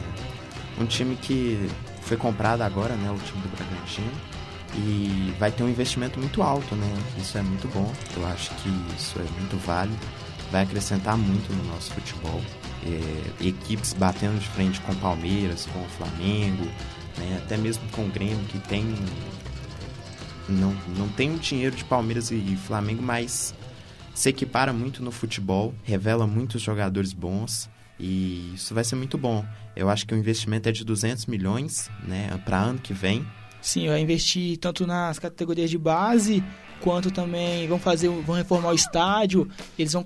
um 0.80 0.86
time 0.86 1.14
que 1.14 1.58
foi 2.00 2.16
comprado 2.16 2.62
agora, 2.62 2.96
né, 2.96 3.10
o 3.10 3.18
time 3.18 3.42
do 3.42 3.48
Bragantino, 3.48 4.10
e 4.74 5.34
vai 5.38 5.50
ter 5.50 5.62
um 5.62 5.68
investimento 5.68 6.18
muito 6.18 6.42
alto, 6.42 6.74
né? 6.74 6.86
Isso 7.18 7.36
é 7.36 7.42
muito 7.42 7.68
bom. 7.68 7.92
Eu 8.16 8.26
acho 8.26 8.50
que 8.56 8.68
isso 8.96 9.18
é 9.18 9.24
muito 9.38 9.56
válido. 9.64 9.98
Vai 10.50 10.62
acrescentar 10.62 11.16
muito 11.16 11.52
no 11.52 11.64
nosso 11.72 11.92
futebol. 11.92 12.40
É, 12.84 13.46
equipes 13.46 13.92
batendo 13.92 14.38
de 14.38 14.48
frente 14.48 14.80
com 14.80 14.94
Palmeiras, 14.96 15.66
com 15.66 15.80
o 15.80 15.88
Flamengo, 15.88 16.64
né? 17.18 17.40
até 17.44 17.56
mesmo 17.56 17.82
com 17.90 18.06
o 18.06 18.08
Grêmio, 18.08 18.44
que 18.46 18.58
tem. 18.58 18.94
Não, 20.48 20.74
não 20.96 21.08
tem 21.08 21.34
o 21.34 21.38
dinheiro 21.38 21.76
de 21.76 21.84
Palmeiras 21.84 22.30
e 22.30 22.56
Flamengo, 22.66 23.02
mas 23.02 23.54
se 24.14 24.28
equipara 24.28 24.72
muito 24.72 25.02
no 25.02 25.12
futebol, 25.12 25.74
revela 25.84 26.26
muitos 26.26 26.60
jogadores 26.60 27.12
bons 27.12 27.70
e 27.98 28.52
isso 28.54 28.74
vai 28.74 28.82
ser 28.82 28.96
muito 28.96 29.16
bom. 29.16 29.44
Eu 29.76 29.88
acho 29.88 30.06
que 30.06 30.14
o 30.14 30.18
investimento 30.18 30.68
é 30.68 30.72
de 30.72 30.84
200 30.84 31.26
milhões 31.26 31.90
né, 32.02 32.28
para 32.44 32.58
ano 32.58 32.78
que 32.78 32.92
vem 32.92 33.24
Sim, 33.60 33.88
vai 33.88 34.00
investir 34.00 34.56
tanto 34.58 34.86
nas 34.86 35.18
categorias 35.18 35.70
de 35.70 35.78
base, 35.78 36.42
quanto 36.80 37.10
também 37.10 37.68
vão 37.68 37.78
fazer, 37.78 38.08
vão 38.08 38.36
reformar 38.36 38.70
o 38.70 38.74
estádio, 38.74 39.48
eles 39.78 39.92
vão, 39.92 40.04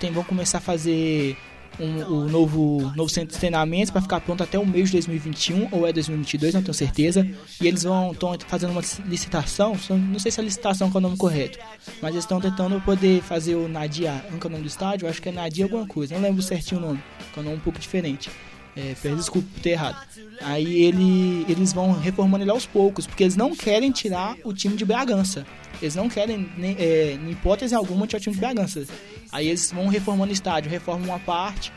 tem, 0.00 0.10
vão 0.10 0.24
começar 0.24 0.58
a 0.58 0.60
fazer 0.60 1.36
um, 1.78 2.02
o 2.02 2.28
novo, 2.28 2.92
novo 2.96 3.08
centro 3.08 3.34
de 3.34 3.38
treinamento 3.38 3.92
para 3.92 4.00
ficar 4.00 4.20
pronto 4.20 4.42
até 4.42 4.58
o 4.58 4.66
mês 4.66 4.86
de 4.86 4.92
2021 4.92 5.68
ou 5.72 5.86
é 5.86 5.92
2022, 5.92 6.54
não 6.54 6.62
tenho 6.62 6.74
certeza. 6.74 7.26
E 7.60 7.66
eles 7.66 7.82
vão 7.82 8.12
estão 8.12 8.36
fazendo 8.46 8.70
uma 8.70 8.82
licitação, 9.06 9.76
não 9.90 10.18
sei 10.18 10.30
se 10.30 10.40
é 10.40 10.42
a 10.42 10.44
licitação 10.44 10.90
que 10.90 10.96
é 10.96 10.98
o 10.98 11.02
nome 11.02 11.16
correto, 11.16 11.58
mas 12.00 12.10
eles 12.12 12.24
estão 12.24 12.40
tentando 12.40 12.80
poder 12.80 13.22
fazer 13.22 13.54
o 13.54 13.68
Nadia, 13.68 14.24
não 14.30 14.38
é 14.42 14.46
o 14.46 14.50
nome 14.50 14.62
do 14.62 14.68
estádio, 14.68 15.08
acho 15.08 15.20
que 15.20 15.28
é 15.28 15.32
Nadia 15.32 15.64
alguma 15.64 15.86
coisa, 15.86 16.14
não 16.14 16.22
lembro 16.22 16.42
certinho 16.42 16.80
o 16.80 16.84
nome, 16.84 17.02
que 17.32 17.38
é 17.38 17.42
um 17.42 17.44
nome 17.44 17.56
um 17.56 17.60
pouco 17.60 17.78
diferente. 17.78 18.30
É, 18.76 18.94
peço 19.00 19.16
desculpa 19.16 19.48
por 19.54 19.60
ter 19.60 19.70
errado. 19.70 20.06
Aí 20.42 20.84
ele, 20.84 21.46
eles 21.48 21.72
vão 21.72 21.98
reformando 21.98 22.44
ele 22.44 22.50
aos 22.50 22.66
poucos, 22.66 23.06
porque 23.06 23.24
eles 23.24 23.34
não 23.34 23.56
querem 23.56 23.90
tirar 23.90 24.36
o 24.44 24.52
time 24.52 24.76
de 24.76 24.84
Bragança. 24.84 25.46
Eles 25.80 25.94
não 25.94 26.08
querem, 26.08 26.50
nem, 26.58 26.76
é, 26.78 27.12
em 27.12 27.30
hipótese 27.30 27.74
alguma, 27.74 28.06
tirar 28.06 28.18
o 28.18 28.22
time 28.22 28.34
de 28.34 28.40
Bragança. 28.40 28.86
Aí 29.32 29.48
eles 29.48 29.72
vão 29.72 29.88
reformando 29.88 30.30
o 30.30 30.34
estádio, 30.34 30.70
reformam 30.70 31.08
uma 31.08 31.18
parte, 31.18 31.72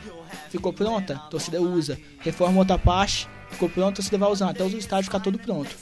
ficou 0.50 0.72
pronta, 0.74 1.14
a 1.14 1.18
torcida 1.18 1.60
usa. 1.60 1.98
Reforma 2.20 2.58
outra 2.58 2.78
parte, 2.78 3.26
ficou 3.50 3.68
pronta, 3.68 3.92
a 3.92 3.96
torcida 3.96 4.18
vai 4.18 4.30
usar, 4.30 4.50
até 4.50 4.62
o 4.62 4.68
estádio 4.68 5.04
ficar 5.04 5.20
todo 5.20 5.38
pronto. 5.38 5.74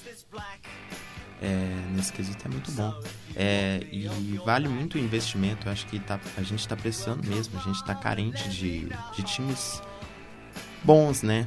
É, 1.42 1.68
nesse 1.94 2.12
quesito 2.12 2.46
é 2.46 2.50
muito 2.50 2.70
bom. 2.72 2.94
É, 3.34 3.80
e 3.90 4.08
vale 4.44 4.68
muito 4.68 4.96
o 4.96 4.98
investimento, 4.98 5.68
acho 5.68 5.86
que 5.86 5.98
tá, 5.98 6.20
a 6.36 6.42
gente 6.42 6.60
está 6.60 6.76
precisando 6.76 7.26
mesmo, 7.26 7.58
a 7.58 7.62
gente 7.62 7.76
está 7.76 7.94
carente 7.94 8.48
de, 8.48 8.88
de 9.16 9.22
times 9.22 9.80
bons, 10.88 11.20
né? 11.20 11.46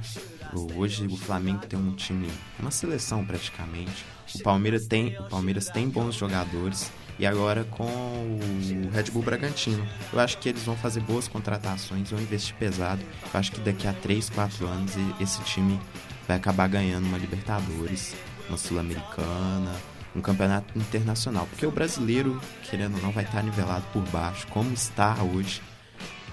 Hoje 0.75 1.07
o 1.07 1.17
Flamengo 1.17 1.65
tem 1.65 1.79
um 1.79 1.95
time, 1.95 2.29
uma 2.59 2.69
seleção 2.69 3.25
praticamente. 3.25 4.05
O 4.35 4.43
Palmeiras 4.43 4.85
tem, 4.85 5.17
o 5.17 5.23
Palmeiras 5.23 5.65
tem 5.65 5.89
bons 5.89 6.13
jogadores 6.13 6.91
e 7.17 7.25
agora 7.25 7.63
com 7.63 7.87
o 7.87 8.89
Red 8.93 9.05
Bull 9.05 9.23
Bragantino. 9.23 9.83
Eu 10.13 10.19
acho 10.19 10.37
que 10.37 10.47
eles 10.47 10.61
vão 10.61 10.75
fazer 10.75 10.99
boas 10.99 11.27
contratações, 11.27 12.11
vão 12.11 12.21
investir 12.21 12.55
pesado. 12.57 13.01
Eu 13.33 13.39
acho 13.39 13.51
que 13.51 13.59
daqui 13.61 13.87
a 13.87 13.93
3, 13.93 14.29
4 14.29 14.67
anos 14.67 14.91
esse 15.19 15.41
time 15.41 15.81
vai 16.27 16.37
acabar 16.37 16.67
ganhando 16.67 17.07
uma 17.07 17.17
Libertadores, 17.17 18.13
uma 18.47 18.59
Sul-Americana, 18.59 19.73
um 20.15 20.21
campeonato 20.21 20.77
internacional. 20.77 21.47
Porque 21.47 21.65
o 21.65 21.71
brasileiro, 21.71 22.39
querendo 22.69 22.97
ou 22.97 23.01
não, 23.01 23.11
vai 23.11 23.23
estar 23.23 23.41
nivelado 23.41 23.87
por 23.91 24.03
baixo, 24.09 24.45
como 24.51 24.71
está 24.71 25.15
hoje 25.23 25.63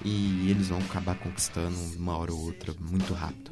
e 0.03 0.49
eles 0.49 0.69
vão 0.69 0.79
acabar 0.79 1.15
conquistando 1.15 1.75
uma 1.97 2.17
hora 2.17 2.31
ou 2.31 2.39
outra 2.45 2.73
muito 2.79 3.13
rápido. 3.13 3.51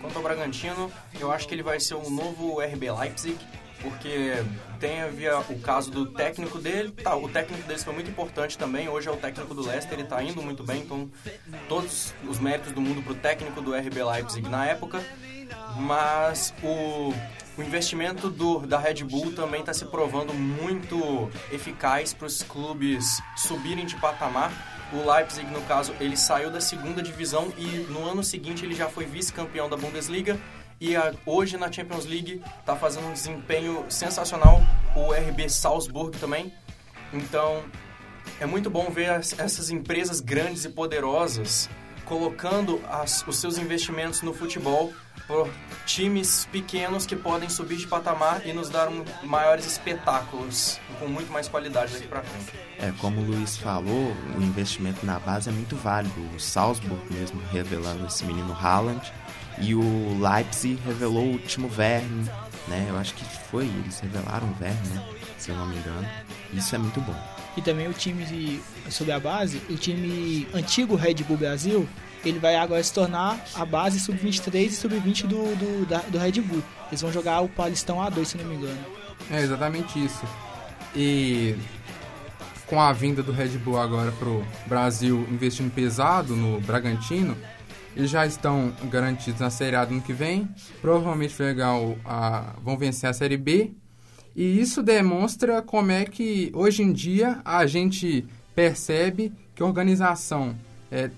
Quanto 0.00 0.16
ao 0.16 0.22
Bragantino, 0.22 0.92
eu 1.18 1.32
acho 1.32 1.48
que 1.48 1.54
ele 1.54 1.62
vai 1.62 1.80
ser 1.80 1.94
o 1.94 2.10
novo 2.10 2.60
RB 2.60 2.90
Leipzig, 2.90 3.38
porque 3.80 4.34
tem 4.78 5.00
havia 5.00 5.38
o 5.38 5.58
caso 5.60 5.90
do 5.90 6.06
técnico 6.06 6.58
dele. 6.58 6.90
Tá, 6.90 7.16
o 7.16 7.28
técnico 7.28 7.66
deles 7.66 7.82
foi 7.82 7.94
muito 7.94 8.10
importante 8.10 8.58
também. 8.58 8.88
Hoje 8.88 9.08
é 9.08 9.10
o 9.10 9.16
técnico 9.16 9.54
do 9.54 9.66
Leicester, 9.66 9.94
ele 9.94 10.02
está 10.02 10.22
indo 10.22 10.42
muito 10.42 10.62
bem, 10.62 10.82
então 10.82 11.10
todos 11.68 12.12
os 12.28 12.38
méritos 12.38 12.72
do 12.72 12.80
mundo 12.80 13.02
para 13.02 13.12
o 13.12 13.16
técnico 13.16 13.62
do 13.62 13.74
RB 13.74 14.02
Leipzig 14.02 14.48
na 14.48 14.66
época. 14.66 15.02
Mas 15.76 16.54
o, 16.62 17.12
o 17.58 17.62
investimento 17.62 18.28
do, 18.28 18.60
da 18.60 18.78
Red 18.78 19.04
Bull 19.04 19.32
também 19.32 19.60
está 19.60 19.72
se 19.72 19.84
provando 19.86 20.34
muito 20.34 21.30
eficaz 21.50 22.12
para 22.12 22.26
os 22.26 22.42
clubes 22.42 23.20
subirem 23.36 23.86
de 23.86 23.96
patamar 23.96 24.73
o 24.92 25.10
Leipzig, 25.10 25.46
no 25.50 25.60
caso, 25.62 25.94
ele 26.00 26.16
saiu 26.16 26.50
da 26.50 26.60
segunda 26.60 27.02
divisão 27.02 27.52
e 27.56 27.86
no 27.90 28.04
ano 28.08 28.22
seguinte 28.22 28.64
ele 28.64 28.74
já 28.74 28.88
foi 28.88 29.04
vice-campeão 29.04 29.68
da 29.68 29.76
Bundesliga 29.76 30.38
e 30.80 30.94
a, 30.96 31.14
hoje 31.24 31.56
na 31.56 31.70
Champions 31.70 32.04
League 32.04 32.42
está 32.60 32.76
fazendo 32.76 33.06
um 33.06 33.12
desempenho 33.12 33.84
sensacional. 33.88 34.60
O 34.96 35.12
RB 35.12 35.48
Salzburg 35.48 36.18
também. 36.18 36.52
Então 37.12 37.62
é 38.40 38.46
muito 38.46 38.68
bom 38.68 38.90
ver 38.90 39.10
as, 39.10 39.38
essas 39.38 39.70
empresas 39.70 40.20
grandes 40.20 40.64
e 40.64 40.68
poderosas 40.68 41.68
colocando 42.04 42.80
as, 42.88 43.24
os 43.26 43.36
seus 43.36 43.58
investimentos 43.58 44.22
no 44.22 44.32
futebol 44.32 44.92
por 45.26 45.48
times 45.86 46.46
pequenos 46.52 47.06
que 47.06 47.16
podem 47.16 47.48
subir 47.48 47.78
de 47.78 47.86
patamar 47.86 48.46
e 48.46 48.52
nos 48.52 48.68
dar 48.68 48.88
um, 48.88 49.04
maiores 49.22 49.66
espetáculos 49.66 50.78
com 50.98 51.08
muito 51.08 51.32
mais 51.32 51.48
qualidade 51.48 51.94
daqui 51.94 52.06
para 52.06 52.22
frente. 52.22 52.52
É, 52.78 52.92
como 52.98 53.20
o 53.20 53.24
Luiz 53.24 53.56
falou, 53.56 54.14
o 54.36 54.42
investimento 54.42 55.04
na 55.06 55.18
base 55.18 55.48
é 55.48 55.52
muito 55.52 55.76
válido. 55.76 56.14
O 56.34 56.40
Salzburg 56.40 57.02
mesmo 57.10 57.40
revelando 57.50 58.06
esse 58.06 58.24
menino 58.24 58.52
Haaland 58.52 59.12
e 59.58 59.74
o 59.74 60.18
Leipzig 60.20 60.80
revelou 60.84 61.34
o 61.34 61.38
Timo 61.38 61.70
Werner, 61.76 62.34
né? 62.68 62.86
Eu 62.88 62.98
acho 62.98 63.14
que 63.14 63.24
foi, 63.50 63.66
eles 63.66 64.00
revelaram 64.00 64.46
o 64.48 64.62
Werner, 64.62 64.94
né? 64.94 65.14
se 65.38 65.50
eu 65.50 65.56
não 65.56 65.66
me 65.66 65.76
engano. 65.76 66.06
Isso 66.52 66.74
é 66.74 66.78
muito 66.78 67.00
bom. 67.00 67.14
E 67.56 67.62
também 67.62 67.86
o 67.88 67.92
time 67.92 68.24
de, 68.24 68.60
sobre 68.90 69.12
a 69.12 69.20
base, 69.20 69.60
o 69.68 69.76
time 69.76 70.46
antigo 70.52 70.94
Red 70.94 71.14
Bull 71.26 71.36
Brasil, 71.36 71.88
ele 72.24 72.38
vai 72.38 72.56
agora 72.56 72.82
se 72.82 72.92
tornar 72.92 73.44
a 73.54 73.64
base 73.64 74.00
sub-23 74.00 74.66
e 74.66 74.70
sub-20 74.70 75.26
do, 75.26 75.36
do, 75.56 76.10
do 76.10 76.18
Red 76.18 76.40
Bull. 76.40 76.62
Eles 76.88 77.00
vão 77.00 77.12
jogar 77.12 77.40
o 77.40 77.48
Paulistão 77.48 77.98
A2, 77.98 78.24
se 78.24 78.38
não 78.38 78.44
me 78.46 78.56
engano. 78.56 78.78
É 79.30 79.40
exatamente 79.40 80.02
isso. 80.02 80.24
E 80.96 81.54
com 82.66 82.80
a 82.80 82.92
vinda 82.92 83.22
do 83.22 83.32
Red 83.32 83.58
Bull 83.58 83.78
agora 83.78 84.10
pro 84.12 84.44
Brasil 84.66 85.26
investindo 85.30 85.72
pesado 85.72 86.34
no 86.34 86.60
Bragantino, 86.60 87.36
eles 87.96 88.10
já 88.10 88.26
estão 88.26 88.72
garantidos 88.90 89.40
na 89.40 89.50
Série 89.50 89.76
A 89.76 89.84
do 89.84 89.94
ano 89.94 90.02
que 90.02 90.12
vem. 90.12 90.48
Provavelmente 90.80 91.40
legal, 91.40 91.96
a, 92.04 92.54
vão 92.62 92.76
vencer 92.76 93.08
a 93.08 93.12
Série 93.12 93.36
B. 93.36 93.72
E 94.34 94.60
isso 94.60 94.82
demonstra 94.82 95.62
como 95.62 95.92
é 95.92 96.04
que 96.04 96.50
hoje 96.54 96.82
em 96.82 96.92
dia 96.92 97.40
a 97.44 97.66
gente 97.66 98.26
percebe 98.54 99.32
que 99.54 99.62
organização 99.62 100.54
é, 100.90 101.10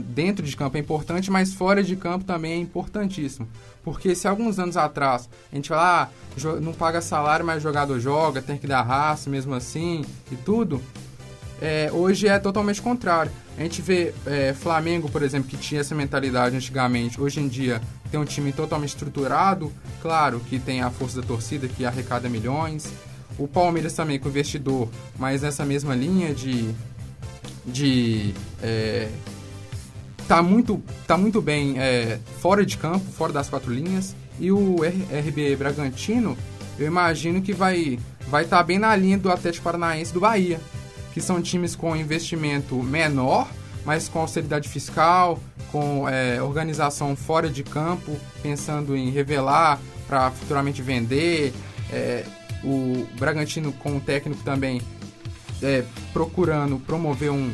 dentro 0.00 0.46
de 0.46 0.56
campo 0.56 0.76
é 0.76 0.80
importante, 0.80 1.30
mas 1.30 1.52
fora 1.52 1.82
de 1.82 1.96
campo 1.96 2.24
também 2.24 2.52
é 2.52 2.56
importantíssimo. 2.56 3.48
Porque 3.82 4.14
se 4.14 4.28
alguns 4.28 4.58
anos 4.58 4.76
atrás 4.76 5.28
a 5.52 5.56
gente 5.56 5.68
fala, 5.68 6.04
ah, 6.04 6.60
não 6.60 6.72
paga 6.72 7.00
salário, 7.00 7.44
mas 7.44 7.62
jogador 7.62 7.98
joga, 7.98 8.40
tem 8.40 8.56
que 8.56 8.66
dar 8.66 8.82
raça 8.82 9.28
mesmo 9.28 9.54
assim 9.54 10.04
e 10.30 10.36
tudo, 10.36 10.80
é, 11.60 11.90
hoje 11.92 12.28
é 12.28 12.38
totalmente 12.38 12.80
contrário. 12.80 13.30
A 13.56 13.62
gente 13.62 13.82
vê 13.82 14.14
é, 14.26 14.52
Flamengo, 14.52 15.10
por 15.10 15.22
exemplo, 15.22 15.48
que 15.48 15.56
tinha 15.56 15.80
essa 15.80 15.94
mentalidade 15.94 16.56
antigamente, 16.56 17.20
hoje 17.20 17.40
em 17.40 17.48
dia 17.48 17.80
tem 18.10 18.18
um 18.18 18.24
time 18.24 18.52
totalmente 18.52 18.90
estruturado, 18.90 19.72
claro 20.00 20.40
que 20.40 20.58
tem 20.58 20.82
a 20.82 20.90
força 20.90 21.20
da 21.20 21.26
torcida 21.26 21.66
que 21.66 21.84
arrecada 21.84 22.28
milhões. 22.28 22.92
O 23.38 23.48
Palmeiras 23.48 23.92
também 23.94 24.18
com 24.18 24.28
investidor, 24.28 24.88
mas 25.18 25.42
nessa 25.42 25.64
mesma 25.64 25.94
linha 25.94 26.34
de 26.34 26.74
de 27.66 28.34
é, 28.62 29.08
tá 30.28 30.42
muito 30.42 30.82
tá 31.06 31.16
muito 31.16 31.40
bem 31.40 31.78
é, 31.78 32.18
fora 32.40 32.64
de 32.64 32.76
campo, 32.76 33.10
fora 33.12 33.32
das 33.32 33.48
quatro 33.48 33.72
linhas 33.72 34.14
e 34.38 34.52
o 34.52 34.76
RB 34.82 35.56
Bragantino 35.56 36.36
eu 36.78 36.86
imagino 36.86 37.40
que 37.40 37.52
vai 37.52 37.98
vai 38.28 38.44
estar 38.44 38.58
tá 38.58 38.62
bem 38.62 38.78
na 38.78 38.94
linha 38.96 39.18
do 39.18 39.30
Atlético 39.30 39.64
Paranaense 39.64 40.12
do 40.12 40.20
Bahia, 40.20 40.60
que 41.12 41.20
são 41.20 41.40
times 41.40 41.76
com 41.76 41.94
investimento 41.94 42.74
menor, 42.82 43.48
mas 43.84 44.08
com 44.08 44.20
austeridade 44.20 44.68
fiscal, 44.68 45.38
com 45.70 46.08
é, 46.08 46.42
organização 46.42 47.14
fora 47.14 47.48
de 47.48 47.62
campo, 47.62 48.16
pensando 48.42 48.96
em 48.96 49.10
revelar 49.10 49.78
para 50.08 50.30
futuramente 50.30 50.82
vender. 50.82 51.52
É, 51.92 52.24
o 52.64 53.06
Bragantino 53.18 53.72
com 53.72 53.96
o 53.96 54.00
técnico 54.00 54.42
também 54.42 54.80
é, 55.62 55.84
procurando 56.12 56.78
promover 56.78 57.30
um, 57.30 57.52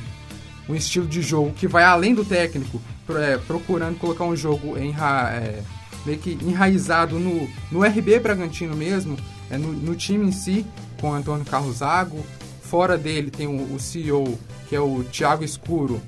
um 0.68 0.74
estilo 0.74 1.06
de 1.06 1.20
jogo 1.20 1.52
que 1.52 1.66
vai 1.66 1.84
além 1.84 2.14
do 2.14 2.24
técnico, 2.24 2.80
é, 3.10 3.38
procurando 3.38 3.98
colocar 3.98 4.24
um 4.24 4.36
jogo 4.36 4.76
é, 4.76 5.62
meio 6.06 6.18
que 6.18 6.38
enraizado 6.42 7.18
no, 7.18 7.48
no 7.70 7.82
RB 7.82 8.20
Bragantino 8.20 8.76
mesmo, 8.76 9.16
é, 9.50 9.58
no, 9.58 9.72
no, 9.72 9.94
time 9.94 10.28
em 10.28 10.32
si, 10.32 10.64
com 11.00 11.12
Antônio 11.12 11.44
Carlos 11.44 11.78
Zago. 11.78 12.24
Fora 12.62 12.96
dele 12.96 13.30
tem 13.30 13.48
o, 13.48 13.74
o 13.74 13.80
CEO, 13.80 14.38
que 14.68 14.76
é 14.76 14.80
o 14.80 15.02
Thiago 15.04 15.42
Escuro, 15.42 16.00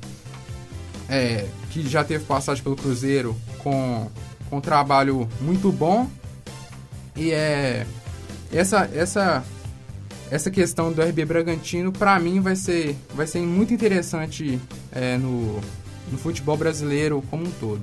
é, 1.09 1.47
que 1.71 1.89
já 1.89 2.05
teve 2.05 2.25
passagem 2.25 2.63
pelo 2.63 2.77
Cruzeiro 2.77 3.37
com, 3.59 4.09
com 4.49 4.59
um 4.59 4.61
trabalho 4.61 5.29
muito 5.41 5.73
bom. 5.73 6.09
E 7.17 7.33
é 7.33 7.85
essa 8.53 8.89
essa 8.95 9.45
essa 10.31 10.51
questão 10.51 10.93
do 10.93 11.03
RB 11.03 11.25
Bragantino 11.25 11.93
para 11.93 12.19
mim 12.19 12.41
vai 12.41 12.57
ser 12.57 12.97
vai 13.15 13.27
ser 13.27 13.41
muito 13.41 13.73
interessante 13.75 14.61
é, 14.91 15.17
no, 15.19 15.61
no 16.11 16.19
futebol 16.19 16.57
brasileiro 16.57 17.23
como 17.31 17.45
um 17.45 17.51
todo. 17.53 17.83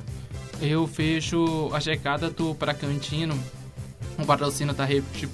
Eu 0.61 0.85
fecho 0.87 1.69
a 1.73 1.79
checada 1.79 2.29
do 2.29 2.53
Bragantino, 2.53 3.37
um 4.17 4.25
patrocínio 4.25 4.73
da 4.73 4.85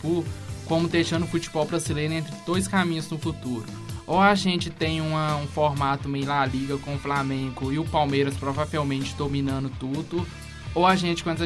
Bull, 0.01 0.23
como 0.65 0.87
deixando 0.87 1.23
o 1.23 1.27
futebol 1.27 1.65
brasileiro 1.65 2.13
entre 2.13 2.33
dois 2.45 2.67
caminhos 2.67 3.09
no 3.09 3.17
futuro 3.17 3.65
ou 4.07 4.19
a 4.19 4.35
gente 4.35 4.69
tem 4.69 5.01
uma, 5.01 5.35
um 5.37 5.47
formato 5.47 6.07
meio 6.07 6.27
La 6.27 6.45
Liga 6.45 6.77
com 6.77 6.95
o 6.95 6.99
Flamengo 6.99 7.71
e 7.71 7.79
o 7.79 7.85
Palmeiras 7.85 8.35
provavelmente 8.35 9.15
dominando 9.15 9.71
tudo, 9.79 10.25
ou 10.75 10.85
a 10.85 10.95
gente 10.95 11.23
com 11.23 11.29
essa 11.29 11.45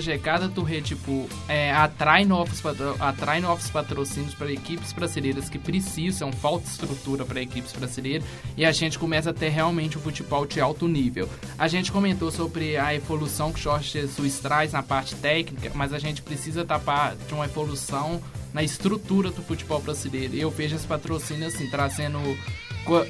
do 0.50 0.64
Red 0.64 0.96
Bull 1.06 1.30
é, 1.48 1.72
atrai, 1.72 2.26
novos, 2.26 2.62
atrai 3.00 3.40
novos 3.40 3.70
patrocínios 3.70 4.34
para 4.34 4.52
equipes 4.52 4.92
brasileiras 4.92 5.48
que 5.48 5.60
precisam, 5.60 6.32
falta 6.32 6.68
estrutura 6.68 7.24
para 7.24 7.40
equipes 7.40 7.72
brasileiras, 7.72 8.28
e 8.58 8.66
a 8.66 8.72
gente 8.72 8.98
começa 8.98 9.30
a 9.30 9.34
ter 9.34 9.50
realmente 9.50 9.98
um 9.98 10.02
futebol 10.02 10.48
de 10.48 10.60
alto 10.60 10.88
nível. 10.88 11.30
A 11.58 11.68
gente 11.68 11.92
comentou 11.92 12.32
sobre 12.32 12.76
a 12.76 12.94
evolução 12.94 13.54
que 13.54 13.62
Jorge 13.62 13.92
Jesus 13.92 14.40
traz 14.40 14.74
na 14.74 14.82
parte 14.82 15.16
técnica, 15.16 15.72
mas 15.76 15.94
a 15.94 16.00
gente 16.00 16.24
precisa 16.24 16.66
tapar 16.66 17.16
de 17.16 17.34
uma 17.34 17.46
evolução 17.46 18.20
na 18.52 18.64
estrutura 18.64 19.30
do 19.30 19.44
futebol 19.44 19.80
brasileiro. 19.80 20.36
Eu 20.36 20.50
vejo 20.50 20.76
esse 20.76 20.88
patrocínio 20.88 21.48
assim, 21.48 21.70
trazendo. 21.70 22.20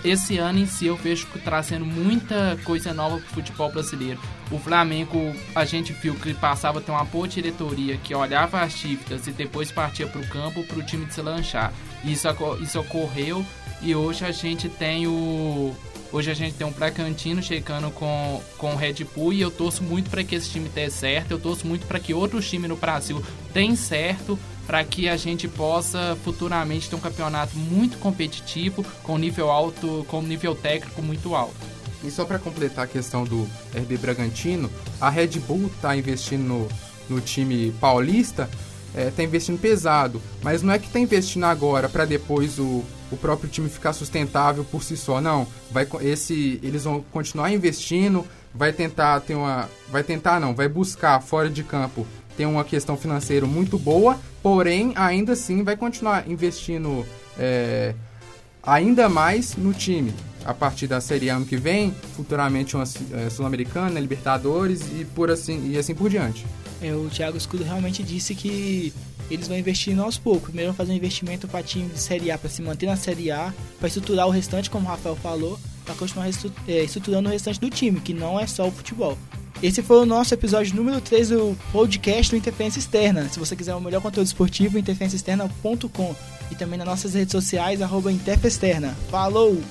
Esse 0.04 0.38
ano 0.38 0.60
em 0.60 0.66
si 0.66 0.88
eu 0.88 0.96
vejo 0.96 1.28
trazendo 1.44 1.86
muita 1.86 2.58
coisa 2.64 2.94
nova 2.94 3.18
pro 3.18 3.36
futebol 3.36 3.72
brasileiro. 3.72 4.20
O 4.52 4.58
Flamengo, 4.60 5.34
a 5.56 5.64
gente 5.64 5.94
viu 5.94 6.16
que 6.16 6.34
passava 6.34 6.80
a 6.80 6.82
ter 6.82 6.92
uma 6.92 7.04
boa 7.04 7.28
diretoria 7.28 7.98
que 7.98 8.14
olhava 8.14 8.62
as 8.62 8.74
dívidas 8.74 9.28
e 9.28 9.32
depois 9.32 9.72
partia 9.72 10.08
pro 10.08 10.26
campo 10.28 10.64
pro 10.64 10.84
time 10.84 11.06
de 11.06 11.14
se 11.14 11.22
lanchar. 11.22 11.74
Isso, 12.04 12.28
isso 12.62 12.80
ocorreu 12.80 13.46
e 13.82 13.96
hoje 13.96 14.26
a 14.26 14.32
gente 14.32 14.68
tem 14.68 15.08
o. 15.08 15.76
Hoje 16.12 16.32
a 16.32 16.34
gente 16.34 16.56
tem 16.56 16.66
um 16.66 16.72
Bragantino 16.72 17.42
chegando 17.42 17.92
com, 17.92 18.42
com 18.58 18.74
o 18.74 18.76
Red 18.76 19.06
Bull 19.16 19.32
e 19.32 19.42
eu 19.42 19.52
torço 19.52 19.84
muito 19.84 20.10
para 20.10 20.24
que 20.24 20.34
esse 20.34 20.50
time 20.50 20.68
dê 20.68 20.90
certo. 20.90 21.32
Eu 21.32 21.40
torço 21.40 21.68
muito 21.68 21.86
para 21.86 22.00
que 22.00 22.16
outros 22.16 22.50
times 22.50 22.68
no 22.68 22.76
Brasil 22.76 23.24
deem 23.54 23.76
certo 23.76 24.38
para 24.70 24.84
que 24.84 25.10
a 25.10 25.18
gente 25.18 25.48
possa 25.48 26.16
futuramente 26.24 26.88
ter 26.88 26.96
um 26.96 27.00
campeonato 27.00 27.58
muito 27.58 27.98
competitivo, 27.98 28.86
com 29.02 29.18
nível 29.18 29.50
alto, 29.50 30.06
com 30.08 30.22
nível 30.22 30.54
técnico 30.54 31.02
muito 31.02 31.34
alto. 31.34 31.56
E 32.04 32.12
só 32.12 32.24
para 32.24 32.38
completar 32.38 32.86
a 32.86 32.88
questão 32.88 33.24
do 33.24 33.50
RB 33.76 33.98
Bragantino, 33.98 34.70
a 35.02 35.10
Red 35.10 35.40
Bull 35.40 35.72
está 35.76 35.98
investindo 35.98 36.44
no, 36.44 36.68
no, 37.10 37.20
time 37.20 37.72
paulista, 37.82 38.48
está 38.96 39.24
é, 39.24 39.26
investindo 39.26 39.60
pesado, 39.60 40.22
mas 40.44 40.62
não 40.62 40.72
é 40.72 40.78
que 40.78 40.86
está 40.86 41.00
investindo 41.00 41.46
agora 41.46 41.90
para 41.90 42.06
depois 42.06 42.60
o, 42.60 42.86
o 43.12 43.18
próprio 43.18 43.50
time 43.50 43.70
ficar 43.70 43.94
sustentável 43.94 44.64
por 44.64 44.84
si 44.84 44.96
só, 44.96 45.20
não. 45.20 45.48
Vai 45.72 45.88
esse 46.02 46.60
eles 46.62 46.84
vão 46.84 47.04
continuar 47.12 47.52
investindo, 47.52 48.24
vai 48.54 48.72
tentar 48.72 49.20
ter 49.22 49.34
uma, 49.34 49.68
vai 49.90 50.04
tentar 50.04 50.40
não, 50.40 50.54
vai 50.54 50.70
buscar 50.70 51.20
fora 51.24 51.50
de 51.50 51.64
campo 51.64 52.06
tem 52.40 52.46
uma 52.46 52.64
questão 52.64 52.96
financeira 52.96 53.46
muito 53.46 53.78
boa, 53.78 54.18
porém 54.42 54.94
ainda 54.96 55.34
assim 55.34 55.64
vai 55.64 55.76
continuar 55.76 56.30
investindo 56.30 57.06
é, 57.38 57.94
ainda 58.64 59.10
mais 59.10 59.56
no 59.56 59.74
time. 59.74 60.14
A 60.46 60.54
partir 60.54 60.88
da 60.88 61.02
Série 61.02 61.30
A 61.30 61.36
ano 61.36 61.46
que 61.46 61.58
vem, 61.58 61.94
futuramente 62.16 62.76
uma 62.76 62.86
é, 63.14 63.30
Sul-Americana, 63.30 64.00
Libertadores 64.00 64.82
e 64.82 65.06
por 65.06 65.30
assim 65.30 65.72
e 65.72 65.78
assim 65.78 65.94
por 65.94 66.10
diante. 66.10 66.46
É, 66.82 66.94
o 66.94 67.10
Thiago 67.10 67.38
Escudo 67.38 67.64
realmente 67.64 68.02
disse 68.02 68.34
que 68.34 68.94
eles 69.30 69.48
vão 69.48 69.58
investir 69.58 69.98
aos 70.00 70.18
poucos. 70.18 70.46
Primeiro 70.46 70.72
vão 70.72 70.78
fazer 70.78 70.94
um 70.94 70.96
investimento 70.96 71.48
para 71.48 71.62
time 71.62 71.90
de 71.90 72.00
Série 72.00 72.32
A, 72.32 72.38
para 72.38 72.50
se 72.50 72.62
manter 72.62 72.88
na 72.88 72.96
Série 72.96 73.32
A, 73.32 73.54
para 73.78 73.88
estruturar 73.88 74.28
o 74.28 74.32
restante, 74.32 74.70
como 74.70 74.86
o 74.86 74.90
Rafael 74.90 75.16
falou, 75.18 75.60
para 75.86 75.94
continuar 75.96 76.28
é, 76.68 76.84
estruturando 76.84 77.30
o 77.30 77.32
restante 77.32 77.60
do 77.60 77.70
time, 77.70 78.00
que 78.00 78.14
não 78.14 78.40
é 78.40 78.48
só 78.48 78.68
o 78.68 78.72
futebol. 78.72 79.18
Esse 79.62 79.84
foi 79.84 79.98
o 79.98 80.06
nosso 80.06 80.34
episódio 80.34 80.74
número 80.74 81.02
3 81.02 81.30
do 81.30 81.58
podcast 81.74 82.32
do 82.32 82.38
Interferência 82.38 82.80
Externa. 82.80 83.28
Se 83.28 83.38
você 83.38 83.58
quiser 83.58 83.76
o 83.76 83.82
melhor 83.82 84.02
conteúdo 84.02 84.26
esportivo, 84.26 84.80
interferenciaexterna.com 84.80 86.16
e 86.50 86.56
também 86.56 86.80
nas 86.80 86.88
nossas 86.88 87.14
redes 87.14 87.34
sociais, 87.34 87.82
arroba 87.82 88.10
Interfexterna. 88.10 88.96
Falou! 89.12 89.62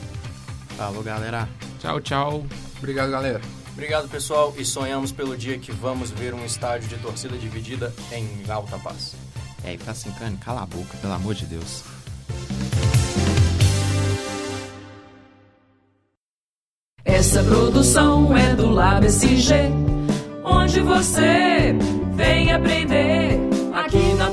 Falou, 0.76 1.03
galera. 1.03 1.49
Tchau, 1.80 2.01
tchau. 2.03 2.47
Obrigado, 2.76 3.11
galera. 3.11 3.41
Obrigado, 3.72 4.09
pessoal, 4.11 4.55
e 4.59 4.64
sonhamos 4.64 5.11
pelo 5.11 5.34
dia 5.36 5.59
que 5.59 5.72
vamos 5.72 6.11
ver 6.11 6.34
um 6.34 6.45
estádio 6.45 6.89
de 6.89 6.99
torcida 6.99 7.39
dividida 7.39 7.95
em 8.12 8.28
alta 8.51 8.78
paz. 8.78 9.14
É, 9.64 9.74
e 9.74 9.78
assim, 9.86 10.12
cala 10.41 10.64
a 10.64 10.66
boca, 10.66 10.99
pelo 10.99 11.14
amor 11.14 11.34
de 11.34 11.47
Deus. 11.47 11.82
Essa 17.19 17.43
produção 17.43 18.37
é 18.37 18.55
do 18.55 18.71
Lab 18.71 19.05
SG, 19.05 19.73
onde 20.45 20.81
você 20.81 21.75
vem 22.14 22.53
aprender 22.53 23.41
aqui 23.75 24.14
na 24.14 24.31